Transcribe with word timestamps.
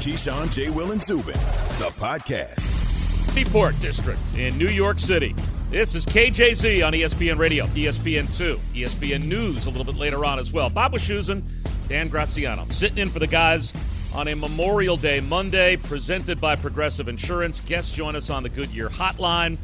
Keyshawn, 0.00 0.50
J. 0.50 0.70
Will, 0.70 0.92
and 0.92 1.04
Zubin, 1.04 1.34
the 1.78 1.90
podcast. 1.98 2.58
Seaport 3.34 3.78
District 3.80 4.18
in 4.34 4.56
New 4.56 4.68
York 4.68 4.98
City. 4.98 5.34
This 5.68 5.94
is 5.94 6.06
KJZ 6.06 6.86
on 6.86 6.94
ESPN 6.94 7.36
Radio, 7.36 7.66
ESPN 7.66 8.34
2, 8.34 8.58
ESPN 8.72 9.26
News 9.26 9.66
a 9.66 9.68
little 9.68 9.84
bit 9.84 9.96
later 9.96 10.24
on 10.24 10.38
as 10.38 10.54
well. 10.54 10.70
Bob 10.70 10.94
Wischusen, 10.94 11.42
Dan 11.86 12.08
Graziano. 12.08 12.64
Sitting 12.70 12.96
in 12.96 13.10
for 13.10 13.18
the 13.18 13.26
guys 13.26 13.74
on 14.14 14.26
a 14.28 14.34
Memorial 14.34 14.96
Day 14.96 15.20
Monday 15.20 15.76
presented 15.76 16.40
by 16.40 16.56
Progressive 16.56 17.06
Insurance. 17.06 17.60
Guests 17.60 17.94
join 17.94 18.16
us 18.16 18.30
on 18.30 18.42
the 18.42 18.48
Goodyear 18.48 18.88
Hotline. 18.88 19.58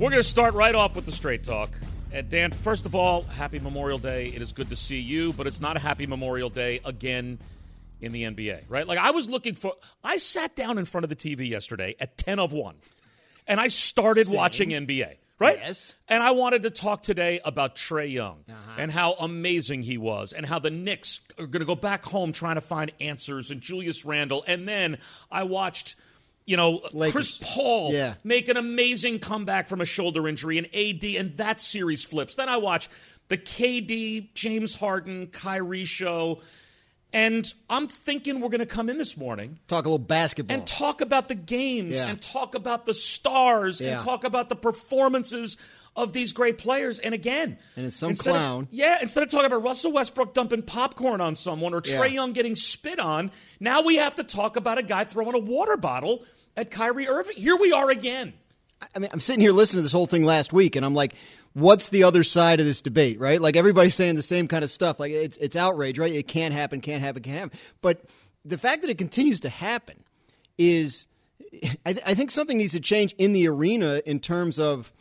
We're 0.00 0.10
going 0.10 0.20
to 0.20 0.24
start 0.24 0.54
right 0.54 0.74
off 0.74 0.96
with 0.96 1.06
the 1.06 1.12
straight 1.12 1.44
talk. 1.44 1.70
And 2.10 2.28
Dan, 2.28 2.50
first 2.50 2.86
of 2.86 2.96
all, 2.96 3.22
happy 3.22 3.60
Memorial 3.60 3.98
Day. 3.98 4.32
It 4.34 4.42
is 4.42 4.52
good 4.52 4.70
to 4.70 4.76
see 4.76 4.98
you, 4.98 5.32
but 5.32 5.46
it's 5.46 5.60
not 5.60 5.76
a 5.76 5.80
happy 5.80 6.08
Memorial 6.08 6.50
Day 6.50 6.80
again 6.84 7.38
in 8.00 8.12
the 8.12 8.24
NBA, 8.24 8.64
right? 8.68 8.86
Like 8.86 8.98
I 8.98 9.10
was 9.10 9.28
looking 9.28 9.54
for 9.54 9.74
I 10.02 10.16
sat 10.16 10.56
down 10.56 10.78
in 10.78 10.84
front 10.84 11.04
of 11.04 11.10
the 11.10 11.16
TV 11.16 11.48
yesterday 11.48 11.94
at 12.00 12.16
10 12.16 12.38
of 12.38 12.52
1 12.52 12.74
and 13.46 13.60
I 13.60 13.68
started 13.68 14.26
Same. 14.26 14.36
watching 14.36 14.68
NBA, 14.70 15.16
right? 15.38 15.58
Yes. 15.58 15.94
And 16.08 16.22
I 16.22 16.30
wanted 16.32 16.62
to 16.62 16.70
talk 16.70 17.02
today 17.02 17.40
about 17.44 17.76
Trae 17.76 18.10
Young 18.10 18.44
Uh-huh. 18.48 18.72
and 18.78 18.90
how 18.92 19.12
amazing 19.14 19.82
he 19.82 19.98
was 19.98 20.32
and 20.32 20.46
how 20.46 20.58
the 20.58 20.70
Knicks 20.70 21.20
are 21.38 21.46
going 21.46 21.60
to 21.60 21.66
go 21.66 21.74
back 21.74 22.04
home 22.04 22.32
trying 22.32 22.54
to 22.56 22.60
find 22.60 22.92
answers 23.00 23.50
and 23.50 23.60
Julius 23.60 24.04
Randle 24.04 24.44
and 24.46 24.66
then 24.68 24.98
I 25.30 25.42
watched 25.44 25.96
you 26.46 26.56
know, 26.56 26.80
Lakers. 26.92 27.12
Chris 27.38 27.38
Paul 27.54 27.92
Yeah. 27.92 28.14
make 28.24 28.48
an 28.48 28.56
amazing 28.56 29.20
comeback 29.20 29.68
from 29.68 29.80
a 29.80 29.84
shoulder 29.84 30.26
injury 30.26 30.58
and 30.58 30.66
AD, 30.74 31.04
and 31.16 31.36
that 31.36 31.60
series 31.60 32.02
flips. 32.02 32.34
Then 32.34 32.48
I 32.48 32.56
watch 32.56 32.88
the 33.28 33.36
KD, 33.36 34.30
James 34.34 34.74
Harden, 34.74 35.28
Kyrie 35.28 35.84
show, 35.84 36.40
and 37.12 37.52
I'm 37.68 37.88
thinking 37.88 38.40
we're 38.40 38.48
going 38.50 38.60
to 38.60 38.66
come 38.66 38.88
in 38.88 38.98
this 38.98 39.16
morning 39.16 39.58
Talk 39.68 39.84
a 39.84 39.88
little 39.88 39.98
basketball. 39.98 40.56
and 40.56 40.66
talk 40.66 41.00
about 41.00 41.28
the 41.28 41.34
games 41.34 41.98
Yeah. 41.98 42.08
and 42.08 42.20
talk 42.20 42.54
about 42.54 42.86
the 42.86 42.94
stars 42.94 43.80
Yeah. 43.80 43.92
and 43.94 44.00
talk 44.00 44.24
about 44.24 44.48
the 44.48 44.56
performances 44.56 45.56
of 45.96 46.12
these 46.12 46.32
great 46.32 46.56
players. 46.56 46.98
And 47.00 47.12
again, 47.14 47.58
And 47.76 47.86
it's 47.86 47.96
some 47.96 48.10
instead 48.10 48.30
of- 48.30 48.36
clown. 48.36 48.68
yeah, 48.70 48.98
instead 49.02 49.22
of 49.24 49.30
talking 49.30 49.46
about 49.46 49.62
Russell 49.62 49.92
Westbrook 49.92 50.34
dumping 50.34 50.62
popcorn 50.62 51.20
on 51.20 51.34
someone 51.34 51.74
or 51.74 51.80
Trae 51.82 52.06
Yeah. 52.08 52.14
Young 52.14 52.32
getting 52.32 52.54
spit 52.54 53.00
on, 53.00 53.32
now 53.58 53.82
we 53.82 53.96
have 53.96 54.14
to 54.16 54.24
talk 54.24 54.56
about 54.56 54.78
a 54.78 54.82
guy 54.82 55.04
throwing 55.04 55.34
a 55.34 55.38
water 55.40 55.76
bottle 55.76 56.24
at 56.56 56.70
Kyrie 56.70 57.08
Irving. 57.08 57.36
Here 57.36 57.56
we 57.56 57.72
are 57.72 57.90
again. 57.90 58.34
I 58.94 58.98
mean, 58.98 59.10
I'm 59.12 59.20
sitting 59.20 59.40
here 59.42 59.52
listening 59.52 59.80
to 59.80 59.82
this 59.82 59.92
whole 59.92 60.06
thing 60.06 60.24
last 60.24 60.52
week, 60.52 60.74
and 60.76 60.86
I'm 60.86 60.94
like, 60.94 61.14
what's 61.54 61.88
the 61.88 62.04
other 62.04 62.22
side 62.22 62.60
of 62.60 62.66
this 62.66 62.80
debate, 62.80 63.18
right? 63.18 63.40
Like 63.40 63.56
everybody's 63.56 63.94
saying 63.94 64.16
the 64.16 64.22
same 64.22 64.48
kind 64.48 64.64
of 64.64 64.70
stuff. 64.70 65.00
Like 65.00 65.12
it's 65.12 65.36
it's 65.38 65.56
outrage, 65.56 65.98
right? 65.98 66.12
It 66.12 66.28
can't 66.28 66.54
happen, 66.54 66.80
can't 66.80 67.02
happen, 67.02 67.22
can't 67.22 67.38
happen. 67.38 67.58
But 67.80 68.04
the 68.44 68.58
fact 68.58 68.82
that 68.82 68.90
it 68.90 68.98
continues 68.98 69.40
to 69.40 69.48
happen 69.48 70.02
is, 70.58 71.06
I, 71.84 71.92
th- 71.92 72.04
I 72.06 72.14
think 72.14 72.30
something 72.30 72.58
needs 72.58 72.72
to 72.72 72.80
change 72.80 73.14
in 73.18 73.32
the 73.32 73.48
arena 73.48 74.02
in 74.06 74.20
terms 74.20 74.58
of 74.58 74.92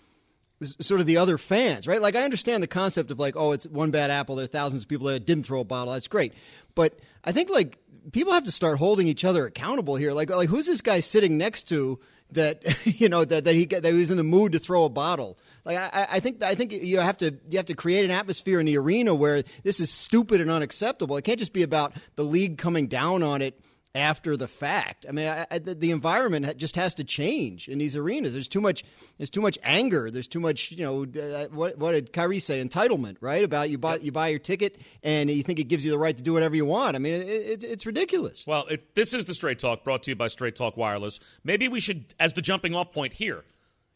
sort 0.62 1.00
of 1.00 1.08
the 1.08 1.18
other 1.18 1.38
fans, 1.38 1.88
right? 1.88 2.02
Like 2.02 2.16
I 2.16 2.24
understand 2.24 2.62
the 2.62 2.68
concept 2.68 3.12
of 3.12 3.20
like, 3.20 3.36
oh, 3.38 3.54
it's 3.54 3.66
one 3.68 3.92
bad 3.92 4.12
apple. 4.12 4.36
There 4.36 4.46
are 4.46 4.48
thousands 4.48 4.84
of 4.84 4.90
people 4.90 5.08
that 5.08 5.26
didn't 5.26 5.46
throw 5.46 5.62
a 5.62 5.66
bottle. 5.66 5.94
That's 5.94 6.08
great, 6.08 6.34
but 6.76 7.00
I 7.24 7.32
think 7.32 7.50
like 7.50 7.78
people 8.12 8.34
have 8.34 8.46
to 8.46 8.52
start 8.52 8.78
holding 8.78 9.08
each 9.08 9.24
other 9.24 9.46
accountable 9.46 9.96
here. 9.96 10.12
Like, 10.12 10.30
like 10.30 10.50
who's 10.50 10.66
this 10.66 10.82
guy 10.82 11.00
sitting 11.00 11.38
next 11.38 11.64
to 11.70 12.00
that 12.32 12.64
you 13.00 13.10
know 13.10 13.26
that 13.26 13.46
that 13.46 13.56
he 13.56 13.66
that 13.66 13.86
he 13.86 13.94
was 13.94 14.12
in 14.12 14.18
the 14.18 14.24
mood 14.24 14.54
to 14.54 14.60
throw 14.60 14.86
a 14.86 14.90
bottle? 14.90 15.38
Like 15.66 15.78
I, 15.78 16.08
I 16.12 16.20
think 16.20 16.44
I 16.44 16.56
think 16.56 16.72
you 16.72 17.00
have 17.00 17.18
to 17.18 17.38
you 17.50 17.58
have 17.58 17.66
to 17.68 17.76
create 17.76 18.06
an 18.06 18.12
atmosphere 18.12 18.60
in 18.60 18.66
the 18.66 18.78
arena 18.78 19.14
where 19.14 19.44
this 19.64 19.80
is 19.80 19.92
stupid 19.92 20.42
and 20.42 20.50
unacceptable. 20.50 21.18
It 21.18 21.24
can't 21.24 21.40
just 21.40 21.54
be 21.54 21.64
about 21.64 21.94
the 22.16 22.24
league 22.24 22.58
coming 22.58 22.88
down 22.88 23.24
on 23.24 23.42
it 23.42 23.60
after 23.96 24.38
the 24.38 24.48
fact. 24.48 25.06
I 25.10 25.12
mean, 25.12 25.28
I, 25.28 25.48
I, 25.50 25.58
the 25.58 25.74
the 25.74 25.92
environment 25.92 26.58
just 26.58 26.76
has 26.76 26.94
to 26.96 27.04
change 27.04 27.68
in 27.68 27.80
these 27.80 27.96
arenas. 27.96 28.34
There's 28.34 28.48
too 28.48 28.62
much. 28.62 28.84
There's 29.18 29.30
too 29.32 29.42
much 29.42 29.58
anger. 29.64 30.12
There's 30.12 30.28
too 30.28 30.40
much. 30.40 30.72
You 30.72 30.84
know, 30.84 31.04
uh, 31.22 31.48
what 31.52 31.78
what 31.78 31.94
did 31.94 32.14
Kyrie 32.14 32.40
say? 32.40 32.64
Entitlement, 32.64 33.18
right? 33.22 33.44
About 33.44 33.70
you 33.70 33.78
buy 33.78 33.98
you 33.98 34.12
buy 34.12 34.28
your 34.28 34.40
ticket 34.40 34.80
and 35.02 35.30
you 35.30 35.42
think 35.44 35.60
it 35.60 35.66
gives 35.66 35.84
you 35.84 35.92
the 35.92 35.98
right 35.98 36.16
to 36.16 36.22
do 36.24 36.34
whatever 36.34 36.56
you 36.56 36.66
want. 36.66 36.96
I 36.96 37.00
mean, 37.00 37.16
it, 37.22 37.28
it, 37.28 37.64
it's 37.64 37.86
ridiculous. 37.86 38.46
Well, 38.46 38.66
it, 38.68 38.94
this 38.94 39.14
is 39.14 39.26
the 39.26 39.34
Straight 39.34 39.60
Talk 39.60 39.84
brought 39.84 40.04
to 40.04 40.12
you 40.12 40.16
by 40.16 40.28
Straight 40.28 40.56
Talk 40.56 40.78
Wireless. 40.78 41.20
Maybe 41.44 41.68
we 41.68 41.80
should, 41.80 42.14
as 42.20 42.34
the 42.34 42.42
jumping 42.44 42.76
off 42.76 42.92
point 42.92 43.14
here, 43.14 43.44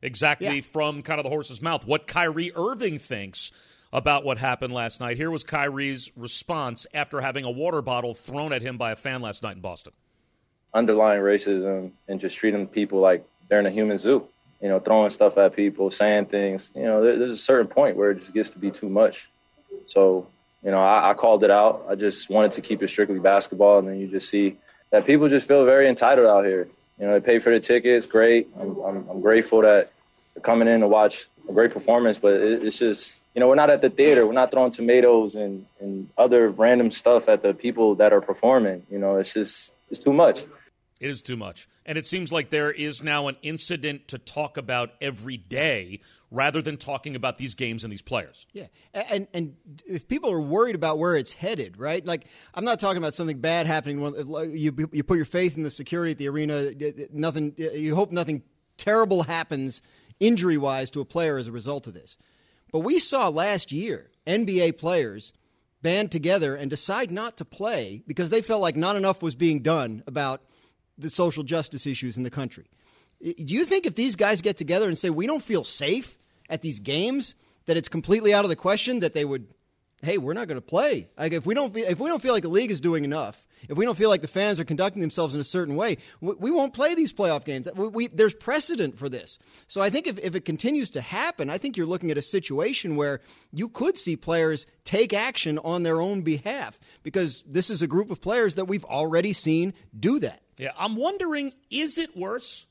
exactly 0.01 0.47
Yeah. 0.55 0.61
from 0.61 1.03
kind 1.03 1.19
of 1.19 1.23
the 1.23 1.29
horse's 1.29 1.61
mouth, 1.61 1.85
what 1.85 2.07
Kyrie 2.07 2.51
Irving 2.55 2.97
thinks 2.99 3.51
about 3.93 4.25
what 4.25 4.39
happened 4.39 4.73
last 4.73 4.99
night. 4.99 5.15
Here 5.15 5.31
was 5.31 5.43
Kyrie's 5.43 6.11
response 6.17 6.85
after 6.93 7.21
having 7.21 7.45
a 7.45 7.51
water 7.51 7.81
bottle 7.81 8.13
thrown 8.13 8.51
at 8.51 8.61
him 8.61 8.75
by 8.77 8.91
a 8.91 8.95
fan 8.95 9.21
last 9.21 9.43
night 9.43 9.55
in 9.55 9.61
Boston. 9.61 9.93
underlying 10.73 11.21
racism 11.21 11.91
and 12.07 12.19
just 12.19 12.35
treating 12.35 12.67
people 12.67 12.99
like 12.99 13.23
they're 13.47 13.59
in 13.59 13.65
a 13.65 13.71
human 13.71 13.97
zoo. 13.97 14.27
You 14.61 14.69
know, 14.69 14.79
throwing 14.79 15.09
stuff 15.09 15.37
at 15.37 15.55
people, 15.55 15.91
saying 15.91 16.25
things. 16.27 16.71
You 16.73 16.83
know, 16.83 17.03
there, 17.03 17.19
there's 17.19 17.35
a 17.35 17.37
certain 17.37 17.67
point 17.67 17.97
where 17.97 18.11
it 18.11 18.21
just 18.21 18.33
gets 18.33 18.49
to 18.51 18.59
be 18.59 18.71
too 18.71 18.89
much. 18.89 19.29
So, 19.87 20.27
you 20.63 20.71
know, 20.71 20.81
I, 20.81 21.11
I 21.11 21.13
called 21.13 21.43
it 21.43 21.51
out. 21.51 21.85
I 21.89 21.95
just 21.95 22.29
wanted 22.29 22.53
to 22.53 22.61
keep 22.61 22.81
it 22.81 22.87
strictly 22.87 23.19
basketball, 23.19 23.79
and 23.79 23.87
then 23.87 23.99
you 23.99 24.07
just 24.07 24.29
see 24.29 24.55
that 24.91 25.05
people 25.05 25.27
just 25.27 25.47
feel 25.47 25.65
very 25.65 25.89
entitled 25.89 26.27
out 26.27 26.45
here. 26.45 26.69
You 26.97 27.07
know, 27.07 27.13
they 27.13 27.19
pay 27.19 27.39
for 27.39 27.51
the 27.51 27.59
tickets, 27.59 28.05
great. 28.05 28.47
I'm, 28.57 28.79
I'm, 28.79 29.09
I'm 29.09 29.21
grateful 29.21 29.61
that 29.61 29.91
they're 30.33 30.41
coming 30.41 30.69
in 30.69 30.79
to 30.79 30.87
watch 30.87 31.25
a 31.49 31.51
great 31.51 31.73
performance, 31.73 32.17
but 32.17 32.33
it, 32.33 32.63
it's 32.63 32.77
just, 32.77 33.17
you 33.33 33.39
know, 33.39 33.47
we're 33.47 33.55
not 33.55 33.69
at 33.69 33.81
the 33.81 33.89
theater. 33.89 34.25
We're 34.27 34.33
not 34.33 34.51
throwing 34.51 34.71
tomatoes 34.71 35.35
and, 35.35 35.65
and 35.79 36.09
other 36.17 36.49
random 36.49 36.91
stuff 36.91 37.27
at 37.29 37.41
the 37.41 37.53
people 37.53 37.95
that 37.95 38.13
are 38.13 38.21
performing. 38.21 38.85
You 38.91 38.99
know, 38.99 39.17
it's 39.17 39.33
just, 39.33 39.71
it's 39.89 39.99
too 39.99 40.13
much. 40.13 40.41
It 40.99 41.09
is 41.09 41.21
too 41.21 41.35
much. 41.35 41.67
And 41.85 41.97
it 41.97 42.05
seems 42.05 42.31
like 42.31 42.49
there 42.49 42.71
is 42.71 43.03
now 43.03 43.27
an 43.27 43.35
incident 43.41 44.07
to 44.09 44.17
talk 44.17 44.55
about 44.57 44.91
every 45.01 45.35
day 45.35 45.99
rather 46.31 46.61
than 46.61 46.77
talking 46.77 47.15
about 47.15 47.37
these 47.37 47.55
games 47.55 47.83
and 47.83 47.91
these 47.91 48.01
players. 48.01 48.45
Yeah, 48.53 48.67
and 48.93 49.27
and 49.33 49.55
if 49.85 50.07
people 50.07 50.31
are 50.31 50.39
worried 50.39 50.75
about 50.75 50.97
where 50.97 51.17
it's 51.17 51.33
headed, 51.33 51.77
right? 51.77 52.03
Like 52.05 52.25
I'm 52.53 52.63
not 52.63 52.79
talking 52.79 52.97
about 52.99 53.13
something 53.15 53.39
bad 53.39 53.67
happening. 53.67 53.99
when- 53.99 54.53
You 54.55 54.89
you 54.93 55.03
put 55.03 55.17
your 55.17 55.25
faith 55.25 55.57
in 55.57 55.63
the 55.63 55.69
security 55.69 56.11
at 56.13 56.17
the 56.19 56.29
arena. 56.29 56.71
Nothing. 57.11 57.53
You 57.57 57.95
hope 57.95 58.11
nothing 58.13 58.41
terrible 58.77 59.23
happens 59.23 59.81
injury 60.21 60.57
wise 60.57 60.89
to 60.91 61.01
a 61.01 61.05
player 61.05 61.37
as 61.37 61.47
a 61.47 61.51
result 61.51 61.85
of 61.85 61.93
this. 61.93 62.17
But 62.73 62.79
we 62.79 62.99
saw 62.99 63.29
last 63.29 63.71
year 63.71 64.09
NBA 64.27 64.77
players 64.79 65.31
band 65.83 66.11
together 66.11 66.55
and 66.55 66.69
decide 66.69 67.11
not 67.11 67.37
to 67.37 67.45
play 67.45 68.01
because 68.07 68.31
they 68.31 68.41
felt 68.41 68.61
like 68.61 68.75
not 68.75 68.95
enough 68.95 69.21
was 69.21 69.35
being 69.35 69.61
done 69.61 70.03
about 70.07 70.41
the 70.97 71.09
social 71.09 71.43
justice 71.43 71.85
issues 71.85 72.17
in 72.17 72.23
the 72.23 72.31
country. 72.31 72.65
Do 73.21 73.53
you 73.53 73.65
think 73.65 73.85
if 73.85 73.95
these 73.95 74.15
guys 74.15 74.41
get 74.41 74.57
together 74.57 74.87
and 74.87 74.97
say 74.97 75.11
we 75.11 75.27
don't 75.27 75.43
feel 75.43 75.63
safe 75.63 76.17
at 76.49 76.61
these 76.61 76.79
games, 76.79 77.35
that 77.67 77.77
it's 77.77 77.89
completely 77.89 78.33
out 78.33 78.43
of 78.43 78.49
the 78.49 78.55
question 78.55 79.01
that 79.01 79.13
they 79.13 79.23
would, 79.23 79.53
hey, 80.03 80.17
we're 80.17 80.33
not 80.33 80.47
going 80.47 80.59
to 80.59 80.61
play. 80.61 81.09
Like 81.17 81.31
if 81.31 81.45
we 81.45 81.53
don't, 81.53 81.73
fe- 81.73 81.87
if 81.87 81.99
we 81.99 82.09
don't 82.09 82.21
feel 82.21 82.33
like 82.33 82.43
the 82.43 82.49
league 82.49 82.71
is 82.71 82.81
doing 82.81 83.05
enough, 83.05 83.47
if 83.69 83.77
we 83.77 83.85
don't 83.85 83.97
feel 83.97 84.09
like 84.09 84.21
the 84.21 84.27
fans 84.27 84.59
are 84.59 84.65
conducting 84.65 85.01
themselves 85.01 85.33
in 85.33 85.39
a 85.39 85.45
certain 85.45 85.75
way, 85.75 85.97
we, 86.19 86.33
we 86.37 86.51
won't 86.51 86.73
play 86.73 86.93
these 86.93 87.13
playoff 87.13 87.45
games. 87.45 87.67
We, 87.75 87.87
we, 87.87 88.07
there's 88.07 88.33
precedent 88.33 88.97
for 88.97 89.07
this. 89.07 89.39
So 89.67 89.81
I 89.81 89.89
think 89.89 90.07
if, 90.07 90.19
if 90.19 90.35
it 90.35 90.43
continues 90.45 90.89
to 90.91 91.01
happen, 91.01 91.49
I 91.49 91.57
think 91.57 91.77
you're 91.77 91.87
looking 91.87 92.11
at 92.11 92.17
a 92.17 92.21
situation 92.21 92.97
where 92.97 93.21
you 93.53 93.69
could 93.69 93.97
see 93.97 94.17
players 94.17 94.65
take 94.83 95.13
action 95.13 95.57
on 95.59 95.83
their 95.83 96.01
own 96.01 96.21
behalf 96.21 96.79
because 97.01 97.43
this 97.43 97.69
is 97.69 97.81
a 97.81 97.87
group 97.87 98.11
of 98.11 98.21
players 98.21 98.55
that 98.55 98.65
we've 98.65 98.85
already 98.85 99.31
seen 99.31 99.73
do 99.97 100.19
that. 100.19 100.41
Yeah, 100.57 100.71
I'm 100.77 100.97
wondering, 100.97 101.53
is 101.71 101.97
it 101.97 102.15
worse? 102.15 102.67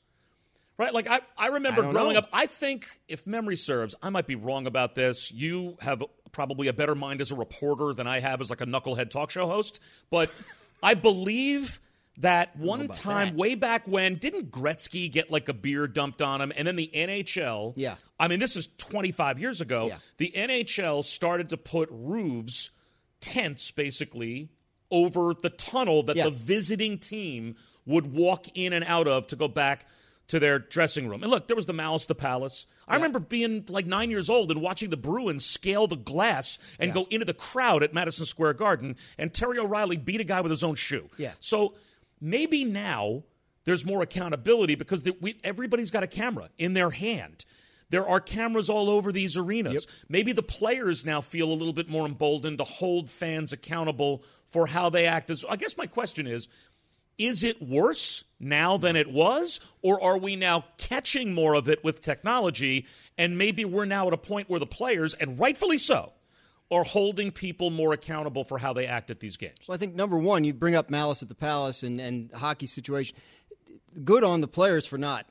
Right? 0.77 0.93
Like 0.93 1.07
I, 1.07 1.21
I 1.37 1.47
remember 1.47 1.83
I 1.85 1.91
growing 1.91 2.13
know. 2.13 2.19
up, 2.19 2.29
I 2.33 2.47
think 2.47 2.87
if 3.07 3.27
memory 3.27 3.55
serves, 3.55 3.93
I 4.01 4.09
might 4.09 4.25
be 4.25 4.35
wrong 4.35 4.65
about 4.67 4.95
this. 4.95 5.31
You 5.31 5.77
have 5.81 6.03
probably 6.33 6.67
a 6.67 6.73
better 6.73 6.95
mind 6.95 7.21
as 7.21 7.31
a 7.31 7.35
reporter 7.35 7.93
than 7.93 8.07
I 8.07 8.19
have 8.19 8.41
as 8.41 8.49
like 8.49 8.59
a 8.59 8.65
knucklehead 8.65 9.09
talk 9.09 9.29
show 9.29 9.47
host, 9.47 9.79
but 10.09 10.29
I 10.83 10.95
believe 10.95 11.79
that 12.17 12.55
one 12.57 12.89
time 12.89 13.29
that. 13.29 13.35
way 13.35 13.55
back 13.55 13.87
when 13.87 14.15
didn't 14.15 14.51
Gretzky 14.51 15.09
get 15.11 15.31
like 15.31 15.47
a 15.49 15.53
beer 15.53 15.87
dumped 15.87 16.21
on 16.21 16.41
him 16.41 16.51
and 16.55 16.67
then 16.67 16.75
the 16.75 16.91
NHL 16.93 17.73
Yeah. 17.75 17.95
I 18.19 18.27
mean 18.27 18.39
this 18.39 18.55
is 18.55 18.67
25 18.77 19.39
years 19.39 19.61
ago 19.61 19.87
Yeah. 19.87 19.97
the 20.17 20.31
NHL 20.35 21.03
started 21.03 21.49
to 21.49 21.57
put 21.57 21.89
roofs 21.91 22.69
tents 23.19 23.71
basically 23.71 24.49
over 24.91 25.33
the 25.33 25.49
tunnel 25.49 26.03
that 26.03 26.15
Yeah. 26.15 26.25
the 26.25 26.31
visiting 26.31 26.99
team 26.99 27.55
would 27.85 28.13
walk 28.13 28.45
in 28.53 28.73
and 28.73 28.85
out 28.85 29.07
of 29.07 29.25
to 29.27 29.35
go 29.35 29.47
back 29.47 29.87
to 30.27 30.39
their 30.39 30.59
dressing 30.59 31.07
room. 31.07 31.23
And 31.23 31.31
look, 31.31 31.47
there 31.47 31.55
was 31.55 31.65
the 31.65 31.73
Malice 31.73 32.05
the 32.05 32.15
Palace. 32.15 32.65
I 32.87 32.95
remember 32.95 33.19
being 33.19 33.65
like 33.69 33.85
nine 33.85 34.09
years 34.09 34.29
old 34.29 34.51
and 34.51 34.61
watching 34.61 34.89
the 34.89 34.97
Bruins 34.97 35.45
scale 35.45 35.87
the 35.87 35.95
glass 35.95 36.57
and 36.79 36.93
go 36.93 37.07
into 37.09 37.25
the 37.25 37.33
crowd 37.33 37.81
at 37.83 37.93
Madison 37.93 38.25
Square 38.25 38.55
Garden, 38.55 38.97
and 39.17 39.33
Terry 39.33 39.57
O'Reilly 39.57 39.97
beat 39.97 40.21
a 40.21 40.25
guy 40.25 40.41
with 40.41 40.49
his 40.49 40.63
own 40.63 40.75
shoe. 40.75 41.09
Yeah. 41.17 41.31
So 41.39 41.75
maybe 42.19 42.65
now 42.65 43.23
there's 43.63 43.85
more 43.85 44.01
accountability 44.01 44.75
because 44.75 45.03
the, 45.03 45.15
we, 45.21 45.39
everybody's 45.43 45.91
got 45.91 46.03
a 46.03 46.07
camera 46.07 46.49
in 46.57 46.73
their 46.73 46.89
hand. 46.89 47.45
There 47.89 48.07
are 48.07 48.19
cameras 48.19 48.69
all 48.69 48.89
over 48.89 49.11
these 49.11 49.37
arenas. 49.37 49.85
Maybe 50.09 50.31
the 50.31 50.41
players 50.43 51.05
now 51.05 51.21
feel 51.21 51.51
a 51.51 51.53
little 51.53 51.73
bit 51.73 51.87
more 51.87 52.05
emboldened 52.05 52.57
to 52.57 52.63
hold 52.63 53.09
fans 53.09 53.53
accountable 53.53 54.23
for 54.47 54.67
how 54.67 54.89
they 54.89 55.05
act. 55.05 55.29
As 55.29 55.45
I 55.47 55.57
guess 55.57 55.77
my 55.77 55.85
question 55.85 56.25
is, 56.25 56.47
is 57.17 57.43
it 57.43 57.61
worse 57.61 58.23
now 58.39 58.77
than 58.77 58.95
it 58.95 59.11
was? 59.11 59.59
Or 59.81 60.01
are 60.01 60.17
we 60.17 60.35
now 60.35 60.65
catching 60.77 61.33
more 61.33 61.53
of 61.53 61.69
it 61.69 61.83
with 61.83 62.01
technology? 62.01 62.87
And 63.17 63.37
maybe 63.37 63.65
we're 63.65 63.85
now 63.85 64.07
at 64.07 64.13
a 64.13 64.17
point 64.17 64.49
where 64.49 64.59
the 64.59 64.65
players, 64.65 65.13
and 65.13 65.39
rightfully 65.39 65.77
so, 65.77 66.13
are 66.71 66.83
holding 66.83 67.31
people 67.31 67.69
more 67.69 67.93
accountable 67.93 68.43
for 68.43 68.57
how 68.57 68.73
they 68.73 68.87
act 68.87 69.11
at 69.11 69.19
these 69.19 69.37
games. 69.37 69.67
Well, 69.67 69.75
I 69.75 69.77
think 69.77 69.93
number 69.95 70.17
one, 70.17 70.43
you 70.43 70.53
bring 70.53 70.75
up 70.75 70.89
malice 70.89 71.21
at 71.21 71.29
the 71.29 71.35
palace 71.35 71.83
and, 71.83 72.01
and 72.01 72.31
hockey 72.31 72.65
situation. 72.65 73.15
Good 74.03 74.23
on 74.23 74.41
the 74.41 74.47
players 74.47 74.87
for 74.87 74.97
not 74.97 75.27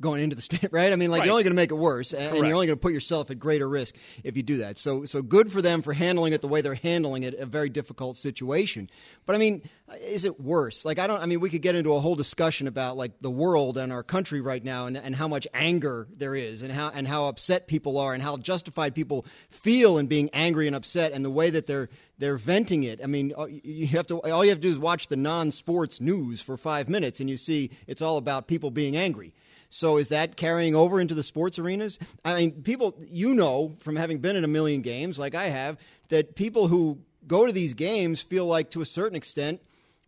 going 0.00 0.22
into 0.22 0.36
the 0.36 0.42
state, 0.42 0.68
right? 0.72 0.92
I 0.92 0.96
mean, 0.96 1.10
like 1.10 1.20
right. 1.20 1.26
you're 1.26 1.32
only 1.32 1.44
going 1.44 1.52
to 1.52 1.56
make 1.56 1.70
it 1.70 1.76
worse, 1.76 2.12
and, 2.12 2.36
and 2.36 2.46
you're 2.46 2.54
only 2.54 2.66
going 2.66 2.78
to 2.78 2.80
put 2.80 2.92
yourself 2.92 3.30
at 3.30 3.38
greater 3.38 3.68
risk 3.68 3.94
if 4.24 4.36
you 4.36 4.42
do 4.42 4.58
that. 4.58 4.78
So, 4.78 5.04
so 5.04 5.22
good 5.22 5.50
for 5.50 5.62
them 5.62 5.82
for 5.82 5.92
handling 5.92 6.32
it 6.32 6.40
the 6.40 6.48
way 6.48 6.60
they're 6.60 6.74
handling 6.74 7.22
it, 7.22 7.34
a 7.34 7.46
very 7.46 7.68
difficult 7.68 8.16
situation. 8.16 8.90
But 9.26 9.36
I 9.36 9.38
mean, 9.38 9.68
uh, 9.88 9.94
is 10.00 10.24
it 10.24 10.40
worse? 10.40 10.84
Like, 10.84 10.98
I 10.98 11.06
don't. 11.06 11.22
I 11.22 11.26
mean, 11.26 11.40
we 11.40 11.50
could 11.50 11.62
get 11.62 11.74
into 11.74 11.94
a 11.94 12.00
whole 12.00 12.16
discussion 12.16 12.66
about 12.66 12.96
like 12.96 13.12
the 13.20 13.30
world 13.30 13.76
and 13.76 13.92
our 13.92 14.02
country 14.02 14.40
right 14.40 14.62
now, 14.62 14.86
and, 14.86 14.96
and 14.96 15.14
how 15.14 15.28
much 15.28 15.46
anger 15.54 16.08
there 16.16 16.34
is, 16.34 16.62
and 16.62 16.72
how 16.72 16.90
and 16.90 17.06
how 17.06 17.28
upset 17.28 17.66
people 17.66 17.98
are, 17.98 18.14
and 18.14 18.22
how 18.22 18.36
justified 18.36 18.94
people 18.94 19.26
feel 19.48 19.98
in 19.98 20.06
being 20.06 20.30
angry 20.32 20.66
and 20.66 20.76
upset, 20.76 21.12
and 21.12 21.24
the 21.24 21.30
way 21.30 21.50
that 21.50 21.66
they're 21.66 21.88
they're 22.20 22.36
venting 22.36 22.84
it. 22.84 23.00
I 23.02 23.06
mean, 23.06 23.32
uh, 23.36 23.46
you 23.46 23.86
have 23.88 24.06
to 24.08 24.20
all 24.20 24.44
you 24.44 24.50
have 24.50 24.58
to 24.58 24.62
do 24.62 24.70
is 24.70 24.78
watch 24.78 25.08
the 25.08 25.16
non-sports 25.16 26.00
news 26.00 26.40
for 26.40 26.56
five 26.56 26.88
minutes, 26.88 27.18
and 27.18 27.28
you 27.28 27.36
see 27.36 27.70
it's 27.86 28.02
all 28.02 28.18
about 28.18 28.46
people 28.46 28.70
being 28.70 28.96
angry. 28.96 29.34
So 29.70 29.96
is 29.96 30.08
that 30.08 30.36
carrying 30.36 30.74
over 30.74 31.00
into 31.00 31.14
the 31.14 31.22
sports 31.22 31.58
arenas? 31.58 31.98
I 32.24 32.34
mean, 32.34 32.62
people, 32.62 32.94
you 33.08 33.34
know, 33.34 33.76
from 33.78 33.96
having 33.96 34.18
been 34.18 34.36
in 34.36 34.44
a 34.44 34.48
million 34.48 34.82
games 34.82 35.18
like 35.18 35.34
I 35.34 35.44
have, 35.44 35.78
that 36.08 36.34
people 36.34 36.68
who 36.68 36.98
go 37.26 37.46
to 37.46 37.52
these 37.52 37.74
games 37.74 38.20
feel 38.20 38.46
like 38.46 38.70
to 38.72 38.80
a 38.80 38.86
certain 38.86 39.16
extent 39.16 39.62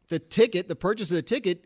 the 0.09 0.19
ticket, 0.19 0.69
the 0.69 0.76
purchase 0.76 1.11
of 1.11 1.17
the 1.17 1.23
ticket, 1.23 1.64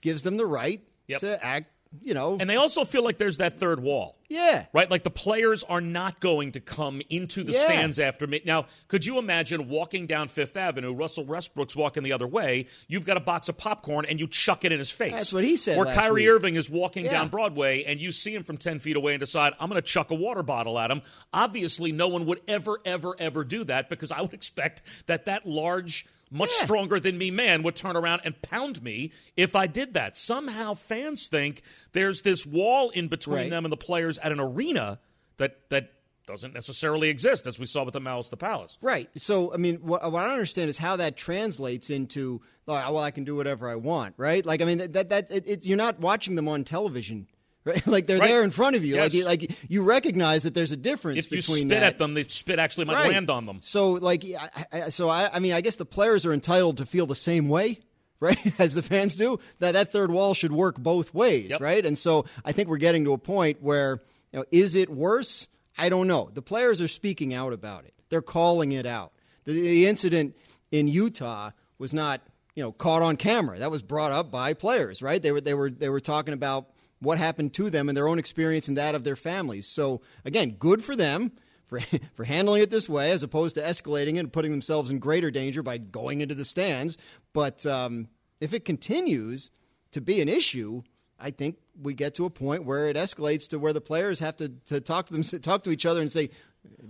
gives 0.00 0.22
them 0.22 0.36
the 0.36 0.46
right 0.46 0.80
yep. 1.08 1.20
to 1.20 1.44
act 1.44 1.70
you 2.02 2.14
know. 2.14 2.36
And 2.38 2.48
they 2.48 2.56
also 2.56 2.84
feel 2.84 3.02
like 3.02 3.18
there's 3.18 3.38
that 3.38 3.58
third 3.58 3.80
wall. 3.80 4.16
Yeah. 4.28 4.66
Right? 4.74 4.90
Like 4.90 5.04
the 5.04 5.10
players 5.10 5.64
are 5.64 5.80
not 5.80 6.20
going 6.20 6.52
to 6.52 6.60
come 6.60 7.00
into 7.08 7.42
the 7.42 7.52
yeah. 7.52 7.64
stands 7.64 7.98
after 7.98 8.26
me. 8.26 8.42
Now, 8.44 8.66
could 8.86 9.06
you 9.06 9.18
imagine 9.18 9.68
walking 9.68 10.06
down 10.06 10.28
Fifth 10.28 10.56
Avenue, 10.56 10.92
Russell 10.92 11.24
Westbrook's 11.24 11.74
walking 11.74 12.02
the 12.02 12.12
other 12.12 12.26
way, 12.26 12.66
you've 12.88 13.06
got 13.06 13.16
a 13.16 13.20
box 13.20 13.48
of 13.48 13.56
popcorn 13.56 14.04
and 14.04 14.20
you 14.20 14.26
chuck 14.26 14.64
it 14.64 14.72
in 14.72 14.78
his 14.78 14.90
face? 14.90 15.12
That's 15.12 15.32
what 15.32 15.44
he 15.44 15.56
said. 15.56 15.78
Or 15.78 15.86
Kyrie 15.86 16.22
week. 16.22 16.30
Irving 16.30 16.54
is 16.56 16.68
walking 16.68 17.06
yeah. 17.06 17.12
down 17.12 17.28
Broadway 17.28 17.84
and 17.84 18.00
you 18.00 18.12
see 18.12 18.34
him 18.34 18.44
from 18.44 18.58
10 18.58 18.80
feet 18.80 18.96
away 18.96 19.14
and 19.14 19.20
decide, 19.20 19.54
I'm 19.58 19.70
going 19.70 19.80
to 19.80 19.86
chuck 19.86 20.10
a 20.10 20.14
water 20.14 20.42
bottle 20.42 20.78
at 20.78 20.90
him. 20.90 21.00
Obviously, 21.32 21.92
no 21.92 22.08
one 22.08 22.26
would 22.26 22.40
ever, 22.46 22.78
ever, 22.84 23.14
ever 23.18 23.44
do 23.44 23.64
that 23.64 23.88
because 23.88 24.12
I 24.12 24.20
would 24.20 24.34
expect 24.34 24.82
that 25.06 25.24
that 25.24 25.46
large– 25.46 26.06
much 26.30 26.50
yeah. 26.58 26.64
stronger 26.64 27.00
than 27.00 27.16
me 27.18 27.30
man 27.30 27.62
would 27.62 27.76
turn 27.76 27.96
around 27.96 28.20
and 28.24 28.40
pound 28.42 28.82
me 28.82 29.12
if 29.36 29.56
I 29.56 29.66
did 29.66 29.94
that. 29.94 30.16
Somehow 30.16 30.74
fans 30.74 31.28
think 31.28 31.62
there's 31.92 32.22
this 32.22 32.46
wall 32.46 32.90
in 32.90 33.08
between 33.08 33.36
right. 33.36 33.50
them 33.50 33.64
and 33.64 33.72
the 33.72 33.76
players 33.76 34.18
at 34.18 34.32
an 34.32 34.40
arena 34.40 34.98
that 35.38 35.68
that 35.70 35.92
doesn't 36.28 36.52
necessarily 36.52 37.08
exist, 37.08 37.46
as 37.46 37.58
we 37.58 37.64
saw 37.64 37.84
with 37.84 37.94
the 37.94 38.00
Malice 38.00 38.28
the 38.28 38.36
Palace. 38.36 38.76
Right. 38.82 39.08
So, 39.16 39.52
I 39.54 39.56
mean, 39.56 39.76
what, 39.76 40.12
what, 40.12 40.20
I 40.20 40.24
don't 40.24 40.34
understand 40.34 40.68
is 40.68 40.76
how 40.76 40.96
that 40.96 41.16
translates 41.16 41.88
into, 41.88 42.42
oh, 42.68 42.92
well, 42.92 42.98
I 42.98 43.10
can 43.10 43.24
do 43.24 43.34
whatever 43.34 43.66
I 43.66 43.76
want, 43.76 44.14
right? 44.18 44.44
Like, 44.44 44.60
I 44.60 44.66
mean, 44.66 44.76
that, 44.76 44.92
that, 44.92 45.08
that 45.08 45.30
it, 45.30 45.64
you're 45.64 45.78
not 45.78 46.00
watching 46.00 46.34
them 46.34 46.46
on 46.46 46.64
television 46.64 47.28
Right? 47.68 47.86
Like 47.98 48.06
they're 48.06 48.18
right. 48.18 48.28
there 48.28 48.42
in 48.42 48.50
front 48.50 48.76
of 48.76 48.84
you. 48.84 48.94
Yes. 48.94 49.04
Like, 49.04 49.14
you, 49.14 49.24
like 49.24 49.70
you 49.70 49.82
recognize 49.82 50.44
that 50.44 50.54
there's 50.54 50.72
a 50.72 50.76
difference. 50.76 51.18
If 51.18 51.30
you 51.30 51.38
between 51.38 51.68
spit 51.68 51.68
that. 51.68 51.82
at 51.82 51.98
them, 51.98 52.14
the 52.14 52.24
spit 52.28 52.58
actually 52.58 52.86
might 52.86 52.94
right. 52.94 53.12
land 53.12 53.28
on 53.28 53.44
them. 53.44 53.60
So, 53.62 53.92
like, 53.92 54.24
I, 54.24 54.66
I, 54.72 54.88
so 54.88 55.08
I, 55.08 55.34
I 55.34 55.38
mean, 55.38 55.52
I 55.52 55.60
guess 55.60 55.76
the 55.76 55.84
players 55.84 56.24
are 56.24 56.32
entitled 56.32 56.78
to 56.78 56.86
feel 56.86 57.06
the 57.06 57.14
same 57.14 57.48
way, 57.48 57.80
right, 58.20 58.38
as 58.60 58.74
the 58.74 58.82
fans 58.82 59.16
do. 59.16 59.38
That 59.58 59.72
that 59.72 59.92
third 59.92 60.10
wall 60.10 60.34
should 60.34 60.52
work 60.52 60.78
both 60.78 61.12
ways, 61.12 61.50
yep. 61.50 61.60
right? 61.60 61.84
And 61.84 61.96
so 61.96 62.24
I 62.44 62.52
think 62.52 62.68
we're 62.68 62.78
getting 62.78 63.04
to 63.04 63.12
a 63.12 63.18
point 63.18 63.62
where, 63.62 64.02
you 64.32 64.40
know, 64.40 64.44
is 64.50 64.74
it 64.74 64.88
worse? 64.88 65.48
I 65.76 65.88
don't 65.88 66.06
know. 66.06 66.30
The 66.32 66.42
players 66.42 66.80
are 66.80 66.88
speaking 66.88 67.34
out 67.34 67.52
about 67.52 67.84
it. 67.84 67.94
They're 68.08 68.22
calling 68.22 68.72
it 68.72 68.86
out. 68.86 69.12
The, 69.44 69.52
the 69.52 69.86
incident 69.86 70.36
in 70.70 70.88
Utah 70.88 71.50
was 71.78 71.92
not, 71.92 72.20
you 72.54 72.62
know, 72.62 72.72
caught 72.72 73.02
on 73.02 73.16
camera. 73.16 73.58
That 73.58 73.70
was 73.70 73.82
brought 73.82 74.12
up 74.12 74.30
by 74.30 74.54
players, 74.54 75.02
right? 75.02 75.22
They 75.22 75.32
were 75.32 75.40
they 75.40 75.54
were 75.54 75.70
they 75.70 75.88
were 75.88 76.00
talking 76.00 76.34
about 76.34 76.70
what 77.00 77.18
happened 77.18 77.54
to 77.54 77.70
them 77.70 77.88
and 77.88 77.96
their 77.96 78.08
own 78.08 78.18
experience 78.18 78.68
and 78.68 78.76
that 78.76 78.94
of 78.94 79.04
their 79.04 79.16
families. 79.16 79.66
So, 79.66 80.00
again, 80.24 80.56
good 80.58 80.82
for 80.82 80.96
them 80.96 81.32
for, 81.66 81.80
for 82.12 82.24
handling 82.24 82.62
it 82.62 82.70
this 82.70 82.88
way 82.88 83.12
as 83.12 83.22
opposed 83.22 83.54
to 83.54 83.62
escalating 83.62 84.16
it 84.16 84.20
and 84.20 84.32
putting 84.32 84.50
themselves 84.50 84.90
in 84.90 84.98
greater 84.98 85.30
danger 85.30 85.62
by 85.62 85.78
going 85.78 86.20
into 86.20 86.34
the 86.34 86.44
stands. 86.44 86.98
But 87.32 87.64
um, 87.66 88.08
if 88.40 88.52
it 88.52 88.64
continues 88.64 89.50
to 89.92 90.00
be 90.00 90.20
an 90.20 90.28
issue, 90.28 90.82
I 91.18 91.30
think 91.30 91.58
we 91.80 91.94
get 91.94 92.14
to 92.16 92.24
a 92.24 92.30
point 92.30 92.64
where 92.64 92.88
it 92.88 92.96
escalates 92.96 93.48
to 93.50 93.58
where 93.58 93.72
the 93.72 93.80
players 93.80 94.20
have 94.20 94.36
to, 94.38 94.48
to 94.66 94.80
talk 94.80 95.06
to 95.06 95.12
them, 95.12 95.22
talk 95.42 95.64
to 95.64 95.70
each 95.70 95.86
other, 95.86 96.00
and 96.00 96.10
say, 96.10 96.30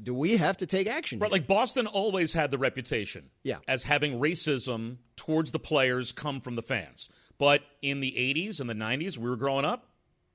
"Do 0.03 0.15
we 0.15 0.37
have 0.37 0.59
to 0.59 0.67
take 0.67 0.87
action?" 0.87 1.19
Right, 1.19 1.29
here? 1.29 1.33
like 1.33 1.47
Boston 1.47 1.87
always 1.87 2.33
had 2.33 2.51
the 2.51 2.59
reputation, 2.59 3.31
yeah. 3.43 3.59
as 3.67 3.85
having 3.85 4.19
racism 4.19 4.99
towards 5.17 5.53
the 5.53 5.59
players 5.59 6.13
come 6.13 6.41
from 6.41 6.57
the 6.57 6.63
fans. 6.63 7.09
But 7.39 7.63
in 7.81 8.01
the 8.01 8.13
'80s 8.13 8.61
and 8.61 8.69
the 8.69 8.75
'90s, 8.75 9.17
we 9.17 9.31
were 9.31 9.37
growing 9.37 9.65
up 9.65 9.87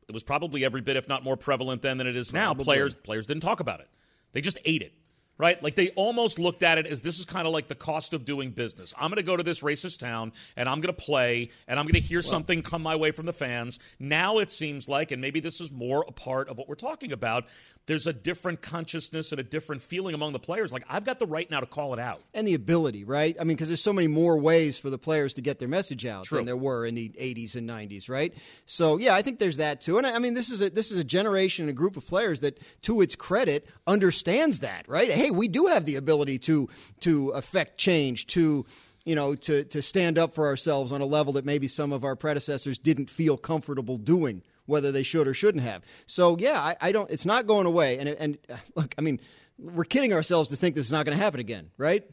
it 0.08 0.14
was 0.14 0.24
probably 0.24 0.66
every 0.66 0.82
bit, 0.82 0.96
if 0.96 1.08
not 1.08 1.24
more 1.24 1.38
prevalent 1.38 1.82
then 1.82 1.98
than 1.98 2.08
it 2.08 2.16
is 2.16 2.34
now. 2.34 2.54
Players 2.54 2.94
players 2.94 3.26
didn't 3.26 3.42
talk 3.42 3.60
about 3.60 3.80
it. 3.80 3.90
They 4.32 4.42
just 4.42 4.58
ate 4.66 4.82
it 4.82 4.94
right? 5.38 5.62
Like 5.64 5.76
they 5.76 5.90
almost 5.92 6.40
looked 6.40 6.64
at 6.64 6.78
it 6.78 6.86
as 6.86 7.02
this 7.02 7.20
is 7.20 7.26
kind 7.26 7.48
of 7.48 7.54
like 7.54 7.68
the 7.68 7.76
cost 7.76 8.14
of 8.14 8.26
doing 8.26 8.52
business. 8.52 8.94
I'm 8.98 9.10
going 9.10 9.18
to 9.18 9.24
go 9.24 9.36
to 9.36 9.44
this 9.44 9.62
racist 9.62 10.00
town 10.00 10.32
and 10.56 10.70
I'm 10.70 10.80
going 10.80 10.94
to 10.96 11.02
play 11.02 11.50
and 11.68 11.80
I'm 11.80 11.86
going 11.86 11.96
to 11.96 12.08
hear 12.08 12.20
well, 12.20 12.30
something 12.30 12.62
come 12.62 12.84
my 12.84 12.96
way 12.96 13.12
from 13.12 13.26
the 13.26 13.34
fans. 13.34 13.80
Now 14.00 14.38
it 14.40 14.52
seems 14.52 14.88
like, 14.88 15.12
and 15.12 15.22
maybe 15.22 15.40
this 15.40 15.60
is 15.60 15.72
more 15.72 16.06
a 16.08 16.12
part 16.12 16.50
of 16.50 16.58
what 16.58 16.70
we're 16.70 16.76
talking 16.76 17.12
about, 17.12 17.46
there's 17.86 18.08
a 18.08 18.14
different 18.14 18.62
consciousness 18.62 19.32
and 19.32 19.40
a 19.40 19.44
different 19.44 19.82
feeling 19.82 20.16
among 20.16 20.32
the 20.32 20.40
players. 20.40 20.72
Like, 20.72 20.86
I've 20.90 21.04
got 21.04 21.20
the 21.20 21.26
right 21.26 21.50
now 21.52 21.60
to 21.60 21.66
call 21.66 21.94
it 21.94 22.00
out. 22.00 22.22
And 22.34 22.48
the 22.48 22.54
ability, 22.54 23.04
right? 23.04 23.36
I 23.40 23.44
mean, 23.44 23.58
because 23.58 23.68
there's 23.68 23.82
so 23.82 23.92
many 23.92 24.08
more 24.08 24.38
ways 24.38 24.80
for 24.80 24.90
the 24.90 24.98
players 24.98 25.34
to 25.34 25.42
get 25.42 25.60
their 25.60 25.68
message 25.68 26.06
out 26.06 26.26
True. 26.26 26.38
than 26.38 26.46
there 26.46 26.56
were 26.56 26.86
in 26.86 26.96
the 26.96 27.10
80s 27.10 27.56
and 27.56 27.70
90s, 27.70 28.10
right? 28.10 28.34
So, 28.66 28.98
yeah, 28.98 29.14
I 29.14 29.22
think 29.22 29.40
there's 29.40 29.58
that 29.58 29.82
too. 29.82 29.98
And 29.98 30.08
I, 30.08 30.16
I 30.16 30.20
mean, 30.20 30.34
this 30.34 30.50
is 30.50 30.62
a 30.62 30.70
this 30.70 30.92
is 30.92 31.00
a 31.00 31.04
generation, 31.04 31.64
and 31.64 31.70
a 31.70 31.74
group 31.74 31.98
of 31.98 32.08
players 32.08 32.40
that, 32.40 32.60
to 32.84 33.02
its 33.02 33.16
credit, 33.16 33.68
understands 33.86 34.60
that, 34.62 34.88
right? 34.88 35.12
Hey, 35.12 35.30
we 35.30 35.48
do 35.48 35.68
have 35.68 35.86
the 35.86 35.96
ability 35.96 36.40
to 36.40 36.70
to 37.02 37.30
affect 37.30 37.78
change, 37.78 38.28
to 38.28 38.66
you 39.06 39.16
know, 39.16 39.36
to, 39.36 39.66
to 39.66 39.82
stand 39.82 40.18
up 40.18 40.34
for 40.34 40.48
ourselves 40.48 40.94
on 40.94 41.02
a 41.02 41.06
level 41.06 41.34
that 41.34 41.44
maybe 41.44 41.68
some 41.68 41.92
of 41.92 42.06
our 42.06 42.16
predecessors 42.16 42.78
didn't 42.78 43.10
feel 43.10 43.36
comfortable 43.36 43.98
doing 43.98 44.42
whether 44.66 44.92
they 44.92 45.04
should 45.04 45.28
or 45.28 45.34
shouldn't 45.34 45.64
have. 45.64 45.84
So 46.06 46.38
yeah, 46.38 46.60
I, 46.60 46.76
I 46.82 46.92
don't. 46.92 47.10
It's 47.10 47.26
not 47.26 47.48
going 47.48 47.66
away. 47.66 48.00
And 48.00 48.10
and 48.10 48.38
uh, 48.50 48.56
look, 48.76 48.96
I 48.98 49.02
mean, 49.02 49.20
we're 49.58 49.84
kidding 49.84 50.14
ourselves 50.14 50.50
to 50.50 50.56
think 50.56 50.76
this 50.76 50.86
is 50.86 50.92
not 50.92 51.06
going 51.06 51.18
to 51.18 51.24
happen 51.24 51.40
again, 51.40 51.72
right? 51.78 52.04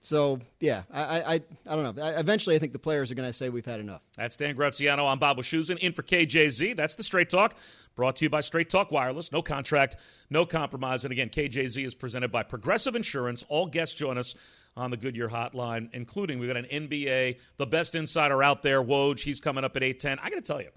So 0.00 0.38
yeah, 0.60 0.82
I 0.92 1.20
I, 1.20 1.40
I 1.66 1.76
don't 1.76 1.96
know. 1.96 2.02
I, 2.02 2.20
eventually, 2.20 2.54
I 2.56 2.58
think 2.58 2.72
the 2.72 2.78
players 2.78 3.10
are 3.10 3.14
going 3.14 3.28
to 3.28 3.32
say 3.32 3.48
we've 3.48 3.66
had 3.66 3.80
enough. 3.80 4.02
That's 4.16 4.36
Dan 4.36 4.54
Graziano. 4.54 5.06
I'm 5.06 5.18
Bob 5.18 5.38
Wischusen 5.38 5.78
in 5.78 5.92
for 5.92 6.02
KJZ. 6.02 6.76
That's 6.76 6.94
the 6.94 7.02
Straight 7.02 7.28
Talk, 7.28 7.56
brought 7.96 8.16
to 8.16 8.24
you 8.24 8.30
by 8.30 8.40
Straight 8.40 8.70
Talk 8.70 8.92
Wireless. 8.92 9.32
No 9.32 9.42
contract, 9.42 9.96
no 10.30 10.46
compromise. 10.46 11.04
And 11.04 11.12
again, 11.12 11.30
KJZ 11.30 11.84
is 11.84 11.94
presented 11.94 12.30
by 12.30 12.44
Progressive 12.44 12.94
Insurance. 12.94 13.44
All 13.48 13.66
guests 13.66 13.96
join 13.96 14.18
us 14.18 14.36
on 14.76 14.92
the 14.92 14.96
Goodyear 14.96 15.28
Hotline, 15.28 15.88
including 15.92 16.38
we've 16.38 16.48
got 16.48 16.56
an 16.56 16.88
NBA, 16.88 17.40
the 17.56 17.66
best 17.66 17.96
insider 17.96 18.40
out 18.42 18.62
there, 18.62 18.80
Woj. 18.80 19.20
He's 19.20 19.40
coming 19.40 19.64
up 19.64 19.76
at 19.76 19.82
eight 19.82 19.98
ten. 19.98 20.20
I 20.20 20.30
got 20.30 20.36
to 20.36 20.42
tell 20.42 20.60
you 20.60 20.70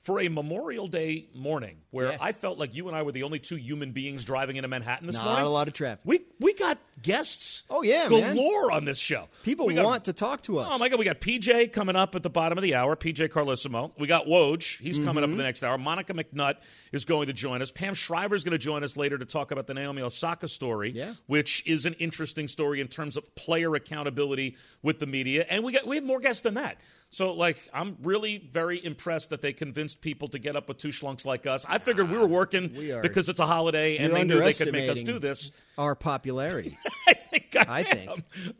for 0.00 0.20
a 0.20 0.28
Memorial 0.28 0.88
Day 0.88 1.28
morning 1.34 1.78
where 1.90 2.12
yeah. 2.12 2.18
I 2.20 2.32
felt 2.32 2.58
like 2.58 2.74
you 2.74 2.88
and 2.88 2.96
I 2.96 3.02
were 3.02 3.12
the 3.12 3.24
only 3.24 3.38
two 3.38 3.56
human 3.56 3.92
beings 3.92 4.24
driving 4.24 4.56
into 4.56 4.68
Manhattan 4.68 5.06
this 5.06 5.16
Not 5.16 5.24
morning. 5.24 5.42
Not 5.42 5.48
a 5.48 5.50
lot 5.50 5.68
of 5.68 5.74
traffic. 5.74 6.00
We 6.04 6.20
we 6.40 6.54
got 6.54 6.78
guests. 7.02 7.64
Oh 7.68 7.82
yeah, 7.82 8.08
galore 8.08 8.68
man. 8.68 8.76
on 8.76 8.84
this 8.84 8.98
show. 8.98 9.28
People 9.42 9.68
got, 9.70 9.84
want 9.84 10.04
to 10.06 10.12
talk 10.12 10.42
to 10.42 10.60
us. 10.60 10.68
Oh 10.70 10.78
my 10.78 10.88
god, 10.88 10.98
we 10.98 11.04
got 11.04 11.20
PJ 11.20 11.72
coming 11.72 11.96
up 11.96 12.14
at 12.14 12.22
the 12.22 12.30
bottom 12.30 12.56
of 12.56 12.62
the 12.62 12.74
hour. 12.74 12.96
PJ 12.96 13.28
Carlesimo. 13.28 13.92
We 13.98 14.06
got 14.06 14.26
Woj. 14.26 14.80
He's 14.80 14.96
coming 14.96 15.16
mm-hmm. 15.16 15.24
up 15.24 15.30
in 15.30 15.36
the 15.36 15.42
next 15.42 15.62
hour. 15.62 15.76
Monica 15.78 16.14
McNutt 16.14 16.56
is 16.92 17.04
going 17.04 17.26
to 17.26 17.32
join 17.32 17.62
us. 17.62 17.70
Pam 17.70 17.94
Shriver 17.94 18.34
is 18.34 18.44
going 18.44 18.52
to 18.52 18.58
join 18.58 18.84
us 18.84 18.96
later 18.96 19.18
to 19.18 19.24
talk 19.24 19.50
about 19.50 19.66
the 19.66 19.74
Naomi 19.74 20.02
Osaka 20.02 20.48
story, 20.48 20.90
yeah. 20.90 21.14
which 21.26 21.62
is 21.66 21.86
an 21.86 21.94
interesting 21.94 22.48
story 22.48 22.80
in 22.80 22.88
terms 22.88 23.16
of 23.16 23.34
player 23.34 23.74
accountability 23.74 24.56
with 24.82 24.98
the 24.98 25.06
media. 25.06 25.44
And 25.48 25.64
we 25.64 25.72
got 25.72 25.86
we 25.86 25.96
have 25.96 26.04
more 26.04 26.20
guests 26.20 26.42
than 26.42 26.54
that. 26.54 26.78
So, 27.10 27.32
like, 27.32 27.56
I'm 27.72 27.96
really 28.02 28.36
very 28.52 28.84
impressed 28.84 29.30
that 29.30 29.40
they 29.40 29.54
convinced 29.54 30.02
people 30.02 30.28
to 30.28 30.38
get 30.38 30.56
up 30.56 30.68
with 30.68 30.76
two 30.76 30.88
schlunks 30.88 31.24
like 31.24 31.46
us. 31.46 31.64
I 31.66 31.78
figured 31.78 32.10
we 32.10 32.18
were 32.18 32.26
working 32.26 32.74
we 32.74 32.92
are, 32.92 33.00
because 33.00 33.30
it's 33.30 33.40
a 33.40 33.46
holiday 33.46 33.96
and 33.96 34.14
they 34.14 34.24
knew 34.24 34.38
they 34.38 34.52
could 34.52 34.72
make 34.72 34.90
us 34.90 35.00
do 35.02 35.18
this. 35.18 35.50
Our 35.78 35.94
popularity. 35.94 36.76
I 37.08 37.14
think 37.14 37.56
I, 37.56 37.78
I 37.78 37.82
think. 37.82 38.10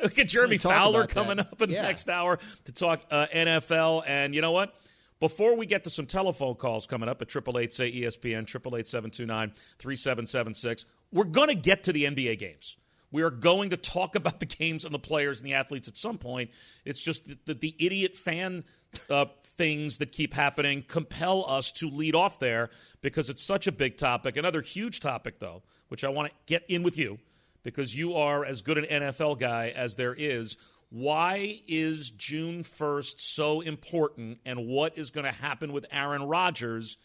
Look 0.02 0.18
at 0.18 0.28
Jeremy 0.28 0.56
Fowler 0.56 1.06
coming 1.06 1.36
that. 1.36 1.52
up 1.52 1.60
in 1.60 1.68
yeah. 1.68 1.82
the 1.82 1.88
next 1.88 2.08
hour 2.08 2.38
to 2.64 2.72
talk 2.72 3.02
uh, 3.10 3.26
NFL. 3.34 4.04
And 4.06 4.34
you 4.34 4.40
know 4.40 4.52
what? 4.52 4.74
Before 5.20 5.54
we 5.54 5.66
get 5.66 5.84
to 5.84 5.90
some 5.90 6.06
telephone 6.06 6.54
calls 6.54 6.86
coming 6.86 7.08
up 7.08 7.20
at 7.20 7.28
888 7.28 7.74
say 7.74 7.92
ESPN, 7.92 8.44
888 8.44 8.88
729 8.88 9.52
3776, 9.78 10.84
we're 11.12 11.24
going 11.24 11.48
to 11.48 11.54
get 11.54 11.82
to 11.84 11.92
the 11.92 12.04
NBA 12.04 12.38
games. 12.38 12.76
We 13.10 13.22
are 13.22 13.30
going 13.30 13.70
to 13.70 13.76
talk 13.76 14.14
about 14.14 14.40
the 14.40 14.46
games 14.46 14.84
and 14.84 14.92
the 14.92 14.98
players 14.98 15.40
and 15.40 15.46
the 15.46 15.54
athletes 15.54 15.88
at 15.88 15.96
some 15.96 16.18
point. 16.18 16.50
It's 16.84 17.02
just 17.02 17.28
that 17.28 17.46
the, 17.46 17.54
the, 17.54 17.74
idiot 17.78 18.14
fan 18.14 18.64
uh, 19.08 19.26
things 19.44 19.98
that 19.98 20.12
keep 20.12 20.34
happening 20.34 20.82
compel 20.86 21.44
us 21.48 21.72
to 21.72 21.88
lead 21.88 22.14
off 22.14 22.38
there 22.38 22.70
because 23.00 23.30
it's 23.30 23.42
such 23.42 23.66
a 23.66 23.72
big 23.72 23.96
topic. 23.96 24.36
Another 24.36 24.60
huge 24.60 25.00
topic, 25.00 25.38
though, 25.38 25.62
which 25.88 26.04
I 26.04 26.08
want 26.08 26.30
to 26.30 26.34
get 26.46 26.64
in 26.68 26.82
with 26.82 26.98
you 26.98 27.18
because 27.62 27.96
you 27.96 28.14
are 28.14 28.44
as 28.44 28.62
good 28.62 28.78
an 28.78 28.84
NFL 28.84 29.38
guy 29.38 29.72
as 29.74 29.96
there 29.96 30.14
is. 30.14 30.56
Why 30.90 31.60
is 31.66 32.10
June 32.10 32.64
1st 32.64 33.20
so 33.20 33.60
important, 33.60 34.38
and 34.46 34.66
what 34.66 34.96
is 34.96 35.10
going 35.10 35.26
to 35.26 35.32
happen 35.32 35.72
with 35.72 35.84
Aaron 35.90 36.22
Rodgers 36.22 36.96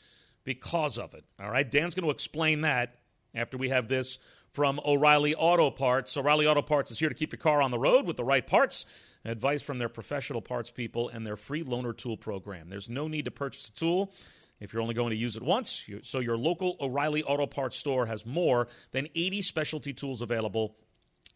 because 0.45 0.97
of 0.97 1.13
it? 1.13 1.25
All 1.39 1.49
right, 1.49 1.69
Dan's 1.69 1.95
going 1.95 2.05
to 2.05 2.11
explain 2.11 2.61
that 2.61 2.99
after 3.35 3.57
we 3.57 3.69
have 3.69 3.89
this 3.89 4.19
from 4.53 4.79
O'Reilly 4.85 5.33
Auto 5.33 5.71
Parts. 5.71 6.15
O'Reilly 6.15 6.45
Auto 6.45 6.61
Parts 6.61 6.91
is 6.91 6.99
here 6.99 7.09
to 7.09 7.15
keep 7.15 7.31
your 7.31 7.39
car 7.39 7.61
on 7.61 7.71
the 7.71 7.79
road 7.79 8.05
with 8.05 8.17
the 8.17 8.23
right 8.23 8.45
parts. 8.45 8.85
Advice 9.25 9.63
from 9.63 9.79
their 9.79 9.89
professional 9.89 10.41
parts 10.41 10.69
people 10.69 11.09
and 11.09 11.25
their 11.25 11.35
free 11.35 11.63
loaner 11.63 11.95
tool 11.95 12.17
program. 12.17 12.69
There's 12.69 12.89
no 12.89 13.07
need 13.07 13.25
to 13.25 13.31
purchase 13.31 13.67
a 13.67 13.71
tool 13.71 14.13
if 14.59 14.71
you're 14.71 14.81
only 14.81 14.93
going 14.93 15.09
to 15.09 15.15
use 15.15 15.35
it 15.35 15.43
once. 15.43 15.89
So 16.03 16.19
your 16.19 16.37
local 16.37 16.77
O'Reilly 16.79 17.23
Auto 17.23 17.47
Parts 17.47 17.77
store 17.77 18.05
has 18.05 18.25
more 18.25 18.67
than 18.91 19.07
80 19.15 19.41
specialty 19.41 19.93
tools 19.93 20.21
available 20.21 20.75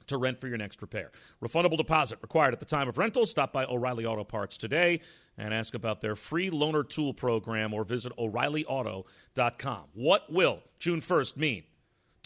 to 0.08 0.18
rent 0.18 0.40
for 0.40 0.48
your 0.48 0.58
next 0.58 0.82
repair. 0.82 1.12
Refundable 1.44 1.76
deposit 1.76 2.20
required 2.22 2.54
at 2.54 2.60
the 2.60 2.66
time 2.66 2.88
of 2.88 2.98
rental. 2.98 3.26
Stop 3.26 3.52
by 3.52 3.66
O'Reilly 3.66 4.06
Auto 4.06 4.24
Parts 4.24 4.58
today 4.58 5.02
and 5.38 5.54
ask 5.54 5.74
about 5.74 6.02
their 6.02 6.16
free 6.16 6.52
loaner 6.52 6.88
tool 6.88 7.14
program 7.14 7.74
or 7.74 7.84
visit 7.84 8.16
o'reillyauto.com. 8.18 9.84
What 9.94 10.32
will 10.32 10.60
June 10.80 11.02
1st 11.02 11.38
mean 11.38 11.64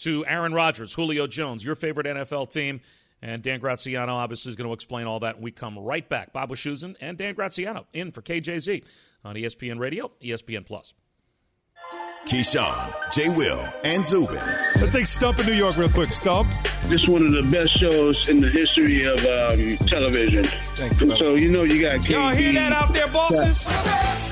to 0.02 0.24
Aaron 0.26 0.52
Rodgers, 0.52 0.92
Julio 0.92 1.26
Jones, 1.26 1.64
your 1.64 1.74
favorite 1.74 2.06
NFL 2.06 2.50
team? 2.50 2.80
And 3.22 3.40
Dan 3.42 3.60
Graziano 3.60 4.14
obviously 4.14 4.50
is 4.50 4.56
going 4.56 4.68
to 4.68 4.74
explain 4.74 5.06
all 5.06 5.20
that. 5.20 5.36
And 5.36 5.44
we 5.44 5.52
come 5.52 5.78
right 5.78 6.06
back. 6.08 6.32
Bob 6.32 6.50
Wischusen 6.50 6.96
and 7.00 7.16
Dan 7.16 7.34
Graziano 7.34 7.86
in 7.92 8.10
for 8.10 8.20
KJZ 8.20 8.84
on 9.24 9.36
ESPN 9.36 9.78
Radio, 9.78 10.10
ESPN 10.20 10.66
Plus. 10.66 10.92
Keyshawn, 12.26 12.94
J. 13.12 13.28
Will, 13.30 13.64
and 13.82 14.06
Zubin. 14.06 14.36
Let's 14.76 14.92
take 14.92 15.06
Stump 15.06 15.40
in 15.40 15.46
New 15.46 15.54
York 15.54 15.76
real 15.76 15.88
quick. 15.88 16.12
Stump. 16.12 16.52
This 16.84 17.02
is 17.02 17.08
one 17.08 17.26
of 17.26 17.32
the 17.32 17.42
best 17.42 17.78
shows 17.80 18.28
in 18.28 18.40
the 18.40 18.48
history 18.48 19.04
of 19.04 19.18
um, 19.26 19.76
television. 19.88 20.44
Thank 20.44 21.00
you, 21.00 21.08
so 21.16 21.34
you 21.34 21.50
know 21.50 21.64
you 21.64 21.82
got 21.82 21.98
KD. 22.00 22.10
Y'all 22.10 22.30
hear 22.30 22.52
that 22.52 22.72
out 22.72 22.94
there, 22.94 23.08
bosses? 23.08 24.31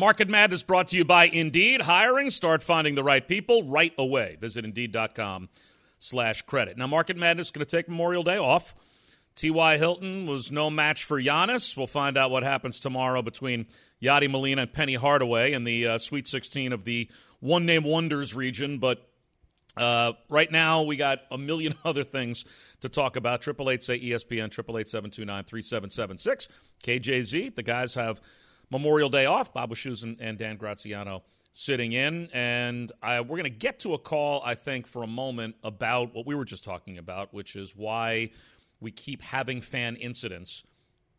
Market 0.00 0.30
Madness 0.30 0.62
brought 0.62 0.88
to 0.88 0.96
you 0.96 1.04
by 1.04 1.26
Indeed. 1.26 1.82
Hiring, 1.82 2.30
start 2.30 2.62
finding 2.62 2.94
the 2.94 3.04
right 3.04 3.28
people 3.28 3.64
right 3.64 3.92
away. 3.98 4.38
Visit 4.40 4.64
Indeed.com 4.64 5.50
slash 5.98 6.40
credit. 6.40 6.78
Now, 6.78 6.86
Market 6.86 7.18
Madness 7.18 7.48
is 7.48 7.50
going 7.50 7.66
to 7.66 7.76
take 7.76 7.86
Memorial 7.86 8.22
Day 8.22 8.38
off. 8.38 8.74
T.Y. 9.36 9.76
Hilton 9.76 10.26
was 10.26 10.50
no 10.50 10.70
match 10.70 11.04
for 11.04 11.20
Giannis. 11.20 11.76
We'll 11.76 11.86
find 11.86 12.16
out 12.16 12.30
what 12.30 12.44
happens 12.44 12.80
tomorrow 12.80 13.20
between 13.20 13.66
Yadi 14.02 14.30
Molina 14.30 14.62
and 14.62 14.72
Penny 14.72 14.94
Hardaway 14.94 15.52
in 15.52 15.64
the 15.64 15.86
uh, 15.86 15.98
Sweet 15.98 16.26
16 16.26 16.72
of 16.72 16.84
the 16.84 17.10
One 17.40 17.66
Name 17.66 17.84
Wonders 17.84 18.34
region. 18.34 18.78
But 18.78 19.06
uh, 19.76 20.14
right 20.30 20.50
now, 20.50 20.80
we 20.80 20.96
got 20.96 21.18
a 21.30 21.36
million 21.36 21.74
other 21.84 22.04
things 22.04 22.46
to 22.80 22.88
talk 22.88 23.16
about. 23.16 23.42
Triple 23.42 23.68
eight 23.68 23.82
say 23.82 24.00
ESPN, 24.00 24.50
triple 24.50 24.78
eight 24.78 24.88
seven 24.88 25.10
two 25.10 25.26
nine 25.26 25.44
three 25.44 25.60
seven 25.60 25.90
seven 25.90 26.16
six. 26.16 26.48
KJZ. 26.84 27.54
The 27.54 27.62
guys 27.62 27.96
have 27.96 28.18
Memorial 28.70 29.08
Day 29.08 29.26
off. 29.26 29.52
Bob 29.52 29.70
Wischusen 29.70 30.16
and 30.20 30.38
Dan 30.38 30.56
Graziano 30.56 31.22
sitting 31.52 31.92
in. 31.92 32.28
And 32.32 32.92
I, 33.02 33.20
we're 33.20 33.36
going 33.36 33.44
to 33.44 33.50
get 33.50 33.80
to 33.80 33.94
a 33.94 33.98
call, 33.98 34.42
I 34.44 34.54
think, 34.54 34.86
for 34.86 35.02
a 35.02 35.06
moment 35.06 35.56
about 35.62 36.14
what 36.14 36.26
we 36.26 36.34
were 36.34 36.44
just 36.44 36.64
talking 36.64 36.98
about, 36.98 37.34
which 37.34 37.56
is 37.56 37.74
why 37.74 38.30
we 38.80 38.90
keep 38.90 39.22
having 39.22 39.60
fan 39.60 39.96
incidents 39.96 40.64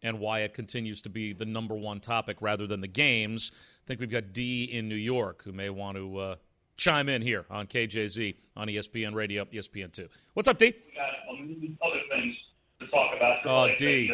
and 0.02 0.20
why 0.20 0.40
it 0.40 0.54
continues 0.54 1.02
to 1.04 1.10
be 1.10 1.34
the 1.34 1.46
number 1.46 1.76
one 1.76 2.00
topic 2.00 2.38
rather 2.42 2.66
than 2.66 2.82
the 2.82 2.88
games. 2.88 3.52
I 3.54 3.88
think 3.88 4.00
we've 4.00 4.10
got 4.10 4.34
D 4.34 4.64
in 4.64 4.88
New 4.88 4.96
York 4.96 5.44
who 5.44 5.52
may 5.52 5.70
want 5.70 5.98
to 5.98 6.18
uh, 6.18 6.36
chime 6.78 7.10
in 7.10 7.22
here 7.22 7.46
on 7.50 7.68
KJZ 7.68 8.36
on 8.56 8.68
ESPN 8.68 9.14
Radio, 9.14 9.46
ESPN2. 9.46 10.08
What's 10.34 10.48
up, 10.48 10.58
D? 10.58 10.74
We 10.88 10.94
got 10.96 11.10
other 11.86 12.02
things 12.10 12.36
to 12.80 12.88
talk 12.88 13.16
about. 13.16 13.40
Oh, 13.46 13.76
D. 13.78 14.12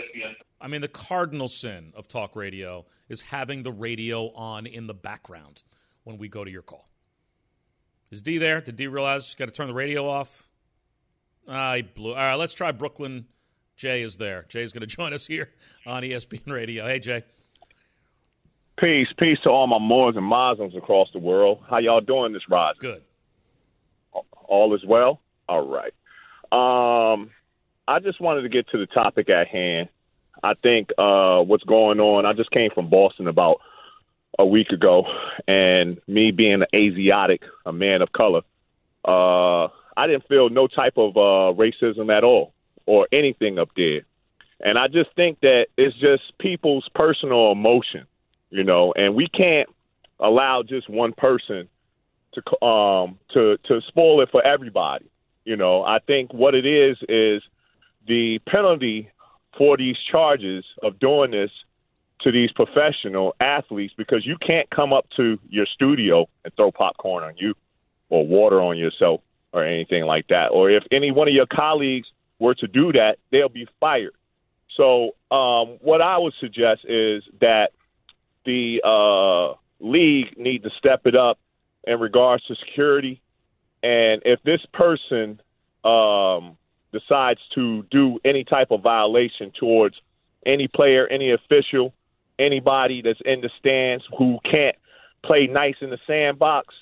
I 0.59 0.67
mean, 0.67 0.81
the 0.81 0.87
cardinal 0.87 1.47
sin 1.47 1.93
of 1.95 2.07
talk 2.07 2.35
radio 2.35 2.85
is 3.09 3.21
having 3.21 3.63
the 3.63 3.71
radio 3.71 4.33
on 4.33 4.65
in 4.65 4.87
the 4.87 4.93
background 4.93 5.63
when 6.03 6.17
we 6.17 6.27
go 6.27 6.43
to 6.43 6.49
your 6.49 6.63
call. 6.63 6.89
Is 8.09 8.21
D 8.21 8.37
there? 8.37 8.61
Did 8.61 8.75
D 8.75 8.87
realize 8.87 9.33
you 9.33 9.37
got 9.37 9.51
to 9.51 9.55
turn 9.55 9.67
the 9.67 9.73
radio 9.73 10.07
off? 10.07 10.47
I 11.47 11.81
blew. 11.81 12.11
All 12.11 12.17
right, 12.17 12.35
let's 12.35 12.53
try 12.53 12.71
Brooklyn. 12.71 13.25
Jay 13.75 14.01
is 14.01 14.17
there. 14.17 14.45
Jay's 14.49 14.73
going 14.73 14.81
to 14.87 14.87
join 14.87 15.13
us 15.13 15.27
here 15.27 15.49
on 15.85 16.03
ESPN 16.03 16.51
Radio. 16.51 16.85
Hey, 16.85 16.99
Jay. 16.99 17.23
Peace, 18.79 19.07
peace 19.17 19.39
to 19.43 19.49
all 19.49 19.65
my 19.65 19.79
Moors 19.79 20.15
and 20.15 20.25
Muslims 20.25 20.75
across 20.75 21.09
the 21.11 21.19
world. 21.19 21.59
How 21.67 21.79
y'all 21.79 22.01
doing 22.01 22.31
this 22.31 22.47
ride? 22.47 22.75
Good. 22.79 23.01
All 24.47 24.73
is 24.75 24.85
well. 24.85 25.19
All 25.49 25.67
right. 25.67 25.93
Um, 26.51 27.31
I 27.87 27.99
just 27.99 28.21
wanted 28.21 28.43
to 28.43 28.49
get 28.49 28.67
to 28.69 28.77
the 28.77 28.85
topic 28.85 29.29
at 29.29 29.47
hand. 29.47 29.89
I 30.43 30.53
think 30.55 30.89
uh, 30.97 31.41
what's 31.41 31.63
going 31.63 31.99
on. 31.99 32.25
I 32.25 32.33
just 32.33 32.51
came 32.51 32.71
from 32.71 32.89
Boston 32.89 33.27
about 33.27 33.61
a 34.39 34.45
week 34.45 34.69
ago, 34.69 35.05
and 35.47 35.99
me 36.07 36.31
being 36.31 36.61
an 36.61 36.67
Asiatic, 36.75 37.41
a 37.65 37.73
man 37.73 38.01
of 38.01 38.11
color, 38.11 38.41
uh, 39.05 39.67
I 39.95 40.05
didn't 40.05 40.27
feel 40.27 40.49
no 40.49 40.67
type 40.67 40.97
of 40.97 41.17
uh, 41.17 41.57
racism 41.57 42.15
at 42.15 42.23
all 42.23 42.53
or 42.85 43.07
anything 43.11 43.57
up 43.57 43.69
there. 43.75 44.01
And 44.59 44.77
I 44.77 44.87
just 44.87 45.09
think 45.15 45.39
that 45.41 45.67
it's 45.77 45.95
just 45.97 46.23
people's 46.39 46.87
personal 46.93 47.51
emotion, 47.51 48.05
you 48.49 48.63
know, 48.63 48.93
and 48.95 49.15
we 49.15 49.27
can't 49.27 49.69
allow 50.19 50.63
just 50.63 50.89
one 50.89 51.13
person 51.13 51.67
to 52.33 52.65
um 52.65 53.19
to 53.33 53.57
to 53.65 53.81
spoil 53.87 54.21
it 54.21 54.29
for 54.31 54.45
everybody. 54.45 55.05
You 55.45 55.55
know, 55.55 55.83
I 55.83 55.99
think 55.99 56.33
what 56.33 56.55
it 56.55 56.65
is 56.65 56.97
is 57.07 57.41
the 58.07 58.39
penalty 58.47 59.09
for 59.57 59.77
these 59.77 59.97
charges 60.11 60.63
of 60.83 60.99
doing 60.99 61.31
this 61.31 61.51
to 62.21 62.31
these 62.31 62.51
professional 62.51 63.35
athletes 63.39 63.93
because 63.97 64.25
you 64.25 64.37
can't 64.37 64.69
come 64.69 64.93
up 64.93 65.07
to 65.15 65.39
your 65.49 65.65
studio 65.65 66.27
and 66.43 66.53
throw 66.55 66.71
popcorn 66.71 67.23
on 67.23 67.33
you 67.37 67.53
or 68.09 68.25
water 68.25 68.61
on 68.61 68.77
yourself 68.77 69.21
or 69.53 69.63
anything 69.63 70.05
like 70.05 70.27
that. 70.27 70.47
Or 70.47 70.69
if 70.69 70.83
any 70.91 71.11
one 71.11 71.27
of 71.27 71.33
your 71.33 71.45
colleagues 71.45 72.07
were 72.39 72.55
to 72.55 72.67
do 72.67 72.91
that, 72.93 73.17
they'll 73.31 73.49
be 73.49 73.67
fired. 73.79 74.13
So, 74.75 75.15
um, 75.31 75.77
what 75.81 76.01
I 76.01 76.17
would 76.17 76.33
suggest 76.39 76.85
is 76.85 77.23
that 77.41 77.71
the 78.45 78.81
uh, 78.83 79.55
league 79.79 80.37
need 80.37 80.63
to 80.63 80.69
step 80.77 81.01
it 81.05 81.15
up 81.15 81.39
in 81.85 81.99
regards 81.99 82.45
to 82.45 82.55
security. 82.55 83.21
And 83.81 84.21
if 84.25 84.41
this 84.43 84.61
person 84.73 85.41
um, 85.83 86.57
decides 86.97 87.39
to 87.55 87.83
do 87.91 88.19
any 88.25 88.43
type 88.43 88.71
of 88.71 88.81
violation 88.81 89.51
towards 89.59 89.95
any 90.45 90.67
player, 90.67 91.07
any 91.07 91.31
official, 91.31 91.93
anybody 92.39 93.01
that's 93.01 93.19
in 93.25 93.41
the 93.41 93.49
stands 93.59 94.03
who 94.17 94.39
can't 94.43 94.75
play 95.23 95.47
nice 95.47 95.75
in 95.81 95.89
the 95.89 95.99
sandbox, 96.07 96.73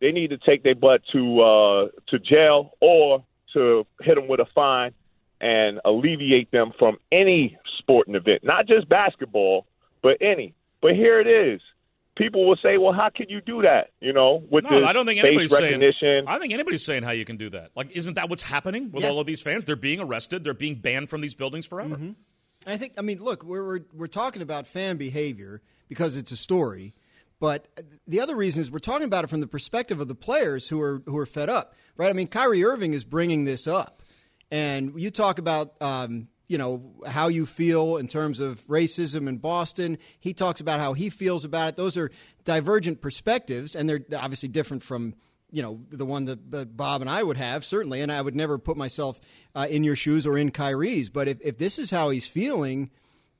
they 0.00 0.12
need 0.12 0.30
to 0.30 0.38
take 0.38 0.62
their 0.62 0.74
butt 0.74 1.02
to 1.12 1.40
uh, 1.40 1.88
to 2.08 2.18
jail 2.18 2.72
or 2.80 3.24
to 3.52 3.86
hit 4.00 4.16
them 4.16 4.28
with 4.28 4.40
a 4.40 4.46
fine 4.54 4.92
and 5.40 5.80
alleviate 5.84 6.50
them 6.50 6.72
from 6.78 6.96
any 7.10 7.58
sporting 7.78 8.14
event, 8.14 8.42
not 8.44 8.66
just 8.66 8.88
basketball, 8.88 9.66
but 10.02 10.16
any. 10.20 10.54
But 10.80 10.94
here 10.94 11.20
it 11.20 11.26
is. 11.26 11.60
People 12.22 12.46
will 12.46 12.56
say, 12.62 12.78
"Well, 12.78 12.92
how 12.92 13.10
can 13.14 13.26
you 13.28 13.40
do 13.40 13.62
that?" 13.62 13.90
You 14.00 14.12
know, 14.12 14.42
with 14.50 14.64
no, 14.70 14.80
the 14.80 14.86
I 14.86 14.92
don't 14.92 15.04
think 15.06 15.20
face 15.20 15.28
anybody's 15.28 15.50
saying. 15.50 15.62
recognition. 15.80 16.24
I 16.28 16.32
don't 16.32 16.40
think 16.40 16.52
anybody's 16.52 16.84
saying 16.84 17.02
how 17.02 17.10
you 17.10 17.24
can 17.24 17.36
do 17.36 17.50
that. 17.50 17.70
Like, 17.74 17.90
isn't 17.92 18.14
that 18.14 18.28
what's 18.30 18.42
happening 18.42 18.90
with 18.92 19.02
Yeah. 19.02 19.10
all 19.10 19.20
of 19.20 19.26
these 19.26 19.40
fans? 19.40 19.64
They're 19.64 19.76
being 19.76 20.00
arrested. 20.00 20.44
They're 20.44 20.54
being 20.54 20.76
banned 20.76 21.10
from 21.10 21.20
these 21.20 21.34
buildings 21.34 21.66
forever. 21.66 21.98
I 22.66 22.76
think. 22.76 22.92
I 22.96 23.02
mean, 23.02 23.18
look, 23.22 23.42
we're, 23.44 23.64
we're 23.66 23.80
we're 23.92 24.06
talking 24.06 24.42
about 24.42 24.66
fan 24.66 24.96
behavior 24.96 25.62
because 25.88 26.16
it's 26.16 26.30
a 26.32 26.36
story, 26.36 26.94
but 27.40 27.66
the 28.06 28.20
other 28.20 28.36
reason 28.36 28.60
is 28.60 28.70
we're 28.70 28.78
talking 28.78 29.06
about 29.06 29.24
it 29.24 29.26
from 29.28 29.40
the 29.40 29.46
perspective 29.48 30.00
of 30.00 30.06
the 30.08 30.14
players 30.14 30.68
who 30.68 30.80
are 30.80 31.02
who 31.06 31.16
are 31.18 31.26
fed 31.26 31.48
up, 31.50 31.74
right? 31.96 32.08
I 32.10 32.12
mean, 32.12 32.28
Kyrie 32.28 32.64
Irving 32.64 32.94
is 32.94 33.02
bringing 33.04 33.44
this 33.44 33.66
up, 33.66 34.02
and 34.50 34.92
you 34.98 35.10
talk 35.10 35.38
about. 35.38 35.74
Um, 35.82 36.28
you 36.52 36.58
know 36.58 36.82
how 37.06 37.28
you 37.28 37.46
feel 37.46 37.96
in 37.96 38.08
terms 38.08 38.38
of 38.38 38.60
racism 38.66 39.26
in 39.26 39.38
Boston. 39.38 39.96
He 40.20 40.34
talks 40.34 40.60
about 40.60 40.80
how 40.80 40.92
he 40.92 41.08
feels 41.08 41.46
about 41.46 41.70
it. 41.70 41.76
Those 41.76 41.96
are 41.96 42.10
divergent 42.44 43.00
perspectives, 43.00 43.74
and 43.74 43.88
they're 43.88 44.04
obviously 44.14 44.50
different 44.50 44.82
from 44.82 45.14
you 45.50 45.62
know 45.62 45.80
the 45.88 46.04
one 46.04 46.26
that, 46.26 46.76
Bob 46.76 47.00
and 47.00 47.08
I 47.08 47.22
would 47.22 47.38
have 47.38 47.64
certainly, 47.64 48.02
and 48.02 48.12
I 48.12 48.20
would 48.20 48.34
never 48.34 48.58
put 48.58 48.76
myself 48.76 49.18
uh, 49.54 49.66
in 49.70 49.82
your 49.82 49.96
shoes 49.96 50.26
or 50.26 50.36
in 50.36 50.50
Kyrie's. 50.50 51.08
But 51.08 51.26
if, 51.26 51.38
if 51.40 51.56
this 51.56 51.78
is 51.78 51.90
how 51.90 52.10
he's 52.10 52.28
feeling, 52.28 52.90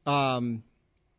um, 0.06 0.62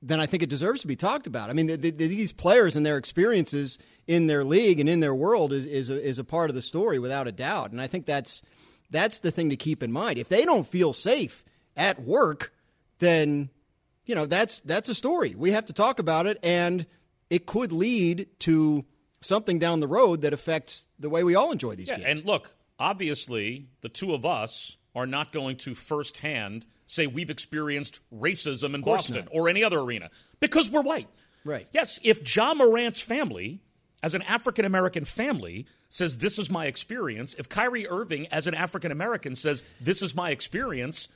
then 0.01 0.19
I 0.19 0.25
think 0.25 0.41
it 0.41 0.49
deserves 0.49 0.81
to 0.81 0.87
be 0.87 0.95
talked 0.95 1.27
about. 1.27 1.51
I 1.51 1.53
mean, 1.53 1.67
the, 1.67 1.77
the, 1.77 1.91
these 1.91 2.33
players 2.33 2.75
and 2.75 2.83
their 2.83 2.97
experiences 2.97 3.77
in 4.07 4.25
their 4.25 4.43
league 4.43 4.79
and 4.79 4.89
in 4.89 4.99
their 4.99 5.13
world 5.13 5.53
is 5.53 5.67
is 5.67 5.91
a, 5.91 6.03
is 6.03 6.17
a 6.17 6.23
part 6.23 6.49
of 6.49 6.55
the 6.55 6.63
story 6.63 6.97
without 6.97 7.27
a 7.27 7.31
doubt, 7.31 7.71
and 7.71 7.79
I 7.79 7.85
think 7.85 8.07
that's 8.07 8.41
that's 8.89 9.19
the 9.19 9.29
thing 9.29 9.51
to 9.51 9.55
keep 9.55 9.83
in 9.83 9.91
mind. 9.91 10.17
If 10.17 10.29
they 10.29 10.43
don't 10.43 10.65
feel 10.65 10.91
safe 10.91 11.43
at 11.75 12.01
work, 12.01 12.53
then 12.99 13.49
you 14.05 14.15
know 14.15 14.25
that's 14.25 14.61
that's 14.61 14.89
a 14.89 14.95
story. 14.95 15.35
We 15.35 15.51
have 15.51 15.65
to 15.65 15.73
talk 15.73 15.99
about 15.99 16.25
it, 16.25 16.37
and 16.43 16.85
it 17.29 17.45
could 17.45 17.71
lead 17.71 18.27
to 18.39 18.85
something 19.21 19.57
down 19.59 19.79
the 19.79 19.87
road 19.87 20.21
that 20.21 20.33
affects 20.33 20.87
the 20.99 21.09
way 21.09 21.23
we 21.23 21.35
all 21.35 21.51
enjoy 21.51 21.75
these 21.75 21.87
Yeah, 21.87 21.95
games. 21.97 22.07
and 22.07 22.25
look, 22.25 22.55
obviously, 22.77 23.67
the 23.81 23.89
two 23.89 24.13
of 24.13 24.25
us 24.25 24.77
are 24.95 25.07
not 25.07 25.31
going 25.31 25.55
to 25.57 25.73
firsthand 25.73 26.67
say 26.85 27.07
we've 27.07 27.29
experienced 27.29 27.99
racism 28.13 28.75
in 28.75 28.81
Boston 28.81 29.15
not. 29.15 29.27
or 29.31 29.49
any 29.49 29.63
other 29.63 29.79
arena 29.79 30.09
because 30.39 30.69
we're 30.69 30.81
white. 30.81 31.07
Right. 31.45 31.67
Yes, 31.71 31.99
if 32.03 32.35
Ja 32.35 32.53
Morant's 32.53 32.99
family, 32.99 33.59
as 34.03 34.13
an 34.13 34.21
African 34.23 34.65
American 34.65 35.03
family, 35.05 35.65
says 35.89 36.17
this 36.17 36.37
is 36.37 36.49
my 36.51 36.65
experience, 36.67 37.33
if 37.39 37.49
Kyrie 37.49 37.87
Irving, 37.87 38.27
as 38.27 38.45
an 38.47 38.53
African 38.53 38.91
American, 38.91 39.35
says 39.35 39.63
this 39.81 40.01
is 40.01 40.13
my 40.15 40.29
experience, 40.29 41.07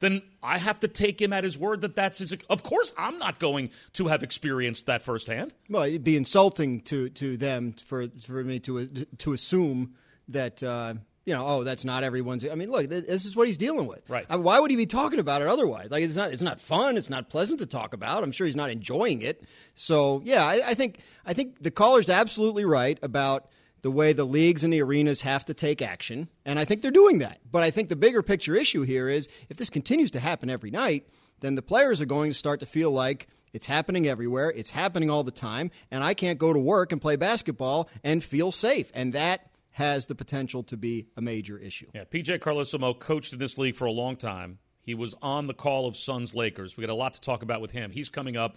then 0.00 0.22
I 0.42 0.58
have 0.58 0.80
to 0.80 0.88
take 0.88 1.20
him 1.20 1.32
at 1.32 1.44
his 1.44 1.58
word 1.58 1.80
that 1.80 1.96
that's 1.96 2.18
his. 2.18 2.36
Of 2.48 2.62
course, 2.62 2.92
I'm 2.96 3.18
not 3.18 3.38
going 3.38 3.70
to 3.94 4.06
have 4.06 4.22
experienced 4.22 4.86
that 4.86 5.02
firsthand. 5.02 5.54
Well, 5.68 5.84
it'd 5.84 6.04
be 6.04 6.16
insulting 6.16 6.80
to, 6.82 7.08
to 7.10 7.36
them 7.36 7.72
for 7.72 8.06
for 8.08 8.44
me 8.44 8.60
to 8.60 8.86
to 8.86 9.32
assume 9.32 9.94
that 10.28 10.62
uh, 10.62 10.94
you 11.28 11.34
know, 11.34 11.44
oh, 11.46 11.62
that's 11.62 11.84
not 11.84 12.04
everyone's. 12.04 12.48
I 12.48 12.54
mean, 12.54 12.70
look, 12.70 12.88
this 12.88 13.26
is 13.26 13.36
what 13.36 13.48
he's 13.48 13.58
dealing 13.58 13.86
with. 13.86 14.08
Right. 14.08 14.24
I 14.30 14.36
mean, 14.36 14.44
why 14.44 14.60
would 14.60 14.70
he 14.70 14.78
be 14.78 14.86
talking 14.86 15.18
about 15.18 15.42
it 15.42 15.48
otherwise? 15.48 15.90
Like, 15.90 16.02
it's 16.02 16.16
not 16.16 16.32
it's 16.32 16.40
not 16.40 16.58
fun. 16.58 16.96
It's 16.96 17.10
not 17.10 17.28
pleasant 17.28 17.58
to 17.58 17.66
talk 17.66 17.92
about. 17.92 18.22
I'm 18.22 18.32
sure 18.32 18.46
he's 18.46 18.56
not 18.56 18.70
enjoying 18.70 19.20
it. 19.20 19.44
So, 19.74 20.22
yeah, 20.24 20.44
I, 20.44 20.62
I 20.68 20.74
think 20.74 21.00
I 21.26 21.34
think 21.34 21.62
the 21.62 21.70
caller's 21.70 22.08
absolutely 22.08 22.64
right 22.64 22.98
about 23.02 23.50
the 23.82 23.90
way 23.90 24.12
the 24.12 24.24
leagues 24.24 24.64
and 24.64 24.72
the 24.72 24.82
arenas 24.82 25.22
have 25.22 25.44
to 25.46 25.54
take 25.54 25.80
action, 25.80 26.28
and 26.44 26.58
I 26.58 26.64
think 26.64 26.82
they're 26.82 26.90
doing 26.90 27.18
that. 27.18 27.38
But 27.50 27.62
I 27.62 27.70
think 27.70 27.88
the 27.88 27.96
bigger 27.96 28.22
picture 28.22 28.54
issue 28.54 28.82
here 28.82 29.08
is 29.08 29.28
if 29.48 29.56
this 29.56 29.70
continues 29.70 30.10
to 30.12 30.20
happen 30.20 30.50
every 30.50 30.70
night, 30.70 31.08
then 31.40 31.54
the 31.54 31.62
players 31.62 32.00
are 32.00 32.06
going 32.06 32.30
to 32.30 32.38
start 32.38 32.60
to 32.60 32.66
feel 32.66 32.90
like 32.90 33.28
it's 33.52 33.66
happening 33.66 34.06
everywhere, 34.06 34.50
it's 34.50 34.70
happening 34.70 35.10
all 35.10 35.24
the 35.24 35.30
time, 35.30 35.70
and 35.90 36.04
I 36.04 36.14
can't 36.14 36.38
go 36.38 36.52
to 36.52 36.58
work 36.58 36.92
and 36.92 37.00
play 37.00 37.16
basketball 37.16 37.88
and 38.04 38.22
feel 38.22 38.52
safe, 38.52 38.90
and 38.94 39.12
that 39.12 39.48
has 39.70 40.06
the 40.06 40.14
potential 40.14 40.62
to 40.64 40.76
be 40.76 41.06
a 41.16 41.20
major 41.20 41.56
issue. 41.56 41.86
Yeah, 41.94 42.04
PJ 42.04 42.40
Carlesimo 42.40 42.98
coached 42.98 43.32
in 43.32 43.38
this 43.38 43.56
league 43.56 43.76
for 43.76 43.84
a 43.84 43.92
long 43.92 44.16
time. 44.16 44.58
He 44.82 44.94
was 44.94 45.14
on 45.22 45.46
the 45.46 45.54
call 45.54 45.86
of 45.86 45.96
Suns 45.96 46.34
Lakers. 46.34 46.76
We 46.76 46.80
got 46.80 46.90
a 46.90 46.94
lot 46.94 47.14
to 47.14 47.20
talk 47.20 47.42
about 47.42 47.60
with 47.60 47.70
him. 47.70 47.90
He's 47.90 48.08
coming 48.08 48.36
up 48.36 48.56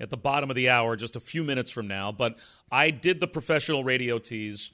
at 0.00 0.10
the 0.10 0.16
bottom 0.16 0.50
of 0.50 0.56
the 0.56 0.68
hour, 0.68 0.96
just 0.96 1.16
a 1.16 1.20
few 1.20 1.42
minutes 1.44 1.70
from 1.70 1.86
now. 1.86 2.12
But 2.12 2.38
I 2.70 2.90
did 2.90 3.20
the 3.20 3.26
professional 3.26 3.84
radio 3.84 4.18
tease. 4.18 4.70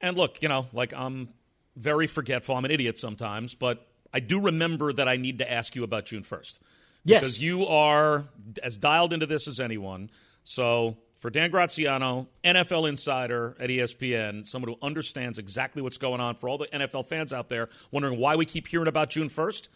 And 0.00 0.16
look, 0.16 0.42
you 0.42 0.48
know, 0.48 0.66
like 0.72 0.94
I'm 0.94 1.28
very 1.76 2.06
forgetful. 2.06 2.56
I'm 2.56 2.64
an 2.64 2.70
idiot 2.70 2.98
sometimes, 2.98 3.54
but 3.54 3.86
I 4.12 4.20
do 4.20 4.40
remember 4.40 4.92
that 4.92 5.08
I 5.08 5.16
need 5.16 5.38
to 5.38 5.50
ask 5.50 5.76
you 5.76 5.84
about 5.84 6.06
June 6.06 6.22
1st. 6.22 6.58
Yes. 7.04 7.20
Because 7.20 7.42
you 7.42 7.66
are 7.66 8.24
as 8.62 8.76
dialed 8.76 9.12
into 9.12 9.26
this 9.26 9.48
as 9.48 9.60
anyone. 9.60 10.10
So 10.42 10.98
for 11.18 11.30
Dan 11.30 11.50
Graziano, 11.50 12.28
NFL 12.44 12.88
insider 12.88 13.56
at 13.60 13.70
ESPN, 13.70 14.44
someone 14.44 14.72
who 14.72 14.78
understands 14.82 15.38
exactly 15.38 15.82
what's 15.82 15.98
going 15.98 16.20
on, 16.20 16.34
for 16.34 16.48
all 16.48 16.58
the 16.58 16.66
NFL 16.66 17.06
fans 17.06 17.32
out 17.32 17.48
there 17.48 17.68
wondering 17.90 18.18
why 18.18 18.36
we 18.36 18.46
keep 18.46 18.66
hearing 18.66 18.88
about 18.88 19.10
June 19.10 19.28
1st, 19.28 19.68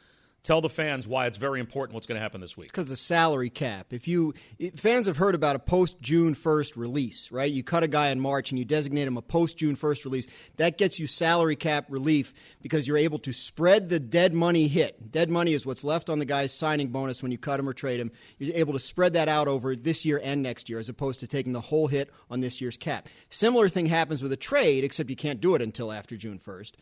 tell 0.45 0.61
the 0.61 0.69
fans 0.69 1.09
why 1.09 1.27
it's 1.27 1.39
very 1.39 1.59
important 1.59 1.95
what's 1.95 2.07
going 2.07 2.17
to 2.17 2.23
happen 2.23 2.41
this 2.41 2.57
week. 2.57 2.69
because 2.69 2.87
the 2.87 2.97
salary 2.97 3.51
cap. 3.51 3.89
If 3.91 4.07
you 4.07 4.35
it, 4.59 4.79
fans 4.79 5.07
have 5.07 5.17
heard 5.17 5.35
about 5.35 5.57
a 5.57 5.59
post 5.59 6.01
June 6.01 6.35
first 6.35 6.77
release, 6.77 7.33
right? 7.33 7.51
You 7.51 7.65
cut 7.65 7.83
a 7.83 7.89
guy 7.89 8.11
in 8.11 8.21
March 8.21 8.53
and 8.53 8.59
you 8.59 8.65
designate 8.65 9.09
him 9.09 9.17
a 9.17 9.23
post 9.23 9.57
June 9.57 9.75
first 9.75 10.05
release. 10.05 10.27
That 10.59 10.79
gets 10.79 11.01
you 11.01 11.07
salary 11.07 11.57
cap 11.57 11.87
relief 11.89 12.35
because 12.63 12.87
you're 12.87 12.99
able 12.99 13.19
to 13.21 13.33
spread 13.33 13.89
the 13.89 13.99
dead 13.99 14.35
money 14.35 14.69
hit. 14.69 15.11
Dead 15.11 15.31
money 15.31 15.55
is 15.55 15.67
what's 15.67 15.83
left 15.83 16.11
on 16.11 16.19
the 16.19 16.25
guy's 16.27 16.53
signing 16.53 16.89
bonus 16.89 17.23
when 17.23 17.33
you 17.33 17.39
cut 17.39 17.59
him 17.59 17.69
or 17.69 17.73
trade 17.73 17.99
him. 17.99 18.13
You're 18.39 18.55
able 18.55 18.75
to 18.75 18.79
spread 18.79 19.15
that 19.15 19.29
out 19.29 19.49
over 19.49 19.75
this 19.75 20.05
year 20.05 20.21
and 20.23 20.43
next 20.43 20.69
year, 20.69 20.79
as 20.79 20.91
opposed 20.91 21.21
to 21.21 21.27
taking 21.27 21.55
the 21.55 21.61
whole 21.61 21.89
hit 21.89 22.11
on 22.31 22.41
this 22.41 22.61
year's 22.61 22.77
cap. 22.77 23.09
Similar 23.31 23.71
thing 23.71 23.87
happens 23.87 24.23
with 24.23 24.33
a 24.33 24.37
trade, 24.37 24.85
except 24.85 25.09
you 25.09 25.17
can't 25.17 25.41
do 25.41 25.55
it 25.55 25.63
until 25.63 25.91
after 25.91 26.17
June 26.17 26.39
first. 26.39 26.77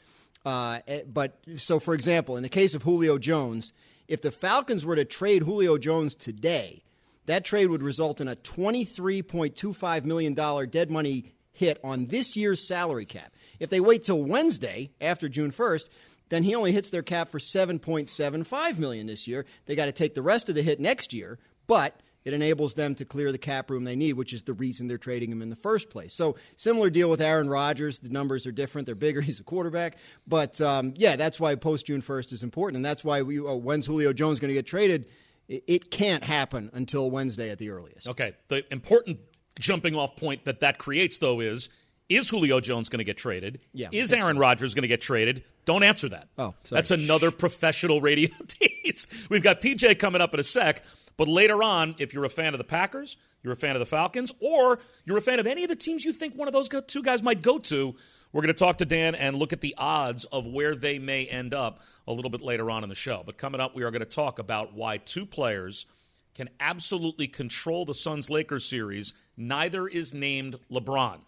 Uh, 0.44 0.81
eh, 0.87 1.02
but 1.07 1.38
so, 1.57 1.78
for 1.78 1.94
example, 1.94 2.37
in 2.37 2.42
the 2.42 2.48
case 2.48 2.74
of 2.74 2.83
Julio 2.83 3.18
Jones, 3.18 3.72
if 4.09 4.20
the 4.22 4.31
Falcons 4.31 4.85
were 4.85 4.96
to 4.96 5.05
trade 5.05 5.42
Julio 5.42 5.78
Jones 5.78 6.14
today, 6.14 6.83
that 7.26 7.44
trade 7.44 7.68
would 7.68 7.83
result 7.83 8.20
in 8.20 8.28
a 8.28 8.37
$23.25 8.37 10.05
million 10.05 10.35
dead 10.68 10.90
money 10.90 11.33
hit 11.52 11.78
on 11.85 12.07
this 12.07 12.37
year's 12.37 12.66
salary 12.66 13.07
cap. 13.07 13.33
If 13.61 13.70
they 13.70 13.81
wait 13.81 14.05
till 14.05 14.22
Wednesday 14.22 14.90
after 15.00 15.28
June 15.28 15.52
1st, 15.52 15.88
then 16.31 16.42
he 16.42 16.55
only 16.55 16.72
hits 16.72 16.90
their 16.90 17.02
cap 17.02 17.28
for 17.28 17.38
7.75 17.38 18.78
million 18.78 19.07
this 19.07 19.28
year. 19.28 19.44
They 19.66 19.76
got 19.76 19.85
to 19.85 19.92
take 19.92 20.14
the 20.14 20.22
rest 20.22 20.48
of 20.48 20.55
the 20.55 20.62
hit 20.62 20.81
next 20.81 21.12
year, 21.12 21.38
but 21.66 22.00
it 22.24 22.32
enables 22.32 22.74
them 22.74 22.94
to 22.96 23.04
clear 23.04 23.32
the 23.32 23.38
cap 23.38 23.70
room 23.70 23.85
they 23.85 23.96
need, 23.96 24.14
which 24.14 24.32
is 24.32 24.42
the 24.42 24.52
reason 24.52 24.88
they're 24.88 24.98
trading 24.98 25.30
him 25.30 25.42
in 25.42 25.50
the 25.50 25.56
first 25.56 25.90
place. 25.90 26.14
So, 26.14 26.37
similar 26.56 26.90
deal 26.90 27.11
with 27.11 27.20
Aaron 27.20 27.48
Rodgers. 27.48 27.98
The 27.98 28.08
numbers 28.08 28.46
are 28.46 28.52
different; 28.52 28.87
they're 28.87 28.94
bigger. 28.94 29.20
He's 29.22 29.40
a 29.40 29.44
quarterback, 29.44 29.96
but 30.26 30.61
um, 30.61 30.94
yeah, 30.96 31.16
that's 31.16 31.40
why 31.40 31.54
post 31.54 31.87
June 31.87 32.00
first 32.00 32.32
is 32.32 32.42
important, 32.42 32.76
and 32.76 32.85
that's 32.85 33.02
why 33.04 33.22
we. 33.22 33.40
Oh, 33.40 33.56
when's 33.56 33.87
Julio 33.87 34.12
Jones 34.12 34.40
going 34.40 34.48
to 34.48 34.54
get 34.54 34.66
traded? 34.66 35.06
It, 35.48 35.64
it 35.66 35.90
can't 35.90 36.24
happen 36.24 36.70
until 36.72 37.11
Wednesday 37.11 37.50
at 37.50 37.58
the 37.58 37.70
earliest. 37.70 38.06
Okay. 38.08 38.35
The 38.48 38.64
important 38.72 39.18
jumping 39.58 39.94
off 39.94 40.16
point 40.16 40.44
that 40.44 40.61
that 40.61 40.78
creates, 40.78 41.18
though, 41.18 41.40
is 41.40 41.68
Is 42.08 42.28
Julio 42.28 42.61
Jones 42.61 42.88
going 42.88 42.98
to 42.98 43.04
get 43.04 43.16
traded? 43.16 43.61
Yeah, 43.72 43.88
Is 43.92 44.12
Aaron 44.12 44.38
Rodgers 44.38 44.74
going 44.74 44.82
to 44.82 44.88
get 44.88 45.00
traded? 45.00 45.44
Don't 45.64 45.82
answer 45.82 46.08
that. 46.08 46.28
Oh, 46.38 46.54
sorry. 46.64 46.78
That's 46.78 46.90
another 46.90 47.30
professional 47.30 48.00
radio 48.00 48.30
tease. 48.48 49.06
We've 49.28 49.42
got 49.42 49.61
PJ 49.61 49.98
coming 49.98 50.20
up 50.20 50.35
in 50.35 50.40
a 50.40 50.42
sec. 50.44 50.82
But 51.22 51.28
later 51.28 51.62
on, 51.62 51.94
if 51.98 52.12
you're 52.12 52.24
a 52.24 52.28
fan 52.28 52.52
of 52.52 52.58
the 52.58 52.64
Packers, 52.64 53.16
you're 53.44 53.52
a 53.52 53.56
fan 53.56 53.76
of 53.76 53.78
the 53.78 53.87
Falcons, 53.87 54.32
or 54.40 54.80
you're 55.04 55.18
a 55.18 55.22
fan 55.22 55.38
of 55.38 55.46
any 55.46 55.62
of 55.62 55.68
the 55.68 55.76
teams 55.76 56.04
you 56.04 56.12
think 56.12 56.35
one 56.35 56.48
of 56.48 56.52
those 56.52 56.68
two 56.88 57.00
guys 57.00 57.22
might 57.22 57.42
go 57.42 57.61
to, 57.61 57.94
we're 58.32 58.40
going 58.40 58.52
to 58.52 58.58
talk 58.58 58.78
to 58.78 58.85
Dan 58.85 59.14
and 59.14 59.37
look 59.37 59.52
at 59.52 59.61
the 59.61 59.72
odds 59.78 60.24
of 60.24 60.48
where 60.48 60.74
they 60.74 60.98
may 60.98 61.26
end 61.26 61.54
up 61.54 61.80
a 62.08 62.12
little 62.12 62.28
bit 62.28 62.40
later 62.40 62.72
on 62.72 62.82
in 62.82 62.88
the 62.88 62.96
show. 62.96 63.22
But 63.24 63.38
coming 63.38 63.61
up, 63.61 63.72
we 63.72 63.85
are 63.85 63.92
going 63.92 64.00
to 64.00 64.04
talk 64.04 64.40
about 64.40 64.74
why 64.74 64.96
two 64.96 65.24
players 65.24 65.87
can 66.35 66.50
absolutely 66.58 67.28
control 67.28 67.85
the 67.85 67.94
Suns 67.94 68.28
Lakers 68.28 68.64
series. 68.64 69.12
Neither 69.37 69.87
is 69.87 70.12
named 70.12 70.58
LeBron. 70.72 71.20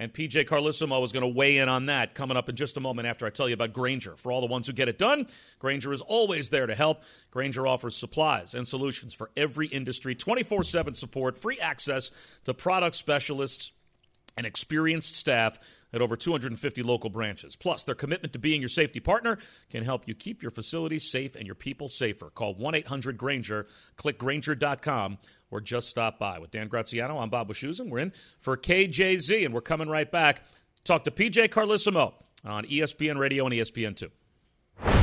And 0.00 0.10
PJ 0.14 0.46
Carlesimo 0.46 1.04
is 1.04 1.12
going 1.12 1.24
to 1.24 1.28
weigh 1.28 1.58
in 1.58 1.68
on 1.68 1.84
that 1.86 2.14
coming 2.14 2.34
up 2.34 2.48
in 2.48 2.56
just 2.56 2.78
a 2.78 2.80
moment 2.80 3.06
after 3.06 3.26
I 3.26 3.30
tell 3.30 3.46
you 3.46 3.52
about 3.52 3.74
Grainger. 3.74 4.16
For 4.16 4.32
all 4.32 4.40
the 4.40 4.46
ones 4.46 4.66
who 4.66 4.72
get 4.72 4.88
it 4.88 4.96
done, 4.96 5.26
Grainger 5.58 5.92
is 5.92 6.00
always 6.00 6.48
there 6.48 6.66
to 6.66 6.74
help. 6.74 7.02
Grainger 7.30 7.66
offers 7.66 7.96
supplies 7.96 8.54
and 8.54 8.66
solutions 8.66 9.12
for 9.12 9.30
every 9.36 9.66
industry, 9.66 10.14
24 10.14 10.62
7 10.62 10.94
support, 10.94 11.36
free 11.36 11.60
access 11.60 12.10
to 12.44 12.54
product 12.54 12.96
specialists, 12.96 13.72
and 14.40 14.46
experienced 14.46 15.16
staff 15.16 15.58
at 15.92 16.00
over 16.00 16.16
250 16.16 16.82
local 16.82 17.10
branches. 17.10 17.56
Plus, 17.56 17.84
their 17.84 17.94
commitment 17.94 18.32
to 18.32 18.38
being 18.38 18.62
your 18.62 18.70
safety 18.70 18.98
partner 18.98 19.36
can 19.68 19.84
help 19.84 20.08
you 20.08 20.14
keep 20.14 20.40
your 20.40 20.50
facilities 20.50 21.10
safe 21.10 21.36
and 21.36 21.44
your 21.44 21.54
people 21.54 21.90
safer. 21.90 22.30
Call 22.30 22.54
1 22.54 22.74
800 22.74 23.18
Grainger, 23.18 23.66
click 23.96 24.16
Grainger.com, 24.16 25.18
or 25.50 25.60
just 25.60 25.90
stop 25.90 26.18
by. 26.18 26.38
With 26.38 26.52
Dan 26.52 26.68
Graziano, 26.68 27.18
I'm 27.18 27.28
Bob 27.28 27.50
Wischusen. 27.50 27.90
We're 27.90 27.98
in 27.98 28.12
for 28.38 28.56
KJZ, 28.56 29.44
and 29.44 29.52
we're 29.52 29.60
coming 29.60 29.90
right 29.90 30.10
back. 30.10 30.42
Talk 30.84 31.04
to 31.04 31.10
PJ 31.10 31.50
Carlesimo 31.50 32.14
on 32.46 32.64
ESPN 32.64 33.18
Radio 33.18 33.44
and 33.44 33.54
ESPN2. 33.54 34.10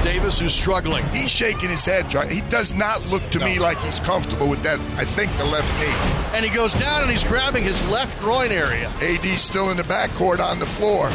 Davis, 0.04 0.40
who's 0.40 0.54
struggling, 0.54 1.06
he's 1.10 1.30
shaking 1.30 1.70
his 1.70 1.86
head. 1.86 2.10
John. 2.10 2.30
He 2.30 2.42
does 2.50 2.74
not 2.74 3.06
look 3.08 3.28
to 3.32 3.40
me 3.40 3.60
like 3.60 3.78
he's 3.80 4.00
comfortable 4.00 4.50
with 4.50 4.64
that. 4.64 4.80
I 4.98 5.06
think 5.06 5.36
the 5.38 5.46
left 5.46 5.72
knee. 5.80 6.36
And 6.36 6.46
he 6.46 6.52
goes 6.56 6.74
down 6.74 7.02
and 7.02 7.12
he's 7.12 7.24
grabbing 7.24 7.64
his 7.64 7.88
left 7.90 8.20
groin 8.20 8.52
area. 8.52 8.90
AD's 9.02 9.42
still 9.42 9.70
in 9.70 9.78
the 9.78 9.84
backcourt 9.84 10.40
on 10.40 10.60
the 10.60 10.66
floor. 10.66 11.10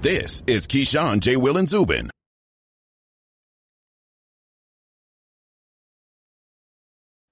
This 0.00 0.42
is 0.46 0.66
Keyshawn, 0.66 1.20
J. 1.20 1.36
Will, 1.36 1.56
and 1.56 1.68
Zubin. 1.68 2.10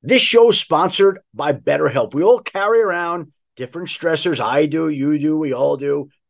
This 0.03 0.23
show 0.23 0.49
is 0.49 0.59
sponsored 0.59 1.21
by 1.33 1.53
BetterHelp. 1.53 2.13
We 2.13 2.25
all 2.25 2.41
carry 2.41 2.81
around 2.81 3.33
different 3.55 3.89
stressors. 3.89 4.41
I 4.41 4.67
do, 4.67 4.89
you 4.89 5.19
do, 5.19 5.39
we 5.39 5.53
all 5.53 5.77
do, 5.77 6.09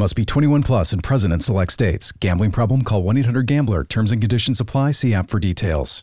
Must 0.00 0.16
be 0.16 0.24
21 0.24 0.62
plus 0.62 0.94
and 0.94 1.02
present 1.04 1.30
in 1.30 1.40
select 1.40 1.72
states. 1.72 2.10
Gambling 2.10 2.52
problem? 2.52 2.80
Call 2.84 3.02
1 3.02 3.18
800 3.18 3.46
Gambler. 3.46 3.84
Terms 3.84 4.10
and 4.10 4.18
conditions 4.18 4.58
apply. 4.58 4.92
See 4.92 5.12
app 5.12 5.28
for 5.28 5.38
details. 5.38 6.02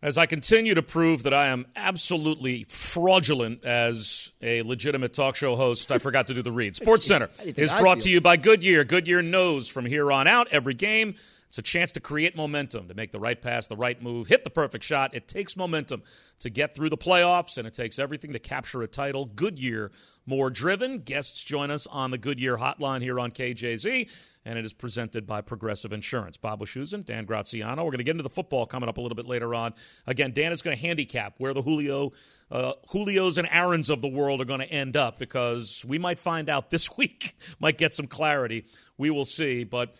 As 0.00 0.16
I 0.16 0.26
continue 0.26 0.74
to 0.74 0.82
prove 0.82 1.24
that 1.24 1.34
I 1.34 1.48
am 1.48 1.66
absolutely 1.74 2.62
fraudulent 2.68 3.64
as 3.64 4.32
a 4.40 4.62
legitimate 4.62 5.14
talk 5.14 5.34
show 5.34 5.56
host, 5.56 5.90
I 5.90 5.98
forgot 5.98 6.28
to 6.28 6.34
do 6.34 6.42
the 6.42 6.52
read. 6.52 6.76
Sports 6.76 7.06
Center 7.06 7.28
How 7.38 7.42
do 7.42 7.48
you 7.48 7.54
think 7.54 7.64
is 7.64 7.72
brought 7.72 7.98
to 8.00 8.08
you 8.08 8.20
by 8.20 8.36
Goodyear. 8.36 8.84
Goodyear 8.84 9.20
knows 9.20 9.68
from 9.68 9.84
here 9.84 10.12
on 10.12 10.28
out, 10.28 10.46
every 10.52 10.74
game, 10.74 11.16
it's 11.56 11.66
a 11.66 11.72
chance 11.72 11.92
to 11.92 12.00
create 12.00 12.36
momentum, 12.36 12.88
to 12.88 12.94
make 12.94 13.12
the 13.12 13.18
right 13.18 13.40
pass, 13.40 13.66
the 13.66 13.76
right 13.76 14.02
move, 14.02 14.26
hit 14.26 14.44
the 14.44 14.50
perfect 14.50 14.84
shot. 14.84 15.14
It 15.14 15.26
takes 15.26 15.56
momentum 15.56 16.02
to 16.40 16.50
get 16.50 16.74
through 16.74 16.90
the 16.90 16.98
playoffs, 16.98 17.56
and 17.56 17.66
it 17.66 17.72
takes 17.72 17.98
everything 17.98 18.34
to 18.34 18.38
capture 18.38 18.82
a 18.82 18.86
title. 18.86 19.24
Goodyear, 19.24 19.90
more 20.26 20.50
driven. 20.50 20.98
Guests 20.98 21.42
join 21.42 21.70
us 21.70 21.86
on 21.86 22.10
the 22.10 22.18
Goodyear 22.18 22.58
hotline 22.58 23.00
here 23.00 23.18
on 23.18 23.30
KJZ, 23.30 24.06
and 24.44 24.58
it 24.58 24.66
is 24.66 24.74
presented 24.74 25.26
by 25.26 25.40
Progressive 25.40 25.94
Insurance. 25.94 26.36
Bob 26.36 26.60
Wischusen, 26.60 27.06
Dan 27.06 27.24
Graziano. 27.24 27.82
We're 27.84 27.92
going 27.92 27.98
to 28.00 28.04
get 28.04 28.10
into 28.10 28.22
the 28.22 28.28
football 28.28 28.66
coming 28.66 28.90
up 28.90 28.98
a 28.98 29.00
little 29.00 29.16
bit 29.16 29.26
later 29.26 29.54
on. 29.54 29.72
Again, 30.06 30.32
Dan 30.34 30.52
is 30.52 30.60
going 30.60 30.76
to 30.76 30.82
handicap 30.82 31.36
where 31.38 31.54
the 31.54 31.62
Julio, 31.62 32.12
uh, 32.50 32.74
Julios 32.92 33.38
and 33.38 33.48
Aarons 33.50 33.88
of 33.88 34.02
the 34.02 34.08
world 34.08 34.42
are 34.42 34.46
going 34.46 34.60
to 34.60 34.70
end 34.70 34.94
up 34.94 35.18
because 35.18 35.86
we 35.88 35.98
might 35.98 36.18
find 36.18 36.50
out 36.50 36.68
this 36.68 36.94
week, 36.98 37.34
might 37.58 37.78
get 37.78 37.94
some 37.94 38.08
clarity. 38.08 38.66
We 38.98 39.08
will 39.08 39.24
see, 39.24 39.64
but. 39.64 39.94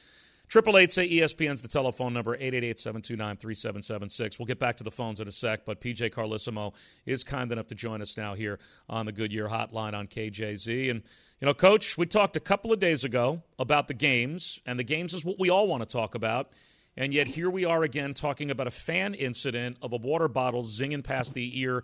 Triple 0.48 0.78
eight 0.78 0.92
say 0.92 1.08
ESPN's 1.08 1.60
the 1.60 1.68
telephone 1.68 2.14
number, 2.14 2.36
888-729-3776. 2.36 4.38
We'll 4.38 4.46
get 4.46 4.60
back 4.60 4.76
to 4.76 4.84
the 4.84 4.92
phones 4.92 5.20
in 5.20 5.26
a 5.26 5.32
sec, 5.32 5.64
but 5.64 5.80
PJ 5.80 6.12
Carlesimo 6.12 6.72
is 7.04 7.24
kind 7.24 7.50
enough 7.50 7.66
to 7.68 7.74
join 7.74 8.00
us 8.00 8.16
now 8.16 8.34
here 8.34 8.60
on 8.88 9.06
the 9.06 9.12
Goodyear 9.12 9.48
Hotline 9.48 9.94
on 9.94 10.06
KJZ. 10.06 10.90
And, 10.90 11.02
you 11.40 11.46
know, 11.46 11.54
Coach, 11.54 11.98
we 11.98 12.06
talked 12.06 12.36
a 12.36 12.40
couple 12.40 12.72
of 12.72 12.78
days 12.78 13.02
ago 13.02 13.42
about 13.58 13.88
the 13.88 13.94
games, 13.94 14.60
and 14.66 14.78
the 14.78 14.84
games 14.84 15.14
is 15.14 15.24
what 15.24 15.40
we 15.40 15.50
all 15.50 15.66
want 15.66 15.82
to 15.82 15.86
talk 15.86 16.14
about. 16.14 16.52
And 16.96 17.12
yet 17.12 17.26
here 17.26 17.50
we 17.50 17.64
are 17.64 17.82
again 17.82 18.14
talking 18.14 18.50
about 18.50 18.68
a 18.68 18.70
fan 18.70 19.14
incident 19.14 19.78
of 19.82 19.92
a 19.92 19.96
water 19.96 20.28
bottle 20.28 20.62
zinging 20.62 21.02
past 21.02 21.34
the 21.34 21.60
ear 21.60 21.82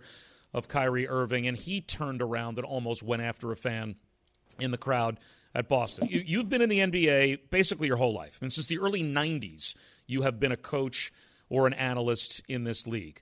of 0.53 0.69
Kyrie 0.69 1.07
Irving, 1.07 1.47
and 1.47 1.57
he 1.57 1.81
turned 1.81 2.21
around 2.21 2.57
and 2.57 2.65
almost 2.65 3.03
went 3.03 3.21
after 3.21 3.51
a 3.51 3.57
fan 3.57 3.95
in 4.59 4.71
the 4.71 4.77
crowd 4.77 5.19
at 5.55 5.67
Boston. 5.67 6.07
You, 6.09 6.23
you've 6.25 6.49
been 6.49 6.61
in 6.61 6.69
the 6.69 6.79
NBA 6.79 7.49
basically 7.49 7.87
your 7.87 7.97
whole 7.97 8.13
life. 8.13 8.39
And 8.41 8.51
since 8.51 8.67
the 8.67 8.79
early 8.79 9.03
90s, 9.03 9.75
you 10.07 10.23
have 10.23 10.39
been 10.39 10.51
a 10.51 10.57
coach 10.57 11.11
or 11.49 11.67
an 11.67 11.73
analyst 11.73 12.41
in 12.47 12.63
this 12.63 12.87
league. 12.87 13.21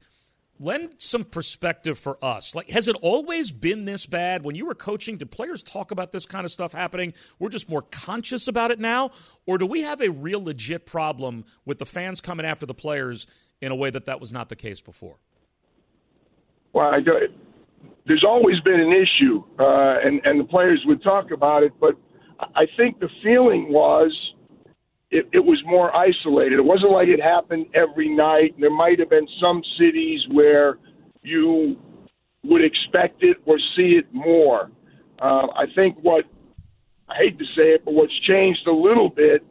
Lend 0.60 0.94
some 1.00 1.24
perspective 1.24 1.98
for 1.98 2.24
us. 2.24 2.54
Like, 2.54 2.70
has 2.70 2.88
it 2.88 2.96
always 3.02 3.52
been 3.52 3.86
this 3.86 4.06
bad? 4.06 4.44
When 4.44 4.56
you 4.56 4.68
were 4.68 4.76
coaching, 4.76 5.18
did 5.18 5.32
players 5.32 5.64
talk 5.64 5.90
about 5.90 6.12
this 6.12 6.28
kind 6.28 6.46
of 6.46 6.52
stuff 6.52 6.72
happening? 6.72 7.14
We're 7.40 7.50
just 7.50 7.68
more 7.68 7.82
conscious 7.82 8.48
about 8.48 8.70
it 8.70 8.80
now? 8.80 9.10
Or 9.48 9.58
do 9.58 9.66
we 9.66 9.82
have 9.82 10.02
a 10.02 10.12
real 10.12 10.44
legit 10.44 10.86
problem 10.86 11.46
with 11.66 11.80
the 11.80 11.86
fans 11.88 12.22
coming 12.22 12.46
after 12.46 12.68
the 12.68 12.76
players 12.76 13.26
in 13.60 13.72
a 13.72 13.76
way 13.76 13.90
that 13.90 14.06
that 14.06 14.20
was 14.20 14.32
not 14.32 14.50
the 14.50 14.56
case 14.56 14.82
before? 14.82 15.18
Well, 16.74 16.94
I 16.94 17.00
there's 18.08 18.24
always 18.24 18.60
been 18.62 18.80
an 18.80 18.94
issue, 18.94 19.44
uh, 19.60 20.00
and 20.04 20.22
and 20.26 20.40
the 20.40 20.44
players 20.44 20.84
would 20.86 21.04
talk 21.04 21.32
about 21.32 21.64
it, 21.64 21.74
but 21.80 21.98
I 22.56 22.66
think 22.78 23.00
the 23.00 23.10
feeling 23.24 23.72
was 23.72 24.12
it, 25.12 25.28
it 25.34 25.40
was 25.40 25.62
more 25.66 25.96
isolated. 25.96 26.54
It 26.54 26.66
wasn't 26.66 26.92
like 26.92 27.10
it 27.10 27.22
happened 27.22 27.68
every 27.74 28.10
night. 28.10 28.56
There 28.60 28.72
might 28.72 29.00
have 29.00 29.10
been 29.10 29.28
some 29.40 29.62
cities 29.78 30.26
where 30.32 30.78
you 31.22 31.78
would 32.44 32.64
expect 32.64 33.24
it 33.24 33.38
or 33.46 33.60
see 33.76 34.00
it 34.00 34.12
more. 34.14 34.72
Uh, 35.22 35.48
I 35.56 35.66
think 35.76 35.98
what 36.02 36.26
I 37.10 37.16
hate 37.16 37.38
to 37.40 37.46
say 37.46 37.74
it, 37.74 37.86
but 37.86 37.94
what's 37.94 38.18
changed 38.22 38.66
a 38.68 38.72
little 38.72 39.10
bit 39.10 39.44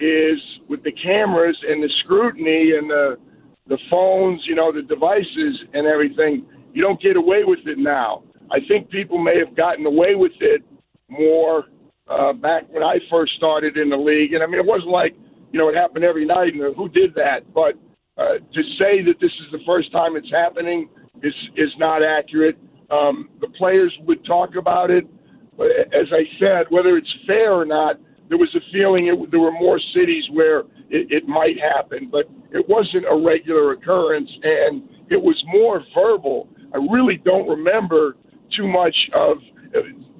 is 0.00 0.38
with 0.68 0.82
the 0.82 0.92
cameras 0.92 1.56
and 1.66 1.82
the 1.82 1.88
scrutiny 2.00 2.72
and 2.76 2.90
the 2.90 3.18
the 3.68 3.78
phones, 3.90 4.42
you 4.46 4.54
know, 4.54 4.70
the 4.70 4.82
devices 4.82 5.64
and 5.74 5.86
everything. 5.86 6.46
You 6.72 6.82
don't 6.82 7.00
get 7.00 7.16
away 7.16 7.42
with 7.42 7.66
it 7.66 7.78
now. 7.78 8.22
I 8.50 8.60
think 8.68 8.90
people 8.90 9.18
may 9.18 9.38
have 9.38 9.56
gotten 9.56 9.86
away 9.86 10.14
with 10.14 10.34
it 10.40 10.62
more 11.08 11.64
uh, 12.08 12.32
back 12.32 12.64
when 12.70 12.82
I 12.82 12.98
first 13.10 13.34
started 13.36 13.76
in 13.76 13.90
the 13.90 13.96
league. 13.96 14.32
And 14.32 14.42
I 14.42 14.46
mean, 14.46 14.60
it 14.60 14.66
wasn't 14.66 14.90
like 14.90 15.14
you 15.52 15.58
know 15.58 15.68
it 15.68 15.74
happened 15.74 16.04
every 16.04 16.24
night. 16.24 16.54
And 16.54 16.74
who 16.74 16.88
did 16.88 17.14
that? 17.14 17.52
But 17.52 17.74
uh, 18.16 18.38
to 18.38 18.62
say 18.78 19.02
that 19.02 19.14
this 19.20 19.32
is 19.32 19.52
the 19.52 19.60
first 19.66 19.92
time 19.92 20.16
it's 20.16 20.30
happening 20.30 20.88
is 21.22 21.34
is 21.56 21.70
not 21.78 22.02
accurate. 22.02 22.58
Um, 22.90 23.30
the 23.40 23.48
players 23.48 23.92
would 24.06 24.24
talk 24.24 24.54
about 24.56 24.90
it, 24.90 25.04
but 25.56 25.66
as 25.92 26.06
I 26.12 26.22
said, 26.38 26.66
whether 26.70 26.96
it's 26.96 27.12
fair 27.26 27.52
or 27.52 27.64
not, 27.64 27.96
there 28.28 28.38
was 28.38 28.54
a 28.54 28.60
feeling 28.72 29.08
it, 29.08 29.30
there 29.30 29.40
were 29.40 29.52
more 29.52 29.80
cities 29.92 30.24
where 30.32 30.60
it, 30.90 31.10
it 31.10 31.26
might 31.26 31.56
happen, 31.58 32.08
but 32.10 32.30
it 32.52 32.68
wasn't 32.68 33.04
a 33.10 33.16
regular 33.16 33.72
occurrence, 33.72 34.30
and 34.42 34.82
it 35.10 35.20
was 35.20 35.42
more 35.48 35.82
verbal. 35.94 36.48
I 36.72 36.78
really 36.78 37.16
don't 37.16 37.48
remember 37.48 38.16
too 38.56 38.68
much 38.68 38.96
of 39.14 39.38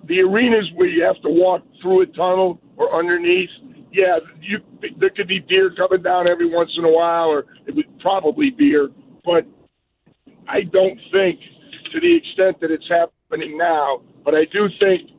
the 0.07 0.21
arenas 0.21 0.71
where 0.75 0.89
you 0.89 1.03
have 1.05 1.21
to 1.23 1.29
walk 1.29 1.63
through 1.83 2.03
a 2.03 2.07
tunnel 2.07 2.61
or 2.77 2.99
underneath. 2.99 3.51
Yeah, 3.93 4.19
you, 4.41 4.59
there 4.99 5.11
could 5.11 5.29
be 5.29 5.41
beer 5.49 5.71
coming 5.75 6.03
down 6.03 6.29
every 6.29 6.49
once 6.49 6.71
in 6.77 6.85
a 6.85 6.91
while, 6.91 7.29
or 7.29 7.47
it 7.67 7.75
would 7.75 7.99
probably 8.01 8.51
beer, 8.51 8.91
but 9.25 9.47
I 10.49 10.63
don't 10.63 10.99
think 11.11 11.41
to 11.93 12.01
the 12.01 12.17
extent 12.17 12.61
that 12.61 12.71
it's 12.71 12.89
happening 12.89 13.57
now. 13.57 14.03
But 14.25 14.35
I 14.35 14.45
do 14.53 14.69
think 14.81 15.11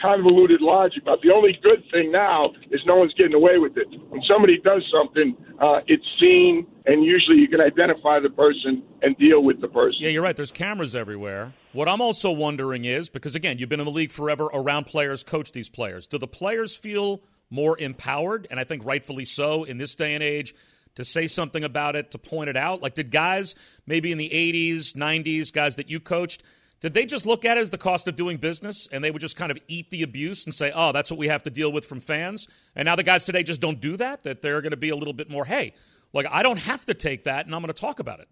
convoluted 0.00 0.60
logic 0.60 1.02
about 1.02 1.20
the 1.22 1.32
only 1.32 1.58
good 1.62 1.82
thing 1.90 2.12
now 2.12 2.50
is 2.70 2.80
no 2.86 2.96
one's 2.96 3.14
getting 3.14 3.34
away 3.34 3.58
with 3.58 3.76
it. 3.76 3.86
When 4.08 4.22
somebody 4.22 4.58
does 4.58 4.84
something, 4.92 5.36
uh, 5.60 5.80
it's 5.86 6.06
seen, 6.20 6.66
and 6.86 7.04
usually 7.04 7.38
you 7.38 7.48
can 7.48 7.60
identify 7.60 8.20
the 8.20 8.30
person 8.30 8.82
and 9.02 9.16
deal 9.18 9.42
with 9.42 9.60
the 9.60 9.68
person. 9.68 9.98
Yeah, 10.00 10.10
you're 10.10 10.22
right. 10.22 10.36
There's 10.36 10.52
cameras 10.52 10.94
everywhere. 10.94 11.52
What 11.72 11.88
I'm 11.88 12.00
also 12.00 12.30
wondering 12.30 12.84
is 12.84 13.10
because, 13.10 13.34
again, 13.34 13.58
you've 13.58 13.68
been 13.68 13.80
in 13.80 13.86
the 13.86 13.92
league 13.92 14.12
forever, 14.12 14.46
around 14.52 14.84
players, 14.84 15.22
coach 15.22 15.52
these 15.52 15.68
players. 15.68 16.06
Do 16.06 16.18
the 16.18 16.28
players 16.28 16.76
feel 16.76 17.22
more 17.50 17.78
empowered? 17.78 18.46
And 18.50 18.60
I 18.60 18.64
think 18.64 18.84
rightfully 18.84 19.24
so 19.24 19.64
in 19.64 19.78
this 19.78 19.94
day 19.94 20.14
and 20.14 20.22
age 20.22 20.54
to 20.96 21.04
say 21.04 21.26
something 21.26 21.62
about 21.62 21.94
it, 21.94 22.10
to 22.10 22.18
point 22.18 22.50
it 22.50 22.56
out? 22.56 22.82
Like, 22.82 22.94
did 22.94 23.10
guys 23.10 23.54
maybe 23.86 24.10
in 24.10 24.18
the 24.18 24.30
80s, 24.30 24.94
90s, 24.94 25.52
guys 25.52 25.76
that 25.76 25.88
you 25.88 26.00
coached, 26.00 26.42
did 26.80 26.92
they 26.94 27.06
just 27.06 27.24
look 27.24 27.44
at 27.44 27.56
it 27.56 27.60
as 27.60 27.70
the 27.70 27.78
cost 27.78 28.06
of 28.06 28.16
doing 28.16 28.36
business 28.36 28.86
and 28.92 29.02
they 29.02 29.10
would 29.10 29.22
just 29.22 29.36
kind 29.36 29.50
of 29.50 29.58
eat 29.66 29.90
the 29.90 30.02
abuse 30.02 30.44
and 30.44 30.54
say, 30.54 30.72
oh, 30.74 30.92
that's 30.92 31.10
what 31.10 31.18
we 31.18 31.28
have 31.28 31.42
to 31.44 31.50
deal 31.50 31.72
with 31.72 31.86
from 31.86 32.00
fans? 32.00 32.46
And 32.74 32.86
now 32.86 32.96
the 32.96 33.02
guys 33.02 33.24
today 33.24 33.42
just 33.42 33.60
don't 33.60 33.80
do 33.80 33.96
that, 33.96 34.24
that 34.24 34.42
they're 34.42 34.60
going 34.60 34.72
to 34.72 34.76
be 34.76 34.90
a 34.90 34.96
little 34.96 35.14
bit 35.14 35.30
more, 35.30 35.44
hey, 35.44 35.74
like, 36.12 36.26
I 36.30 36.42
don't 36.42 36.58
have 36.60 36.84
to 36.86 36.94
take 36.94 37.24
that 37.24 37.46
and 37.46 37.54
I'm 37.54 37.62
going 37.62 37.72
to 37.72 37.80
talk 37.80 38.00
about 38.00 38.20
it. 38.20 38.28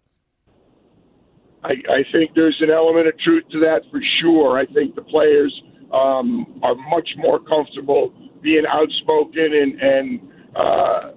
I, 1.63 1.73
I 1.89 2.05
think 2.11 2.31
there's 2.35 2.61
an 2.61 2.69
element 2.69 3.07
of 3.07 3.17
truth 3.19 3.43
to 3.51 3.59
that 3.61 3.81
for 3.89 4.01
sure. 4.21 4.57
I 4.57 4.65
think 4.67 4.95
the 4.95 5.01
players 5.01 5.63
um, 5.91 6.59
are 6.61 6.75
much 6.75 7.09
more 7.17 7.39
comfortable 7.39 8.13
being 8.41 8.65
outspoken 8.67 9.53
and, 9.53 9.81
and 9.81 10.19
uh, 10.55 11.11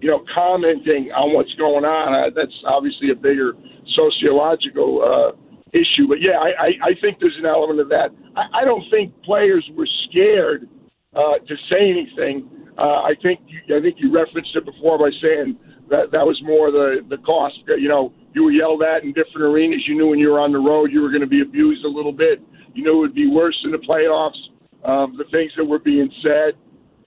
you 0.00 0.10
know, 0.10 0.24
commenting 0.34 1.12
on 1.12 1.32
what's 1.32 1.54
going 1.54 1.84
on. 1.84 2.14
Uh, 2.14 2.30
that's 2.34 2.62
obviously 2.66 3.10
a 3.10 3.14
bigger 3.14 3.52
sociological 3.86 5.02
uh, 5.02 5.32
issue. 5.72 6.08
But 6.08 6.20
yeah, 6.20 6.38
I, 6.38 6.48
I, 6.48 6.72
I 6.82 6.94
think 7.00 7.18
there's 7.20 7.38
an 7.38 7.46
element 7.46 7.78
of 7.78 7.88
that. 7.90 8.10
I, 8.34 8.62
I 8.62 8.64
don't 8.64 8.88
think 8.90 9.14
players 9.22 9.68
were 9.74 9.86
scared 9.86 10.68
uh, 11.14 11.38
to 11.46 11.56
say 11.70 11.90
anything. 11.90 12.48
Uh, 12.78 13.02
I 13.02 13.14
think 13.22 13.40
you, 13.46 13.76
I 13.76 13.80
think 13.80 13.96
you 13.98 14.12
referenced 14.14 14.54
it 14.56 14.64
before 14.64 14.98
by 14.98 15.10
saying 15.20 15.58
that 15.90 16.10
that 16.12 16.26
was 16.26 16.40
more 16.42 16.70
the 16.70 17.04
the 17.08 17.18
cost. 17.18 17.56
You 17.66 17.88
know, 17.88 18.12
you 18.34 18.44
were 18.44 18.50
yelled 18.52 18.82
at 18.82 19.04
in 19.04 19.12
different 19.12 19.42
arenas. 19.42 19.82
You 19.86 19.94
knew 19.94 20.08
when 20.08 20.18
you 20.18 20.30
were 20.30 20.40
on 20.40 20.52
the 20.52 20.58
road 20.58 20.90
you 20.90 21.02
were 21.02 21.10
going 21.10 21.20
to 21.20 21.26
be 21.26 21.42
abused 21.42 21.84
a 21.84 21.88
little 21.88 22.12
bit. 22.12 22.40
You 22.74 22.82
knew 22.84 22.96
it 22.96 23.00
would 23.00 23.14
be 23.14 23.28
worse 23.28 23.58
in 23.64 23.70
the 23.72 23.78
playoffs. 23.78 24.38
Um, 24.84 25.16
the 25.16 25.24
things 25.30 25.52
that 25.56 25.64
were 25.64 25.78
being 25.78 26.10
said, 26.22 26.54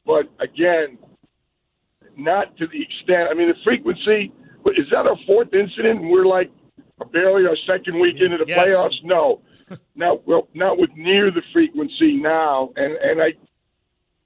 but 0.06 0.30
again, 0.40 0.98
not 2.16 2.56
to 2.58 2.68
the 2.68 2.82
extent. 2.82 3.28
I 3.30 3.34
mean, 3.34 3.50
the 3.50 3.56
frequency. 3.64 4.32
Is 4.78 4.88
that 4.92 5.06
our 5.06 5.18
fourth 5.28 5.54
incident? 5.54 6.02
And 6.02 6.10
we're 6.10 6.26
like 6.26 6.52
barely 7.12 7.46
our 7.46 7.58
second 7.68 8.00
week 8.00 8.20
into 8.22 8.38
the 8.38 8.46
Yes. 8.48 8.58
playoffs. 8.70 9.04
No, 9.04 9.42
not 9.96 10.26
well, 10.28 10.48
not 10.54 10.78
with 10.78 10.90
near 10.96 11.32
the 11.32 11.42
frequency 11.54 12.14
now. 12.18 12.72
And 12.76 12.94
and 12.98 13.22
I, 13.22 13.34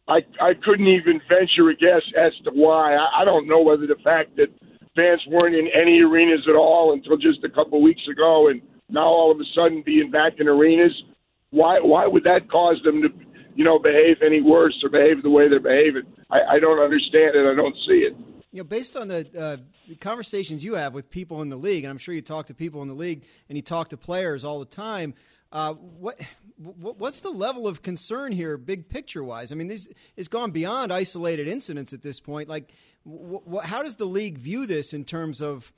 I 0.09 0.25
I 0.41 0.53
couldn't 0.55 0.87
even 0.87 1.21
venture 1.29 1.69
a 1.69 1.75
guess 1.75 2.01
as 2.17 2.33
to 2.43 2.51
why. 2.51 2.95
I, 2.95 3.21
I 3.21 3.25
don't 3.25 3.47
know 3.47 3.61
whether 3.61 3.87
the 3.87 3.97
fact 4.03 4.35
that 4.37 4.47
fans 4.95 5.21
weren't 5.27 5.55
in 5.55 5.67
any 5.67 6.01
arenas 6.01 6.47
at 6.49 6.55
all 6.55 6.93
until 6.93 7.15
just 7.17 7.43
a 7.43 7.49
couple 7.49 7.81
weeks 7.81 8.07
ago, 8.07 8.49
and 8.49 8.61
now 8.89 9.05
all 9.05 9.31
of 9.31 9.39
a 9.39 9.45
sudden 9.55 9.83
being 9.85 10.11
back 10.11 10.33
in 10.39 10.47
arenas. 10.47 11.03
Why 11.51 11.79
why 11.79 12.05
would 12.07 12.23
that 12.25 12.49
cause 12.49 12.81
them 12.83 13.01
to, 13.01 13.09
you 13.55 13.63
know, 13.63 13.79
behave 13.79 14.17
any 14.21 14.41
worse 14.41 14.79
or 14.83 14.89
behave 14.89 15.23
the 15.23 15.29
way 15.29 15.47
they're 15.47 15.59
behaving? 15.59 16.03
I, 16.29 16.55
I 16.55 16.59
don't 16.59 16.79
understand 16.79 17.35
it. 17.35 17.51
I 17.51 17.55
don't 17.55 17.75
see 17.87 18.01
it. 18.01 18.15
You 18.51 18.59
know, 18.59 18.63
based 18.63 18.97
on 18.97 19.07
the, 19.07 19.27
uh, 19.37 19.57
the 19.87 19.95
conversations 19.95 20.63
you 20.63 20.73
have 20.73 20.93
with 20.93 21.11
people 21.11 21.43
in 21.43 21.49
the 21.49 21.55
league, 21.55 21.83
and 21.83 21.91
I'm 21.91 21.99
sure 21.99 22.15
you 22.15 22.21
talk 22.21 22.47
to 22.47 22.55
people 22.55 22.81
in 22.81 22.87
the 22.87 22.95
league 22.95 23.23
and 23.47 23.55
you 23.55 23.61
talk 23.61 23.89
to 23.89 23.97
players 23.97 24.43
all 24.43 24.59
the 24.59 24.65
time. 24.65 25.13
Uh, 25.51 25.73
what, 25.73 26.19
what 26.57 26.99
what's 26.99 27.21
the 27.21 27.29
level 27.29 27.67
of 27.67 27.81
concern 27.81 28.31
here, 28.31 28.55
big 28.57 28.87
picture 28.87 29.23
wise? 29.23 29.51
I 29.51 29.55
mean, 29.55 29.67
this 29.67 29.89
it's 30.15 30.27
gone 30.27 30.51
beyond 30.51 30.93
isolated 30.93 31.47
incidents 31.47 31.91
at 31.91 32.03
this 32.03 32.19
point. 32.19 32.47
Like, 32.47 32.71
wh- 33.03 33.41
wh- 33.51 33.63
how 33.63 33.81
does 33.81 33.95
the 33.95 34.05
league 34.05 34.37
view 34.37 34.67
this 34.67 34.93
in 34.93 35.05
terms 35.05 35.41
of 35.41 35.73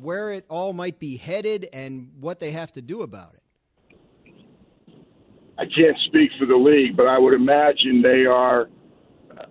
where 0.00 0.30
it 0.30 0.44
all 0.48 0.72
might 0.72 1.00
be 1.00 1.16
headed 1.16 1.68
and 1.72 2.12
what 2.20 2.38
they 2.38 2.52
have 2.52 2.72
to 2.72 2.82
do 2.82 3.02
about 3.02 3.34
it? 3.34 3.42
I 5.58 5.64
can't 5.64 5.98
speak 6.04 6.30
for 6.38 6.46
the 6.46 6.56
league, 6.56 6.96
but 6.96 7.08
I 7.08 7.18
would 7.18 7.34
imagine 7.34 8.00
they 8.00 8.26
are 8.26 8.68
uh, 9.36 9.44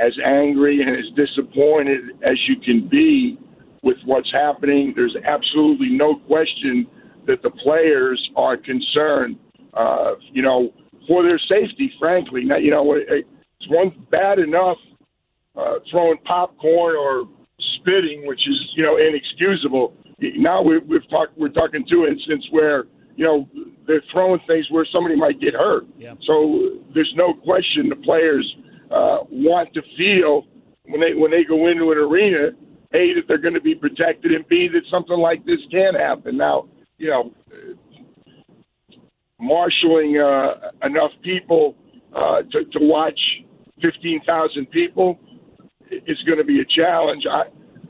as 0.00 0.18
angry 0.24 0.82
and 0.82 0.96
as 0.96 1.12
disappointed 1.14 2.00
as 2.22 2.36
you 2.48 2.56
can 2.56 2.88
be 2.88 3.38
with 3.82 3.98
what's 4.04 4.32
happening. 4.32 4.92
There's 4.96 5.14
absolutely 5.24 5.90
no 5.90 6.16
question 6.16 6.88
that 7.30 7.42
the 7.42 7.50
players 7.50 8.30
are 8.36 8.56
concerned, 8.56 9.38
uh, 9.74 10.14
you 10.32 10.42
know, 10.42 10.72
for 11.06 11.22
their 11.22 11.38
safety, 11.38 11.92
frankly. 11.98 12.44
Now, 12.44 12.56
you 12.56 12.70
know, 12.70 12.94
it's 12.94 13.68
one 13.68 14.06
bad 14.10 14.38
enough 14.38 14.78
uh, 15.56 15.78
throwing 15.90 16.18
popcorn 16.24 16.96
or 16.96 17.28
spitting, 17.58 18.26
which 18.26 18.48
is, 18.48 18.58
you 18.76 18.84
know, 18.84 18.96
inexcusable. 18.96 19.94
Now 20.20 20.62
we, 20.62 20.78
we've 20.78 21.08
talked, 21.08 21.38
we're 21.38 21.48
talking 21.48 21.84
two 21.88 22.06
instances 22.06 22.48
where, 22.50 22.84
you 23.16 23.24
know, 23.24 23.48
they're 23.86 24.02
throwing 24.12 24.40
things 24.46 24.66
where 24.70 24.86
somebody 24.92 25.16
might 25.16 25.40
get 25.40 25.54
hurt. 25.54 25.84
Yeah. 25.98 26.14
So 26.26 26.80
there's 26.94 27.12
no 27.16 27.34
question 27.34 27.88
the 27.88 27.96
players 27.96 28.46
uh, 28.90 29.18
want 29.30 29.72
to 29.74 29.82
feel 29.96 30.46
when 30.86 31.00
they 31.00 31.14
when 31.14 31.30
they 31.30 31.44
go 31.44 31.68
into 31.68 31.92
an 31.92 31.98
arena, 31.98 32.50
a 32.92 33.14
that 33.14 33.22
they're 33.28 33.38
going 33.38 33.54
to 33.54 33.60
be 33.60 33.74
protected, 33.74 34.32
and 34.32 34.46
b 34.48 34.68
that 34.68 34.82
something 34.90 35.18
like 35.18 35.44
this 35.44 35.60
can 35.70 35.94
happen. 35.94 36.36
Now, 36.36 36.68
you 37.00 37.08
know, 37.08 37.32
marshaling 39.40 40.18
uh, 40.18 40.70
enough 40.86 41.12
people 41.22 41.74
uh, 42.14 42.42
to, 42.52 42.64
to 42.66 42.78
watch 42.78 43.18
15,000 43.80 44.70
people 44.70 45.18
is 45.90 46.22
going 46.26 46.38
to 46.38 46.44
be 46.44 46.60
a 46.60 46.64
challenge. 46.64 47.24
I 47.28 47.44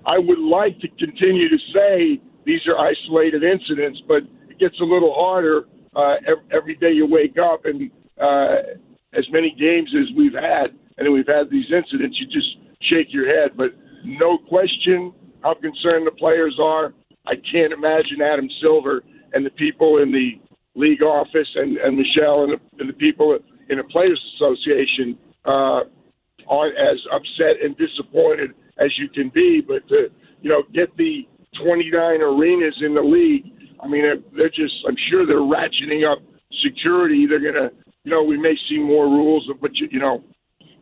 I 0.06 0.18
would 0.18 0.38
like 0.38 0.78
to 0.80 0.88
continue 0.88 1.50
to 1.50 1.58
say 1.74 2.20
these 2.46 2.60
are 2.66 2.78
isolated 2.78 3.42
incidents, 3.42 4.00
but 4.08 4.22
it 4.48 4.58
gets 4.58 4.80
a 4.80 4.84
little 4.84 5.12
harder 5.12 5.64
uh, 5.94 6.14
every, 6.26 6.44
every 6.52 6.74
day 6.76 6.92
you 6.92 7.06
wake 7.06 7.36
up, 7.36 7.66
and 7.66 7.90
uh, 8.18 8.56
as 9.12 9.26
many 9.30 9.54
games 9.58 9.90
as 9.94 10.16
we've 10.16 10.32
had, 10.32 10.68
and 10.96 11.12
we've 11.12 11.26
had 11.26 11.50
these 11.50 11.70
incidents, 11.70 12.18
you 12.18 12.26
just 12.28 12.56
shake 12.80 13.12
your 13.12 13.26
head. 13.26 13.50
But 13.58 13.72
no 14.04 14.38
question 14.38 15.12
how 15.42 15.52
concerned 15.54 16.06
the 16.06 16.12
players 16.12 16.58
are. 16.58 16.94
I 17.30 17.36
can't 17.50 17.72
imagine 17.72 18.20
Adam 18.20 18.48
Silver 18.60 19.04
and 19.32 19.46
the 19.46 19.50
people 19.50 19.98
in 19.98 20.10
the 20.10 20.40
league 20.74 21.02
office 21.02 21.48
and, 21.54 21.76
and 21.76 21.96
Michele 21.96 22.44
and 22.44 22.52
the, 22.54 22.60
and 22.80 22.88
the 22.88 22.94
people 22.94 23.38
in 23.68 23.78
the 23.78 23.84
Players 23.84 24.20
Association 24.34 25.16
uh, 25.44 25.82
aren't 26.48 26.76
as 26.76 26.98
upset 27.12 27.62
and 27.62 27.76
disappointed 27.76 28.50
as 28.78 28.98
you 28.98 29.08
can 29.08 29.28
be. 29.28 29.60
But 29.60 29.86
to 29.88 30.10
you 30.42 30.50
know 30.50 30.64
get 30.74 30.96
the 30.96 31.28
29 31.62 32.20
arenas 32.20 32.74
in 32.80 32.94
the 32.94 33.02
league, 33.02 33.44
I 33.80 33.86
mean, 33.86 34.02
they're, 34.36 34.48
just. 34.48 34.74
I'm 34.86 34.96
sure 35.08 35.24
they're 35.24 35.36
ratcheting 35.36 36.10
up 36.10 36.18
security. 36.60 37.26
They're 37.26 37.52
gonna, 37.52 37.70
you 38.02 38.10
know, 38.10 38.24
we 38.24 38.38
may 38.38 38.56
see 38.68 38.78
more 38.78 39.06
rules 39.06 39.48
of 39.48 39.62
what 39.62 39.76
you, 39.76 39.88
you 39.90 40.00
know, 40.00 40.24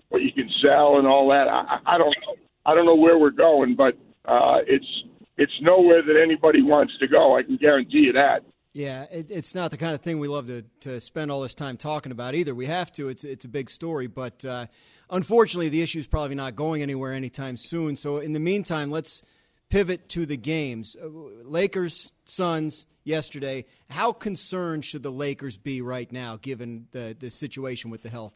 what 0.09 0.23
you 0.23 0.33
can 0.33 0.49
sell 0.63 0.99
and 0.99 1.07
all 1.07 1.29
that. 1.29 1.47
I, 1.49 1.79
I 1.85 1.99
don't 1.99 2.15
know. 2.27 2.37
I 2.65 2.75
don't 2.75 2.87
know 2.87 2.97
where 2.97 3.19
we're 3.19 3.31
going, 3.31 3.77
but 3.77 3.95
uh, 4.25 4.59
it's 4.67 5.05
it's 5.39 5.53
nowhere 5.63 6.03
that 6.03 6.21
anybody 6.21 6.63
wants 6.63 6.93
to 6.99 7.07
go. 7.07 7.39
I 7.39 7.45
can 7.45 7.57
guarantee 7.57 7.99
you 7.99 8.13
that. 8.13 8.43
Yeah, 8.75 9.07
it, 9.11 9.31
it's 9.31 9.55
not 9.55 9.71
the 9.71 9.77
kind 9.77 9.95
of 9.95 10.03
thing 10.03 10.19
we 10.19 10.29
love 10.29 10.47
to, 10.49 10.63
to 10.81 11.01
spend 11.01 11.31
all 11.31 11.41
this 11.41 11.55
time 11.55 11.77
talking 11.77 12.13
about 12.13 12.35
either. 12.35 12.55
We 12.55 12.67
have 12.67 12.93
to. 12.93 13.09
It's 13.09 13.25
it's 13.25 13.45
a 13.45 13.49
big 13.49 13.71
story, 13.71 14.07
but 14.09 14.45
uh, 14.45 14.67
unfortunately, 15.11 15.69
the 15.69 15.81
issue 15.81 15.99
is 15.99 16.07
probably 16.07 16.35
not 16.35 16.55
going 16.55 16.83
anywhere 16.83 17.13
anytime 17.13 17.57
soon. 17.57 17.97
So, 17.97 18.19
in 18.19 18.35
the 18.35 18.41
meantime, 18.41 18.91
let's 18.91 19.23
pivot 19.71 20.09
to 20.11 20.27
the 20.27 20.37
games. 20.37 20.97
Uh, 21.03 21.09
Lakers, 21.45 22.13
Suns 22.25 22.87
yesterday. 23.05 23.65
How 23.91 24.13
concerned 24.13 24.85
should 24.85 25.03
the 25.03 25.13
Lakers 25.13 25.57
be 25.57 25.81
right 25.81 26.11
now, 26.13 26.37
given 26.37 26.89
the 26.91 27.17
the 27.19 27.31
situation 27.31 27.91
with 27.91 28.03
the 28.03 28.11
health? 28.11 28.35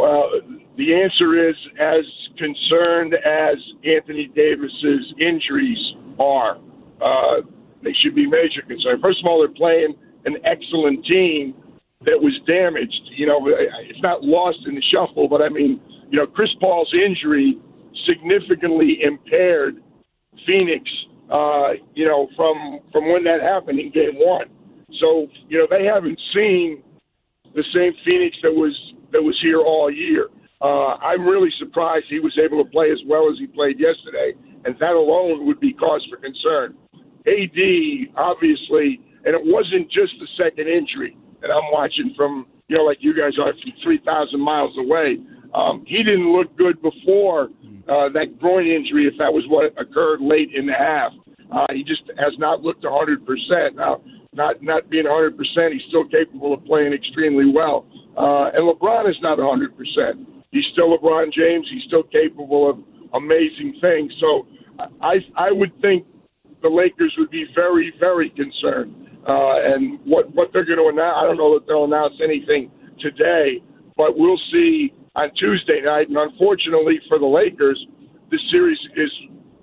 Well, 0.00 0.30
the 0.78 0.94
answer 0.94 1.50
is 1.50 1.54
as 1.78 2.06
concerned 2.38 3.12
as 3.12 3.56
Anthony 3.84 4.28
Davis's 4.34 5.12
injuries 5.18 5.94
are. 6.18 6.56
Uh, 7.02 7.42
they 7.82 7.92
should 7.92 8.14
be 8.14 8.26
major 8.26 8.62
concern. 8.62 8.98
First 9.02 9.20
of 9.20 9.26
all, 9.26 9.40
they're 9.40 9.48
playing 9.48 9.94
an 10.24 10.38
excellent 10.44 11.04
team 11.04 11.54
that 12.06 12.18
was 12.18 12.32
damaged. 12.46 13.10
You 13.14 13.26
know, 13.26 13.46
it's 13.46 14.00
not 14.00 14.24
lost 14.24 14.60
in 14.66 14.74
the 14.74 14.80
shuffle, 14.80 15.28
but 15.28 15.42
I 15.42 15.50
mean, 15.50 15.78
you 16.08 16.18
know, 16.18 16.26
Chris 16.26 16.54
Paul's 16.54 16.94
injury 16.94 17.58
significantly 18.06 19.02
impaired 19.02 19.82
Phoenix. 20.46 20.90
Uh, 21.28 21.74
you 21.94 22.06
know, 22.06 22.26
from 22.36 22.80
from 22.90 23.12
when 23.12 23.22
that 23.24 23.42
happened 23.42 23.78
in 23.78 23.90
Game 23.90 24.14
One. 24.14 24.48
So 24.98 25.28
you 25.50 25.58
know, 25.58 25.66
they 25.68 25.84
haven't 25.84 26.18
seen 26.32 26.82
the 27.54 27.64
same 27.74 27.92
Phoenix 28.02 28.38
that 28.42 28.54
was 28.54 28.74
that 29.12 29.22
was 29.22 29.38
here 29.40 29.60
all 29.60 29.90
year. 29.90 30.28
Uh, 30.60 30.94
I'm 30.96 31.24
really 31.24 31.50
surprised 31.58 32.06
he 32.08 32.20
was 32.20 32.36
able 32.38 32.62
to 32.62 32.70
play 32.70 32.90
as 32.90 32.98
well 33.06 33.30
as 33.30 33.38
he 33.38 33.46
played 33.46 33.80
yesterday, 33.80 34.34
and 34.64 34.78
that 34.78 34.92
alone 34.92 35.46
would 35.46 35.58
be 35.58 35.72
cause 35.72 36.06
for 36.10 36.16
concern. 36.18 36.76
AD, 37.26 37.58
obviously, 38.16 39.00
and 39.24 39.34
it 39.34 39.42
wasn't 39.44 39.90
just 39.90 40.12
the 40.20 40.28
second 40.36 40.68
injury 40.68 41.16
that 41.40 41.50
I'm 41.50 41.72
watching 41.72 42.12
from, 42.16 42.46
you 42.68 42.76
know, 42.76 42.84
like 42.84 42.98
you 43.00 43.14
guys 43.14 43.38
are 43.38 43.52
from 43.52 43.72
3,000 43.82 44.40
miles 44.40 44.76
away. 44.78 45.18
Um, 45.54 45.84
he 45.86 46.02
didn't 46.02 46.32
look 46.32 46.56
good 46.56 46.80
before 46.82 47.48
uh, 47.88 48.08
that 48.10 48.38
groin 48.38 48.66
injury, 48.66 49.06
if 49.06 49.14
that 49.18 49.32
was 49.32 49.44
what 49.48 49.72
occurred 49.80 50.20
late 50.20 50.54
in 50.54 50.66
the 50.66 50.74
half. 50.74 51.12
Uh, 51.50 51.66
he 51.72 51.82
just 51.82 52.02
has 52.18 52.32
not 52.38 52.62
looked 52.62 52.84
100%. 52.84 53.74
Now, 53.74 54.00
not 54.32 54.62
not 54.62 54.88
being 54.88 55.06
100%, 55.06 55.72
he's 55.72 55.82
still 55.88 56.04
capable 56.04 56.54
of 56.54 56.64
playing 56.64 56.92
extremely 56.92 57.50
well. 57.50 57.84
Uh, 58.16 58.50
and 58.54 58.64
LeBron 58.68 59.08
is 59.08 59.16
not 59.22 59.38
100%. 59.38 60.26
He's 60.50 60.64
still 60.72 60.96
LeBron 60.96 61.32
James. 61.32 61.68
He's 61.70 61.84
still 61.84 62.02
capable 62.02 62.68
of 62.68 62.78
amazing 63.14 63.78
things. 63.80 64.12
So 64.20 64.46
I 65.00 65.18
I 65.36 65.52
would 65.52 65.72
think 65.80 66.06
the 66.62 66.68
Lakers 66.68 67.14
would 67.18 67.30
be 67.30 67.46
very, 67.54 67.92
very 67.98 68.30
concerned. 68.30 68.94
Uh, 69.28 69.60
and 69.62 70.00
what 70.04 70.34
what 70.34 70.52
they're 70.52 70.64
going 70.64 70.78
to 70.78 70.88
announce, 70.88 71.16
I 71.18 71.26
don't 71.26 71.36
know 71.36 71.58
that 71.58 71.66
they'll 71.66 71.84
announce 71.84 72.14
anything 72.22 72.70
today, 72.98 73.62
but 73.96 74.16
we'll 74.18 74.40
see 74.50 74.92
on 75.14 75.30
Tuesday 75.34 75.80
night. 75.82 76.08
And 76.08 76.16
unfortunately 76.16 77.00
for 77.08 77.18
the 77.18 77.26
Lakers, 77.26 77.86
this 78.30 78.40
series 78.50 78.78
is 78.96 79.10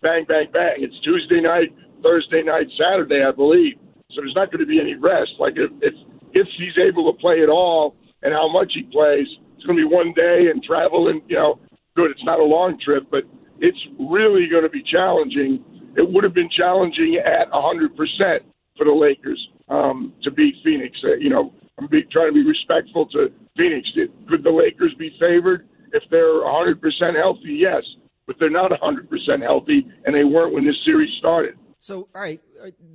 bang, 0.02 0.26
bang, 0.28 0.48
bang. 0.54 0.78
It's 0.78 1.00
Tuesday 1.02 1.42
night, 1.42 1.74
Thursday 2.04 2.44
night, 2.44 2.68
Saturday, 2.78 3.24
I 3.24 3.32
believe. 3.32 3.76
So 4.12 4.22
there's 4.22 4.36
not 4.36 4.52
going 4.52 4.62
to 4.62 4.68
be 4.68 4.80
any 4.80 4.96
rest. 4.96 5.34
Like 5.40 5.54
if 5.58 5.72
if, 5.82 5.94
if 6.34 6.48
he's 6.58 6.78
able 6.78 7.12
to 7.12 7.20
play 7.20 7.42
at 7.42 7.50
all 7.50 7.96
and 8.28 8.36
how 8.36 8.52
much 8.52 8.76
he 8.76 8.84
plays, 8.84 9.28
it's 9.56 9.64
going 9.64 9.80
to 9.80 9.88
be 9.88 9.96
one 9.96 10.12
day 10.12 10.52
and 10.52 10.62
travel 10.62 11.08
and 11.08 11.22
you 11.28 11.38
know, 11.40 11.60
good. 11.96 12.12
It's 12.12 12.26
not 12.28 12.40
a 12.40 12.44
long 12.44 12.78
trip, 12.84 13.08
but 13.10 13.24
it's 13.60 13.80
really 13.98 14.52
going 14.52 14.64
to 14.64 14.70
be 14.70 14.84
challenging 14.84 15.64
it 15.98 16.08
would 16.08 16.24
have 16.24 16.34
been 16.34 16.50
challenging 16.50 17.20
at 17.26 17.52
100% 17.52 18.40
for 18.78 18.86
the 18.86 18.92
Lakers 18.92 19.50
um, 19.68 20.14
to 20.24 20.32
beat 20.32 20.56
Phoenix. 20.64 20.96
Uh, 21.04 21.16
you 21.16 21.30
know, 21.30 21.52
I'm 21.78 21.88
be, 21.88 22.04
trying 22.12 22.28
to 22.28 22.34
be 22.34 22.46
respectful 22.46 23.08
to 23.08 23.32
Phoenix. 23.58 23.90
Could 24.30 24.44
the 24.44 24.52
Lakers 24.52 24.94
be 24.98 25.12
favored 25.20 25.68
if 25.94 26.04
they're 26.12 26.42
100% 26.44 26.76
healthy? 27.16 27.58
Yes, 27.60 27.84
but 28.28 28.36
they're 28.40 28.52
not 28.52 28.72
100% 28.72 29.42
healthy, 29.42 29.88
and 30.06 30.16
they 30.16 30.24
weren't 30.24 30.54
when 30.54 30.66
this 30.66 30.78
series 30.86 31.10
started. 31.18 31.56
So, 31.80 32.08
all 32.14 32.22
right, 32.22 32.42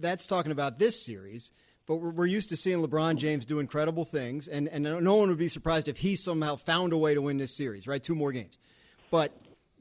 that's 0.00 0.26
talking 0.26 0.52
about 0.52 0.78
this 0.78 1.04
series. 1.04 1.50
But 1.86 1.96
we're, 1.96 2.26
used 2.26 2.48
to 2.50 2.56
seeing 2.56 2.78
LeBron 2.78 3.16
James 3.16 3.44
do 3.44 3.58
incredible 3.58 4.04
things, 4.04 4.46
and, 4.46 4.68
and 4.68 4.84
no 4.84 5.16
one 5.16 5.28
would 5.28 5.38
be 5.38 5.48
surprised 5.48 5.88
if 5.88 5.96
he 5.96 6.14
somehow 6.14 6.54
found 6.56 6.92
a 6.92 6.96
way 6.96 7.12
to 7.12 7.20
win 7.20 7.38
this 7.38 7.54
series, 7.54 7.88
right? 7.88 8.02
Two 8.02 8.14
more 8.14 8.30
games. 8.30 8.58
But 9.10 9.32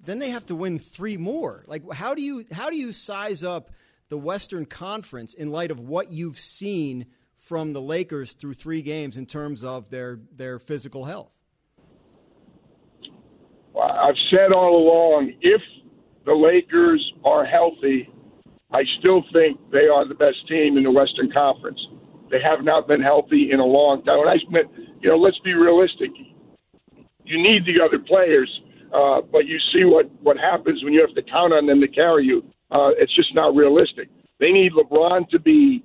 then 0.04 0.20
they 0.20 0.30
have 0.32 0.46
to 0.48 0.56
win 0.56 0.80
three 0.80 1.18
more. 1.18 1.64
Like 1.68 1.92
how 1.94 2.16
do 2.16 2.22
you 2.22 2.46
how 2.52 2.70
do 2.70 2.76
you 2.76 2.92
size 2.92 3.44
up 3.44 3.72
the 4.10 4.18
Western 4.18 4.66
Conference 4.66 5.34
in 5.34 5.52
light 5.52 5.72
of 5.72 5.80
what 5.80 6.12
you've 6.12 6.40
seen 6.40 7.06
from 7.36 7.74
the 7.74 7.82
Lakers 7.82 8.34
through 8.34 8.54
three 8.54 8.82
games 8.82 9.18
in 9.18 9.26
terms 9.26 9.64
of 9.64 9.90
their 9.90 10.20
their 10.36 10.60
physical 10.60 11.06
health? 11.06 11.32
Well, 13.74 13.90
I've 13.90 14.16
said 14.30 14.52
all 14.52 14.76
along, 14.76 15.34
if 15.42 15.62
the 16.26 16.34
Lakers 16.34 17.14
are 17.24 17.46
healthy, 17.46 18.10
I 18.74 18.84
still 19.00 19.24
think 19.34 19.60
they 19.72 19.88
are 19.88 20.08
the 20.08 20.16
best 20.16 20.48
team 20.48 20.78
in 20.78 20.84
the 20.84 20.92
Western 20.92 21.32
Conference. 21.32 21.80
They 22.30 22.42
have 22.42 22.64
not 22.64 22.88
been 22.88 23.02
healthy 23.02 23.52
in 23.52 23.60
a 23.60 23.66
long 23.66 24.04
time. 24.04 24.20
And 24.20 24.30
I 24.30 24.36
you 25.02 25.10
know, 25.10 25.18
let's 25.18 25.40
be 25.40 25.54
realistic. 25.54 26.12
You 27.26 27.42
need 27.42 27.66
the 27.66 27.84
other 27.84 28.00
players 28.00 28.62
uh, 28.94 29.22
but 29.22 29.46
you 29.46 29.58
see 29.74 29.86
what, 29.86 30.10
what 30.22 30.38
happens 30.38 30.84
when 30.84 30.94
you 30.94 31.02
have 31.02 31.16
to 31.16 31.22
count 31.22 31.54
on 31.54 31.66
them 31.66 31.80
to 31.80 31.88
carry 31.88 32.26
you. 32.26 32.44
Uh, 32.72 32.92
it's 32.98 33.14
just 33.16 33.34
not 33.34 33.56
realistic. 33.56 34.10
They 34.40 34.52
need 34.52 34.74
LeBron 34.74 35.30
to 35.30 35.40
be, 35.40 35.84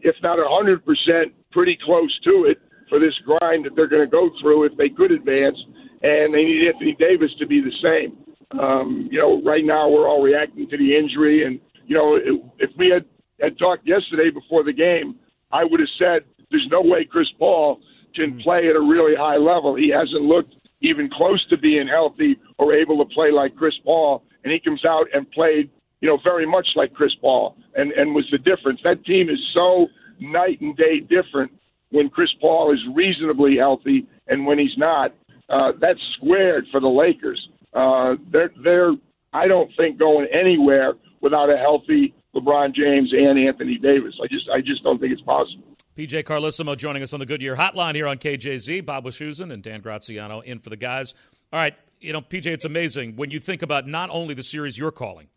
if 0.00 0.16
not 0.22 0.38
100%, 0.38 1.32
pretty 1.52 1.78
close 1.82 2.18
to 2.24 2.44
it 2.44 2.58
for 2.88 2.98
this 2.98 3.14
grind 3.24 3.66
that 3.66 3.76
they're 3.76 3.88
going 3.88 4.04
to 4.04 4.10
go 4.10 4.30
through 4.40 4.64
if 4.64 4.76
they 4.76 4.88
could 4.88 5.12
advance. 5.12 5.58
And 6.02 6.32
they 6.32 6.44
need 6.44 6.66
Anthony 6.66 6.96
Davis 6.98 7.32
to 7.38 7.46
be 7.46 7.60
the 7.60 7.72
same. 7.82 8.16
Um, 8.58 9.08
you 9.10 9.18
know, 9.18 9.42
right 9.42 9.64
now 9.64 9.88
we're 9.88 10.08
all 10.08 10.22
reacting 10.22 10.68
to 10.70 10.76
the 10.76 10.96
injury. 10.96 11.44
And, 11.44 11.60
you 11.88 11.96
know, 11.96 12.16
if 12.58 12.70
we 12.76 12.90
had, 12.90 13.04
had 13.40 13.58
talked 13.58 13.86
yesterday 13.86 14.30
before 14.30 14.62
the 14.62 14.72
game, 14.72 15.16
I 15.50 15.64
would 15.64 15.80
have 15.80 15.88
said 15.98 16.24
there's 16.50 16.68
no 16.70 16.82
way 16.82 17.04
Chris 17.04 17.30
Paul 17.38 17.80
can 18.14 18.38
play 18.40 18.68
at 18.68 18.76
a 18.76 18.80
really 18.80 19.16
high 19.16 19.38
level. 19.38 19.74
He 19.74 19.88
hasn't 19.88 20.22
looked 20.22 20.54
even 20.80 21.10
close 21.10 21.44
to 21.46 21.56
being 21.56 21.88
healthy 21.88 22.38
or 22.58 22.74
able 22.74 22.98
to 23.04 23.14
play 23.14 23.30
like 23.30 23.56
Chris 23.56 23.74
Paul, 23.84 24.22
and 24.44 24.52
he 24.52 24.60
comes 24.60 24.84
out 24.84 25.06
and 25.12 25.28
played, 25.30 25.70
you 26.00 26.08
know, 26.08 26.18
very 26.22 26.46
much 26.46 26.68
like 26.76 26.92
Chris 26.92 27.14
Paul, 27.14 27.56
and 27.74 27.90
and 27.92 28.14
was 28.14 28.28
the 28.30 28.38
difference. 28.38 28.80
That 28.84 29.04
team 29.04 29.28
is 29.28 29.40
so 29.52 29.88
night 30.20 30.60
and 30.60 30.76
day 30.76 31.00
different 31.00 31.52
when 31.90 32.10
Chris 32.10 32.32
Paul 32.34 32.72
is 32.72 32.80
reasonably 32.94 33.56
healthy 33.56 34.06
and 34.26 34.46
when 34.46 34.58
he's 34.58 34.76
not. 34.76 35.14
Uh, 35.48 35.72
that's 35.80 36.00
squared 36.16 36.66
for 36.70 36.80
the 36.80 36.88
Lakers. 36.88 37.48
Uh, 37.72 38.16
they're 38.30 38.52
they're 38.62 38.92
I 39.32 39.46
don't 39.46 39.70
think 39.76 39.98
going 39.98 40.26
anywhere 40.32 40.94
without 41.20 41.50
a 41.50 41.56
healthy 41.56 42.14
LeBron 42.34 42.74
James 42.74 43.12
and 43.12 43.38
Anthony 43.38 43.78
Davis. 43.78 44.14
I 44.22 44.26
just 44.28 44.48
I 44.48 44.60
just 44.60 44.82
don't 44.82 45.00
think 45.00 45.12
it's 45.12 45.22
possible. 45.22 45.64
PJ 45.96 46.24
Carlesimo 46.24 46.76
joining 46.76 47.02
us 47.02 47.12
on 47.12 47.20
the 47.20 47.26
Goodyear 47.26 47.56
Hotline 47.56 47.96
here 47.96 48.06
on 48.06 48.18
KJZ. 48.18 48.86
Bob 48.86 49.04
Wischusen 49.04 49.52
and 49.52 49.62
Dan 49.62 49.80
Graziano 49.80 50.40
in 50.40 50.60
for 50.60 50.70
the 50.70 50.76
guys. 50.76 51.14
All 51.52 51.58
right, 51.58 51.74
you 52.00 52.12
know, 52.12 52.20
PJ, 52.20 52.46
it's 52.46 52.64
amazing 52.64 53.16
when 53.16 53.30
you 53.30 53.40
think 53.40 53.62
about 53.62 53.88
not 53.88 54.10
only 54.10 54.34
the 54.34 54.42
series 54.42 54.78
you're 54.78 54.92
calling 54.92 55.28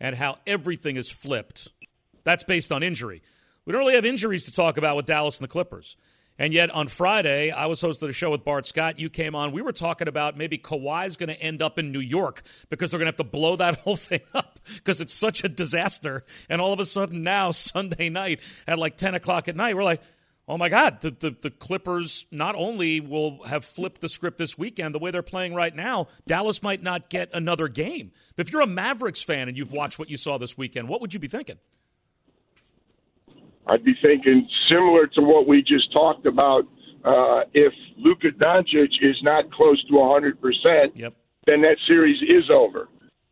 and 0.00 0.16
how 0.16 0.38
everything 0.46 0.96
is 0.96 1.10
flipped. 1.10 1.68
That's 2.24 2.42
based 2.42 2.72
on 2.72 2.82
injury. 2.82 3.22
We 3.64 3.72
don't 3.72 3.80
really 3.80 3.94
have 3.94 4.04
injuries 4.04 4.46
to 4.46 4.52
talk 4.52 4.78
about 4.78 4.96
with 4.96 5.06
Dallas 5.06 5.38
and 5.38 5.44
the 5.44 5.52
Clippers. 5.52 5.96
And 6.40 6.54
yet 6.54 6.70
on 6.70 6.88
Friday, 6.88 7.50
I 7.50 7.66
was 7.66 7.82
hosting 7.82 8.08
a 8.08 8.14
show 8.14 8.30
with 8.30 8.44
Bart 8.44 8.64
Scott. 8.64 8.98
You 8.98 9.10
came 9.10 9.34
on. 9.34 9.52
We 9.52 9.60
were 9.60 9.72
talking 9.72 10.08
about 10.08 10.38
maybe 10.38 10.56
Kawhi's 10.56 11.18
going 11.18 11.28
to 11.28 11.38
end 11.38 11.60
up 11.60 11.78
in 11.78 11.92
New 11.92 12.00
York 12.00 12.40
because 12.70 12.90
they're 12.90 12.98
going 12.98 13.08
to 13.08 13.10
have 13.10 13.16
to 13.16 13.24
blow 13.24 13.56
that 13.56 13.76
whole 13.80 13.94
thing 13.94 14.22
up 14.34 14.58
because 14.76 15.02
it's 15.02 15.12
such 15.12 15.44
a 15.44 15.50
disaster. 15.50 16.24
And 16.48 16.62
all 16.62 16.72
of 16.72 16.80
a 16.80 16.86
sudden 16.86 17.22
now, 17.22 17.50
Sunday 17.60 18.08
night 18.08 18.40
at 18.66 18.78
like 18.78 18.96
10 18.96 19.14
o'clock 19.14 19.48
at 19.48 19.54
night, 19.54 19.76
we're 19.76 19.84
like, 19.84 20.00
oh 20.48 20.56
my 20.56 20.70
God, 20.70 21.02
the, 21.02 21.10
the, 21.10 21.36
the, 21.42 21.50
Clippers 21.50 22.24
not 22.32 22.54
only 22.54 23.00
will 23.00 23.44
have 23.44 23.62
flipped 23.62 24.00
the 24.00 24.08
script 24.08 24.38
this 24.38 24.56
weekend, 24.56 24.94
the 24.94 24.98
way 24.98 25.10
they're 25.10 25.22
playing 25.22 25.52
right 25.54 25.76
now, 25.76 26.08
Dallas 26.26 26.62
might 26.62 26.82
not 26.82 27.10
get 27.10 27.28
another 27.34 27.68
game. 27.68 28.12
But 28.36 28.46
if 28.46 28.52
you're 28.52 28.62
a 28.62 28.66
Mavericks 28.66 29.22
fan 29.22 29.48
and 29.48 29.58
you've 29.58 29.72
watched 29.72 29.98
what 29.98 30.08
you 30.08 30.16
saw 30.16 30.38
this 30.38 30.56
weekend, 30.56 30.88
what 30.88 31.02
would 31.02 31.12
you 31.12 31.20
be 31.20 31.28
thinking? 31.28 31.58
I'd 33.66 33.84
be 33.84 33.94
thinking 34.00 34.48
similar 34.68 35.06
to 35.08 35.20
what 35.22 35.46
we 35.46 35.62
just 35.62 35.92
talked 35.92 36.26
about. 36.26 36.66
Uh, 37.04 37.42
if 37.54 37.72
Luka 37.96 38.28
Doncic 38.28 38.90
is 39.00 39.16
not 39.22 39.50
close 39.52 39.82
to 39.84 39.92
100%, 39.92 40.92
yep. 40.94 41.14
then 41.46 41.62
that 41.62 41.76
series 41.86 42.20
is 42.22 42.50
over. 42.50 42.88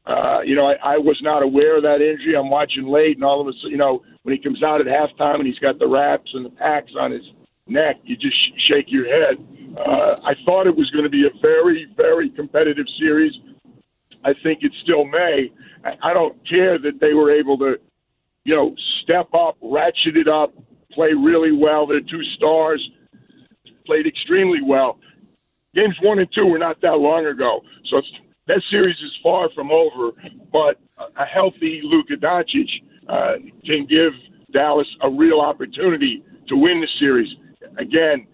Uh, 0.07 0.41
you 0.41 0.55
know, 0.55 0.67
I, 0.67 0.95
I 0.95 0.99
was 0.99 1.21
not 1.23 1.43
aware 1.43 1.77
of 1.77 1.83
that 1.83 2.01
injury. 2.01 2.35
I'm 2.35 2.49
watching 2.49 2.87
late, 2.87 3.17
and 3.17 3.25
all 3.25 3.43
of 3.43 3.47
a 3.47 3.53
sudden, 3.53 3.71
you 3.71 3.77
know, 3.77 4.03
when 4.23 4.35
he 4.35 4.43
comes 4.43 4.63
out 4.63 4.81
at 4.81 4.87
halftime 4.87 5.37
and 5.37 5.47
he's 5.47 5.59
got 5.59 5.79
the 5.79 5.87
wraps 5.87 6.31
and 6.33 6.47
the 6.47 6.51
packs 6.51 6.93
on 6.99 7.11
his 7.11 7.23
neck, 7.67 7.97
you 8.05 8.17
just 8.17 8.35
sh- 8.35 8.53
shake 8.57 8.87
your 8.89 9.05
head. 9.05 9.37
Uh, 9.77 10.17
I 10.25 10.35
thought 10.47 10.67
it 10.67 10.75
was 10.75 10.91
going 10.91 11.05
to 11.05 11.11
be 11.11 11.27
a 11.27 11.31
very, 11.43 11.87
very 11.95 12.31
competitive 12.31 12.87
series. 12.99 13.35
I 14.25 14.33
think 14.43 14.61
it 14.63 14.73
still 14.83 15.05
may. 15.05 15.53
I, 15.85 16.11
I 16.11 16.15
don't 16.15 16.37
care 16.49 16.79
that 16.79 17.01
they 17.01 17.13
were 17.13 17.31
able 17.31 17.59
to, 17.59 17.79
you 18.49 18.55
know, 18.55 18.75
step 19.03 19.29
up, 19.35 19.59
ratchet 19.61 20.17
it 20.17 20.27
up, 20.27 20.55
play 20.93 21.13
really 21.13 21.53
well. 21.53 21.87
Their 21.87 22.01
two 22.01 22.25
stars 22.35 22.81
played 23.85 24.07
extremely 24.07 24.63
well. 24.63 24.99
Games 25.75 25.95
one 26.01 26.19
and 26.19 26.33
two 26.35 26.47
were 26.47 26.59
not 26.59 26.81
that 26.81 26.99
long 26.99 27.27
ago, 27.27 27.61
so 27.91 28.01
that 28.47 28.63
series 28.71 28.97
is 29.03 29.15
far 29.23 29.51
from 29.55 29.71
over. 29.71 30.13
But 30.51 30.81
a 31.15 31.27
healthy 31.27 31.83
Luka 31.85 32.15
Doncic 32.15 32.71
uh, 33.07 33.35
can 33.67 33.85
give 33.85 34.15
Dallas 34.51 34.89
a 35.03 35.11
real 35.11 35.41
opportunity 35.41 36.25
to 36.49 36.57
win 36.57 36.81
the 36.81 36.89
series. 36.99 37.29
Again, 37.77 38.27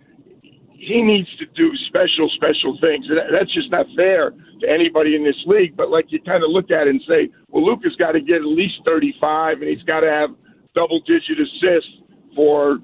he 0.76 1.02
needs 1.02 1.28
to 1.36 1.46
do 1.54 1.74
special, 1.88 2.28
special 2.30 2.78
things. 2.80 3.06
And 3.08 3.18
that's 3.32 3.52
just 3.52 3.70
not 3.70 3.86
fair 3.96 4.30
to 4.60 4.68
anybody 4.68 5.16
in 5.16 5.24
this 5.24 5.40
league. 5.46 5.76
But 5.76 5.90
like 5.90 6.06
you 6.10 6.20
kind 6.20 6.42
of 6.42 6.50
look 6.50 6.70
at 6.70 6.86
it 6.86 6.90
and 6.90 7.02
say, 7.08 7.30
well, 7.48 7.64
Luka's 7.64 7.96
got 7.96 8.12
to 8.12 8.20
get 8.20 8.36
at 8.36 8.46
least 8.46 8.80
35, 8.84 9.60
and 9.60 9.68
he's 9.68 9.82
got 9.82 10.00
to 10.00 10.10
have 10.10 10.30
double-digit 10.74 11.38
assists 11.38 11.90
for 12.34 12.78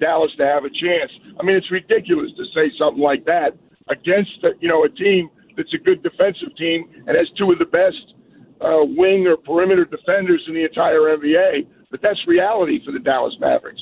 Dallas 0.00 0.32
to 0.36 0.46
have 0.46 0.64
a 0.64 0.70
chance. 0.70 1.10
I 1.40 1.44
mean, 1.44 1.56
it's 1.56 1.70
ridiculous 1.70 2.30
to 2.36 2.44
say 2.54 2.70
something 2.78 3.02
like 3.02 3.24
that 3.24 3.56
against 3.88 4.30
you 4.60 4.68
know 4.68 4.84
a 4.84 4.88
team 4.88 5.28
that's 5.56 5.72
a 5.74 5.78
good 5.78 6.02
defensive 6.02 6.54
team 6.56 6.88
and 7.06 7.16
has 7.16 7.28
two 7.38 7.52
of 7.52 7.58
the 7.58 7.66
best 7.66 8.14
uh, 8.60 8.84
wing 8.96 9.26
or 9.26 9.36
perimeter 9.36 9.84
defenders 9.84 10.42
in 10.48 10.54
the 10.54 10.64
entire 10.64 11.16
NBA. 11.16 11.66
But 11.90 12.00
that's 12.02 12.18
reality 12.26 12.80
for 12.84 12.92
the 12.92 12.98
Dallas 12.98 13.34
Mavericks. 13.40 13.80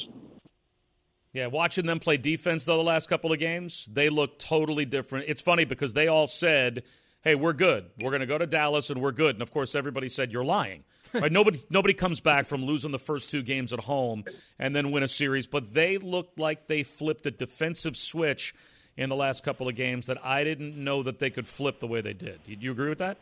Yeah, 1.32 1.46
watching 1.46 1.86
them 1.86 2.00
play 2.00 2.16
defense 2.16 2.64
though 2.64 2.76
the 2.76 2.82
last 2.82 3.08
couple 3.08 3.32
of 3.32 3.38
games, 3.38 3.88
they 3.92 4.08
look 4.08 4.38
totally 4.38 4.84
different. 4.84 5.26
It's 5.28 5.40
funny 5.40 5.64
because 5.64 5.92
they 5.92 6.08
all 6.08 6.26
said, 6.26 6.82
"Hey, 7.22 7.34
we're 7.34 7.52
good. 7.52 7.90
We're 8.00 8.10
going 8.10 8.20
to 8.20 8.26
go 8.26 8.38
to 8.38 8.46
Dallas 8.46 8.90
and 8.90 9.00
we're 9.00 9.12
good." 9.12 9.36
And 9.36 9.42
of 9.42 9.52
course, 9.52 9.74
everybody 9.74 10.08
said, 10.08 10.32
"You're 10.32 10.44
lying." 10.44 10.84
Right? 11.12 11.32
nobody 11.32 11.58
nobody 11.70 11.92
comes 11.92 12.20
back 12.20 12.46
from 12.46 12.64
losing 12.64 12.92
the 12.92 12.98
first 12.98 13.30
two 13.30 13.42
games 13.42 13.72
at 13.72 13.80
home 13.80 14.22
and 14.60 14.76
then 14.76 14.92
win 14.92 15.02
a 15.02 15.08
series, 15.08 15.48
but 15.48 15.72
they 15.72 15.98
looked 15.98 16.38
like 16.38 16.68
they 16.68 16.84
flipped 16.84 17.26
a 17.26 17.32
defensive 17.32 17.96
switch 17.96 18.54
in 18.96 19.08
the 19.08 19.16
last 19.16 19.42
couple 19.42 19.66
of 19.66 19.74
games 19.74 20.06
that 20.06 20.24
I 20.24 20.44
didn't 20.44 20.76
know 20.76 21.02
that 21.02 21.18
they 21.18 21.30
could 21.30 21.48
flip 21.48 21.80
the 21.80 21.88
way 21.88 22.00
they 22.00 22.12
did. 22.12 22.44
Do 22.44 22.54
you 22.58 22.70
agree 22.70 22.90
with 22.90 22.98
that? 22.98 23.16